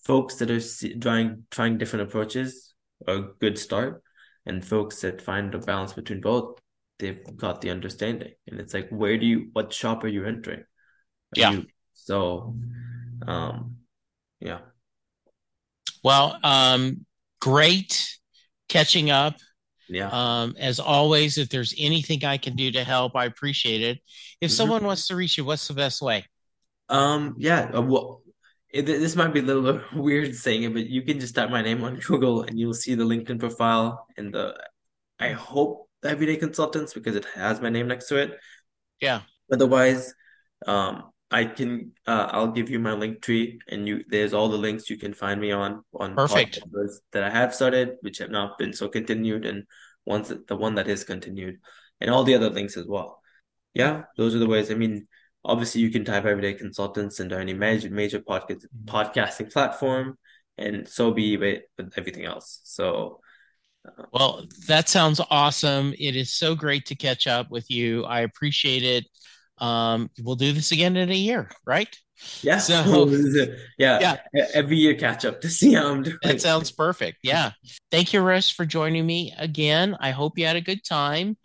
Folks 0.05 0.37
that 0.37 0.53
are 0.53 1.01
trying 1.01 1.43
trying 1.51 1.79
different 1.79 2.09
approaches 2.09 2.75
are 3.09 3.15
a 3.17 3.29
good 3.41 3.59
start, 3.59 4.05
and 4.47 4.65
folks 4.65 5.01
that 5.01 5.21
find 5.21 5.53
a 5.53 5.59
balance 5.59 5.95
between 5.95 6.21
both, 6.21 6.61
they've 7.01 7.25
got 7.37 7.61
the 7.61 7.71
understanding. 7.71 8.35
And 8.47 8.61
it's 8.61 8.73
like, 8.73 8.89
where 8.91 9.19
do 9.19 9.27
you, 9.27 9.49
what 9.53 9.73
shop 9.73 10.05
are 10.05 10.09
you 10.09 10.25
entering? 10.25 10.61
Are 10.61 11.35
yeah. 11.35 11.51
You, 11.51 11.67
so, 11.95 12.55
um, 13.27 13.79
yeah. 14.39 14.61
Well, 16.05 16.39
um, 16.45 17.05
great 17.41 18.17
catching 18.69 19.11
up. 19.11 19.35
Yeah. 19.89 20.09
Um, 20.11 20.55
as 20.59 20.81
always, 20.81 21.39
if 21.39 21.49
there's 21.49 21.75
anything 21.79 22.25
I 22.25 22.39
can 22.39 22.57
do 22.57 22.71
to 22.73 22.85
help, 22.85 23.15
I 23.17 23.27
appreciate 23.27 23.83
it. 23.83 23.99
If 24.41 24.51
mm-hmm. 24.51 24.57
someone 24.57 24.85
wants 24.85 25.09
to 25.09 25.17
reach 25.17 25.37
you, 25.37 25.45
what's 25.45 25.69
the 25.69 25.75
best 25.75 26.01
way? 26.01 26.25
Um, 26.89 27.35
yeah. 27.39 27.71
Uh, 27.75 27.83
well, 27.83 28.23
it, 28.71 28.87
this 28.87 29.17
might 29.17 29.33
be 29.33 29.41
a 29.41 29.43
little 29.43 29.81
weird 29.95 30.35
saying 30.35 30.65
it, 30.65 30.73
but 30.73 30.87
you 30.87 31.03
can 31.03 31.21
just 31.21 31.35
type 31.35 31.51
my 31.51 31.63
name 31.63 31.85
on 31.85 31.97
Google 32.07 32.43
and 32.43 32.59
you'll 32.59 32.75
see 32.75 32.95
the 32.95 33.05
LinkedIn 33.05 33.39
profile 33.39 34.07
and 34.17 34.33
the. 34.33 34.55
I 35.21 35.31
hope 35.31 35.89
the 36.03 36.11
Everyday 36.11 36.37
Consultants 36.37 36.93
because 36.93 37.15
it 37.15 37.25
has 37.35 37.61
my 37.61 37.71
name 37.71 37.87
next 37.89 38.09
to 38.09 38.17
it. 38.17 38.39
Yeah. 39.01 39.21
Otherwise, 39.53 40.13
um, 40.67 41.11
I 41.35 41.47
can 41.47 41.91
uh, 42.07 42.29
I'll 42.31 42.53
give 42.53 42.71
you 42.71 42.79
my 42.79 42.93
link 42.93 43.21
tree 43.21 43.59
and 43.69 43.89
you 43.89 44.05
there's 44.09 44.33
all 44.33 44.49
the 44.49 44.57
links 44.57 44.89
you 44.89 44.97
can 44.97 45.13
find 45.13 45.41
me 45.41 45.51
on 45.51 45.83
on 45.93 46.15
perfect 46.15 46.61
that 47.11 47.25
I 47.25 47.31
have 47.31 47.53
started, 47.53 47.97
which 48.03 48.19
have 48.19 48.31
not 48.31 48.57
been 48.57 48.73
so 48.73 48.89
continued, 48.89 49.45
and 49.45 49.65
ones 50.07 50.29
that, 50.29 50.47
the 50.47 50.55
one 50.55 50.77
that 50.77 50.87
is 50.87 51.03
continued, 51.03 51.59
and 52.01 52.09
all 52.09 52.23
the 52.23 52.37
other 52.37 52.51
links 52.51 52.77
as 52.77 52.87
well. 52.87 53.21
Yeah, 53.75 54.03
those 54.17 54.37
are 54.37 54.39
the 54.39 54.47
ways. 54.47 54.71
I 54.71 54.75
mean, 54.75 55.09
obviously 55.45 55.81
you 55.81 55.91
can 55.91 56.05
type 56.05 56.25
everyday 56.25 56.55
consultants 56.55 57.19
into 57.19 57.37
any 57.37 57.53
major 57.53 57.91
major 57.91 58.21
podcast 58.21 58.65
podcasting 58.85 59.53
platform, 59.53 60.17
and 60.57 60.87
so 60.87 61.11
be 61.11 61.37
with, 61.37 61.63
with 61.77 61.93
everything 61.97 62.27
else. 62.27 62.61
So 62.63 63.19
uh, 63.85 64.05
well, 64.13 64.47
that 64.69 64.89
sounds 64.89 65.21
awesome. 65.31 65.95
It 65.99 66.15
is 66.15 66.33
so 66.33 66.55
great 66.55 66.87
to 66.87 66.95
catch 66.95 67.27
up 67.27 67.51
with 67.51 67.73
you. 67.73 68.05
I 68.05 68.21
appreciate 68.21 68.85
it 68.85 69.05
um, 69.59 70.11
we'll 70.23 70.37
do 70.37 70.53
this 70.53 70.73
again 70.73 70.97
in 70.97 71.11
a 71.11 71.15
year, 71.15 71.51
right? 71.67 71.95
Yeah. 72.43 72.59
So 72.59 73.09
yeah, 73.79 74.19
yeah. 74.33 74.47
Every 74.55 74.77
year 74.77 74.95
catch 74.95 75.25
up 75.25 75.41
to 75.43 75.49
see 75.49 75.75
how 75.75 75.91
I'm 75.91 76.03
doing. 76.03 76.19
That 76.23 76.41
sounds 76.41 76.71
perfect. 76.71 77.19
Yeah. 77.23 77.53
Thank 77.91 78.13
you, 78.13 78.21
Russ, 78.21 78.51
for 78.51 78.65
joining 78.65 79.07
me 79.07 79.35
again. 79.39 79.97
I 80.01 80.11
hope 80.11 80.39
you 80.39 80.47
had 80.47 80.57
a 80.57 80.61
good 80.61 80.85
time. 80.85 81.37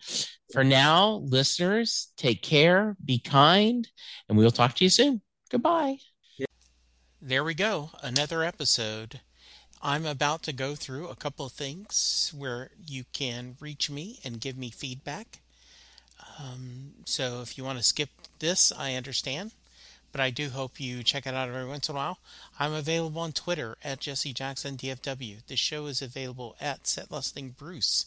For 0.51 0.63
now, 0.63 1.21
listeners, 1.25 2.11
take 2.17 2.41
care, 2.41 2.97
be 3.05 3.19
kind, 3.19 3.87
and 4.27 4.37
we'll 4.37 4.49
talk 4.49 4.73
to 4.75 4.83
you 4.83 4.89
soon. 4.89 5.21
Goodbye. 5.51 5.97
Yeah. 6.37 6.47
There 7.21 7.43
we 7.43 7.53
go. 7.53 7.91
Another 8.01 8.43
episode. 8.43 9.21
I'm 9.81 10.05
about 10.05 10.43
to 10.43 10.53
go 10.53 10.75
through 10.75 11.07
a 11.07 11.15
couple 11.15 11.45
of 11.45 11.53
things 11.53 12.33
where 12.35 12.71
you 12.85 13.05
can 13.13 13.55
reach 13.61 13.89
me 13.89 14.19
and 14.25 14.41
give 14.41 14.57
me 14.57 14.71
feedback. 14.71 15.39
Um, 16.39 16.93
so 17.05 17.41
if 17.41 17.57
you 17.57 17.63
want 17.63 17.77
to 17.77 17.83
skip 17.83 18.09
this, 18.39 18.71
I 18.71 18.95
understand. 18.95 19.51
But 20.11 20.21
I 20.21 20.31
do 20.31 20.49
hope 20.49 20.79
you 20.79 21.03
check 21.03 21.27
it 21.27 21.35
out 21.35 21.49
every 21.49 21.67
once 21.67 21.87
in 21.87 21.95
a 21.95 21.97
while. 21.97 22.17
I'm 22.59 22.73
available 22.73 23.21
on 23.21 23.31
Twitter 23.31 23.77
at 23.83 23.99
Jesse 23.99 24.33
Jackson 24.33 24.75
DFW. 24.75 25.45
The 25.45 25.55
show 25.55 25.85
is 25.85 26.01
available 26.01 26.55
at 26.59 26.83
setlistingbruce. 26.83 28.05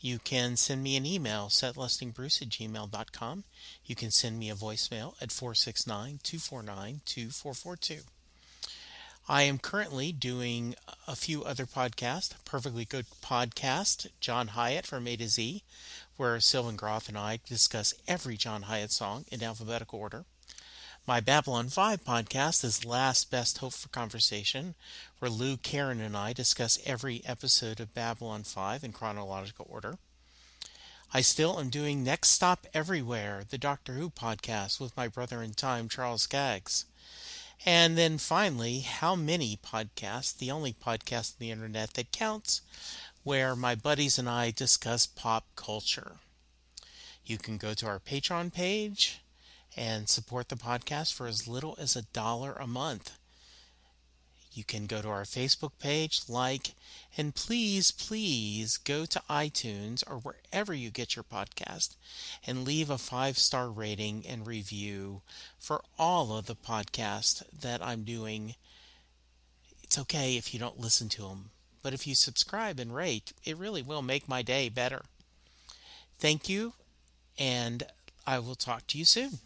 You 0.00 0.18
can 0.18 0.56
send 0.56 0.82
me 0.82 0.96
an 0.96 1.04
email, 1.04 1.48
setlistingbruce 1.48 2.40
at 2.42 2.48
gmail.com. 2.48 3.44
You 3.84 3.94
can 3.94 4.10
send 4.10 4.38
me 4.38 4.50
a 4.50 4.54
voicemail 4.54 5.14
at 5.20 5.32
469 5.32 6.20
249 6.22 7.00
2442. 7.04 8.02
I 9.28 9.42
am 9.42 9.58
currently 9.58 10.12
doing 10.12 10.76
a 11.08 11.16
few 11.16 11.42
other 11.42 11.66
podcasts. 11.66 12.32
Perfectly 12.44 12.84
Good 12.84 13.06
Podcast, 13.20 14.06
John 14.20 14.48
Hiatt 14.48 14.86
from 14.86 15.08
A 15.08 15.16
to 15.16 15.26
Z, 15.26 15.64
where 16.16 16.40
Sylvan 16.40 16.76
Groth 16.76 17.08
and 17.08 17.18
I 17.18 17.40
discuss 17.46 17.94
every 18.08 18.36
John 18.36 18.62
Hiatt 18.62 18.90
song 18.90 19.24
in 19.30 19.42
alphabetical 19.42 19.98
order. 19.98 20.24
My 21.06 21.20
Babylon 21.20 21.68
5 21.68 22.04
podcast 22.04 22.64
is 22.64 22.84
Last 22.84 23.30
Best 23.30 23.58
Hope 23.58 23.74
for 23.74 23.88
Conversation, 23.90 24.74
where 25.18 25.30
Lou, 25.30 25.56
Karen, 25.56 26.00
and 26.00 26.16
I 26.16 26.32
discuss 26.32 26.80
every 26.84 27.22
episode 27.24 27.78
of 27.80 27.94
Babylon 27.94 28.42
5 28.42 28.82
in 28.82 28.92
chronological 28.92 29.66
order. 29.68 29.98
I 31.14 31.20
still 31.20 31.60
am 31.60 31.68
doing 31.68 32.02
Next 32.02 32.30
Stop 32.30 32.66
Everywhere, 32.74 33.44
the 33.48 33.58
Doctor 33.58 33.92
Who 33.92 34.10
podcast 34.10 34.80
with 34.80 34.96
my 34.96 35.06
brother 35.06 35.42
in 35.42 35.54
time, 35.54 35.88
Charles 35.88 36.22
Skaggs. 36.22 36.86
And 37.64 37.96
then 37.96 38.18
finally, 38.18 38.80
How 38.80 39.14
Many 39.14 39.56
Podcasts, 39.56 40.36
the 40.36 40.50
only 40.50 40.72
podcast 40.72 41.32
on 41.32 41.36
the 41.38 41.50
internet 41.50 41.94
that 41.94 42.10
counts, 42.10 42.60
where 43.26 43.56
my 43.56 43.74
buddies 43.74 44.20
and 44.20 44.28
I 44.28 44.52
discuss 44.52 45.04
pop 45.04 45.46
culture. 45.56 46.12
You 47.24 47.38
can 47.38 47.56
go 47.56 47.74
to 47.74 47.84
our 47.84 47.98
Patreon 47.98 48.52
page 48.52 49.20
and 49.76 50.08
support 50.08 50.48
the 50.48 50.54
podcast 50.54 51.12
for 51.12 51.26
as 51.26 51.48
little 51.48 51.76
as 51.80 51.96
a 51.96 52.02
dollar 52.02 52.52
a 52.52 52.68
month. 52.68 53.18
You 54.52 54.62
can 54.62 54.86
go 54.86 55.02
to 55.02 55.08
our 55.08 55.24
Facebook 55.24 55.72
page, 55.80 56.20
like, 56.28 56.76
and 57.16 57.34
please, 57.34 57.90
please 57.90 58.76
go 58.76 59.04
to 59.06 59.20
iTunes 59.28 60.04
or 60.08 60.18
wherever 60.18 60.72
you 60.72 60.90
get 60.90 61.16
your 61.16 61.24
podcast 61.24 61.96
and 62.46 62.64
leave 62.64 62.90
a 62.90 62.96
five 62.96 63.38
star 63.38 63.70
rating 63.70 64.24
and 64.24 64.46
review 64.46 65.22
for 65.58 65.82
all 65.98 66.38
of 66.38 66.46
the 66.46 66.54
podcasts 66.54 67.42
that 67.60 67.84
I'm 67.84 68.04
doing. 68.04 68.54
It's 69.82 69.98
okay 69.98 70.36
if 70.36 70.54
you 70.54 70.60
don't 70.60 70.78
listen 70.78 71.08
to 71.08 71.22
them 71.22 71.50
but 71.86 71.94
if 71.94 72.04
you 72.04 72.16
subscribe 72.16 72.80
and 72.80 72.92
rate, 72.92 73.32
it 73.44 73.56
really 73.56 73.80
will 73.80 74.02
make 74.02 74.28
my 74.28 74.42
day 74.42 74.68
better. 74.68 75.02
Thank 76.18 76.48
you, 76.48 76.72
and 77.38 77.84
I 78.26 78.40
will 78.40 78.56
talk 78.56 78.88
to 78.88 78.98
you 78.98 79.04
soon. 79.04 79.38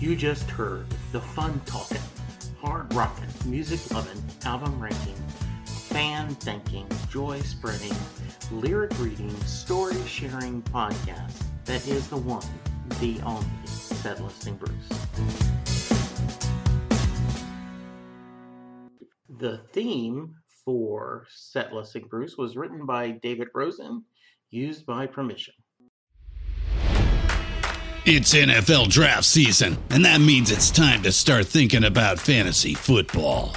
You 0.00 0.16
just 0.16 0.48
heard 0.48 0.86
the 1.12 1.20
fun 1.20 1.60
talking, 1.66 2.00
hard 2.58 2.94
rocking, 2.94 3.28
music 3.44 3.92
loving, 3.92 4.22
album 4.46 4.80
ranking, 4.80 5.22
fan 5.66 6.34
thinking, 6.36 6.88
joy 7.10 7.40
spreading, 7.40 7.94
lyric 8.50 8.98
reading, 8.98 9.38
story 9.42 10.02
sharing 10.06 10.62
podcast 10.62 11.42
that 11.66 11.86
is 11.86 12.08
the 12.08 12.16
one, 12.16 12.46
the 13.00 13.20
only 13.22 13.46
Set 13.64 14.22
Listing 14.22 14.56
Bruce. 14.56 14.72
The 19.38 19.60
theme 19.72 20.34
for 20.64 21.26
Set 21.30 21.72
Listing 21.72 22.06
Bruce 22.08 22.36
was 22.36 22.56
written 22.56 22.86
by 22.86 23.10
David 23.10 23.48
Rosen, 23.54 24.04
used 24.50 24.86
by 24.86 25.06
permission. 25.06 25.54
It's 28.04 28.34
NFL 28.34 28.88
draft 28.88 29.24
season, 29.24 29.78
and 29.90 30.04
that 30.04 30.20
means 30.20 30.52
it's 30.52 30.70
time 30.70 31.02
to 31.02 31.10
start 31.10 31.46
thinking 31.46 31.84
about 31.84 32.20
fantasy 32.20 32.74
football. 32.74 33.56